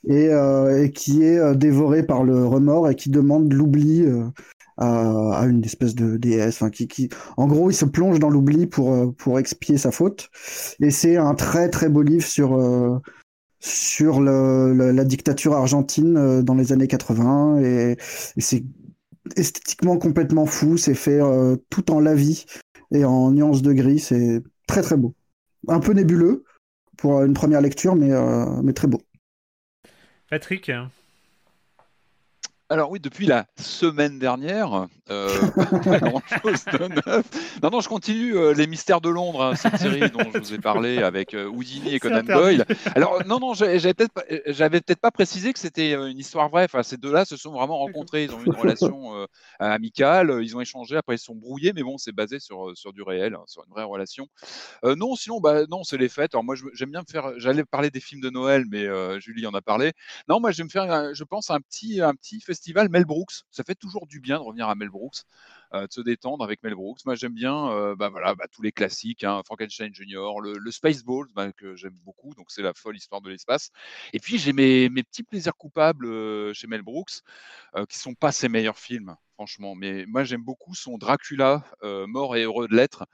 [0.06, 4.06] et, et, qui est dévoré par le remords et qui demande l'oubli.
[4.78, 6.62] À, une espèce de déesse,
[7.38, 10.28] en gros, il se plonge dans l'oubli pour pour expier sa faute.
[10.80, 13.00] Et c'est un très très beau livre sur
[13.66, 17.96] sur la dictature argentine euh, dans les années 80 et,
[18.38, 18.64] c'est
[19.34, 22.46] esthétiquement complètement fou, c'est fait euh, tout en lavis
[22.92, 25.14] et en nuances de gris, c'est très très beau.
[25.66, 26.44] Un peu nébuleux
[26.96, 29.00] pour une première lecture, mais, euh, mais très beau.
[30.30, 30.70] Patrick?
[32.68, 34.88] Alors oui, depuis la semaine dernière,
[37.62, 40.54] non, non, je continue euh, les mystères de Londres, hein, cette série dont je vous
[40.54, 42.64] ai parlé avec euh, Houdini et Conan Doyle.
[42.96, 46.64] Alors non, non, j'avais peut-être pas précisé que c'était une histoire vraie.
[46.64, 49.26] Enfin, ces deux-là se sont vraiment rencontrés, ils ont eu une relation
[49.60, 53.02] amicale, ils ont échangé, après ils sont brouillés, mais bon, c'est basé sur sur du
[53.02, 54.26] réel, hein, sur une vraie relation.
[54.82, 56.34] non, sinon, bah non, c'est les fêtes.
[56.34, 57.38] Alors moi, j'aime bien me faire.
[57.38, 58.86] J'allais parler des films de Noël, mais
[59.20, 59.92] Julie en a parlé.
[60.28, 63.44] Non, moi, je vais me faire, je pense, un petit un petit festival Mel Brooks.
[63.52, 66.62] Ça fait toujours du bien de revenir à Mel Brooks, euh, de se détendre avec
[66.62, 67.04] Mel Brooks.
[67.04, 70.70] Moi, j'aime bien euh, bah, voilà, bah, tous les classiques, hein, Frankenstein Junior, le, le
[70.70, 73.70] Spaceballs, bah, que j'aime beaucoup, donc c'est la folle histoire de l'espace.
[74.12, 77.22] Et puis, j'ai mes, petits plaisirs coupables euh, chez Mel Brooks,
[77.88, 79.74] qui sont pas ses meilleurs films franchement.
[79.74, 83.04] Mais moi, j'aime beaucoup son Dracula, mort et heureux de l'être,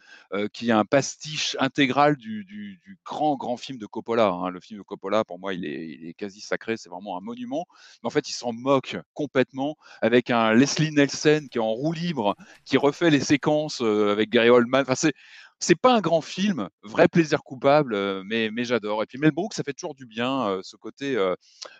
[0.53, 4.29] qui est un pastiche intégral du, grand, grand film de Coppola.
[4.29, 4.51] Hein.
[4.51, 7.21] Le film de Coppola, pour moi, il est, il est quasi sacré, c'est vraiment un
[7.21, 7.67] monument.
[8.03, 11.93] Mais en fait, il s'en moque complètement avec un Leslie Nelson qui est en roue
[11.93, 14.83] libre, qui refait les séquences avec Gary Oldman.
[14.83, 15.15] Enfin, c'est
[15.63, 19.03] c'est pas un grand film, vrai plaisir coupable, mais, mais j'adore.
[19.03, 21.17] Et puis Mel Brooks, ça fait toujours du bien, ce côté,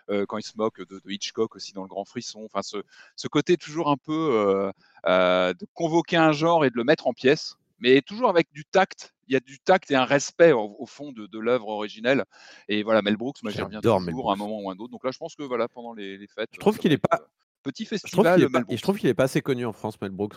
[0.07, 2.77] quand il se moque de, Hitchcock aussi dans Le Grand Frisson, enfin ce,
[3.17, 4.71] ce côté toujours un peu
[5.05, 9.13] de convoquer un genre et de le mettre en pièces, mais toujours avec du tact.
[9.27, 12.25] Il y a du tact et un respect au, fond de, de l'œuvre originelle.
[12.67, 14.91] Et voilà, Mel Brooks, moi j'y reviens toujours à un moment ou un autre.
[14.91, 16.49] Donc là, je pense que voilà, pendant les, les fêtes.
[16.53, 17.21] Je trouve qu'il est pas.
[17.63, 18.39] Petit festival.
[18.39, 20.35] Je trouve qu'il est, pas assez connu en France, Mel Brooks.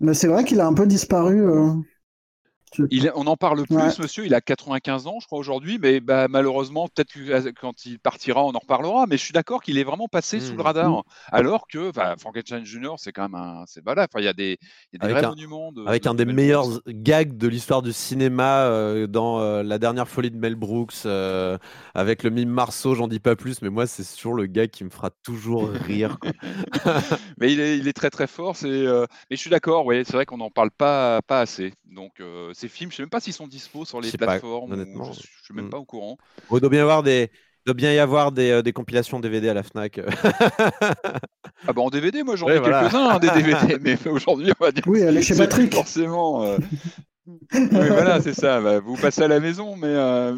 [0.00, 1.46] Mais c'est vrai qu'il a un peu disparu
[3.14, 4.26] on en parle plus, monsieur.
[4.26, 5.78] Il a 95 ans, je crois, aujourd'hui.
[5.80, 9.06] Mais bah, malheureusement, peut-être que euh, quand il partira, on en reparlera.
[9.06, 10.66] Mais je suis d'accord qu'il est vraiment passé sous le mmh.
[10.66, 10.90] radar.
[10.90, 11.02] Mmh.
[11.32, 13.64] Alors que Frankenstein Junior, c'est quand même un.
[13.66, 14.58] C'est voilà, il y a des,
[14.92, 15.72] y a des vrais monuments.
[15.86, 20.30] avec un des meilleurs gags de l'histoire du cinéma euh, dans euh, La dernière folie
[20.30, 21.06] de Mel Brooks,
[21.94, 23.62] avec le mime Marceau, j'en dis pas plus.
[23.62, 26.18] Mais moi, c'est toujours le gag qui me fera toujours rire.
[27.38, 28.56] mais il est, il est, très très fort.
[28.62, 31.72] Mais je suis d'accord, oui, c'est vrai qu'on n'en parle pas, pas assez.
[31.90, 32.20] Donc
[32.60, 34.72] ces films, je sais même pas s'ils sont dispo sur les plateformes.
[34.72, 35.70] honnêtement, je, je, suis même mm.
[35.70, 36.18] pas au courant.
[36.52, 37.30] Il doit bien y avoir des,
[37.64, 39.98] doit bien y avoir des, euh, des, compilations DVD à la Fnac.
[41.66, 44.72] ah bah en DVD, moi j'en ai quelques-uns hein, des DVD, mais aujourd'hui on va
[44.72, 44.84] dire.
[44.86, 45.74] Oui, elle chez Patrick.
[45.74, 46.44] Forcément.
[46.44, 46.58] Euh...
[47.54, 48.60] oui, voilà, c'est ça.
[48.60, 49.88] Bah, vous passez à la maison, mais.
[49.88, 50.36] Euh...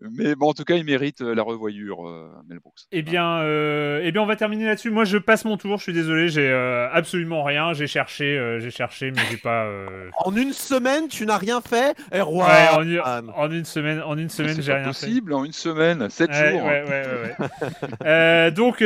[0.00, 2.80] Mais bon, en tout cas, il mérite euh, la revoyure, euh, Mel Brooks.
[2.92, 4.90] Eh bien, euh, eh bien, on va terminer là-dessus.
[4.90, 5.78] Moi, je passe mon tour.
[5.78, 6.52] Je suis désolé, j'ai
[6.92, 7.72] absolument rien.
[7.72, 9.68] J'ai cherché, j'ai cherché, mais j'ai pas.
[10.24, 11.96] En une semaine, tu n'as rien fait?
[12.12, 12.82] Eh, ouais, en,
[13.50, 16.64] une, semaine, en une semaine, j'ai rien possible, en une semaine, 7 jours.
[16.64, 17.06] Ouais, ouais,
[18.04, 18.50] ouais.
[18.52, 18.82] donc,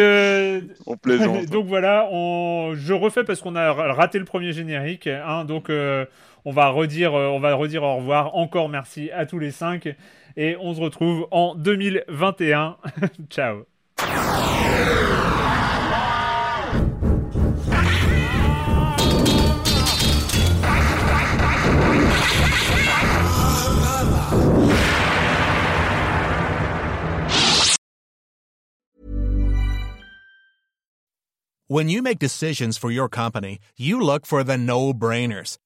[0.87, 1.47] on plaisante.
[1.51, 2.75] donc voilà, on...
[2.75, 5.07] je refais parce qu'on a raté le premier générique.
[5.07, 8.37] Hein, donc, on va redire, on va redire au revoir.
[8.37, 9.89] Encore merci à tous les cinq
[10.37, 12.77] et on se retrouve en 2021.
[13.31, 13.67] Ciao.
[31.69, 35.59] When you make decisions for your company, you look for the no-brainers.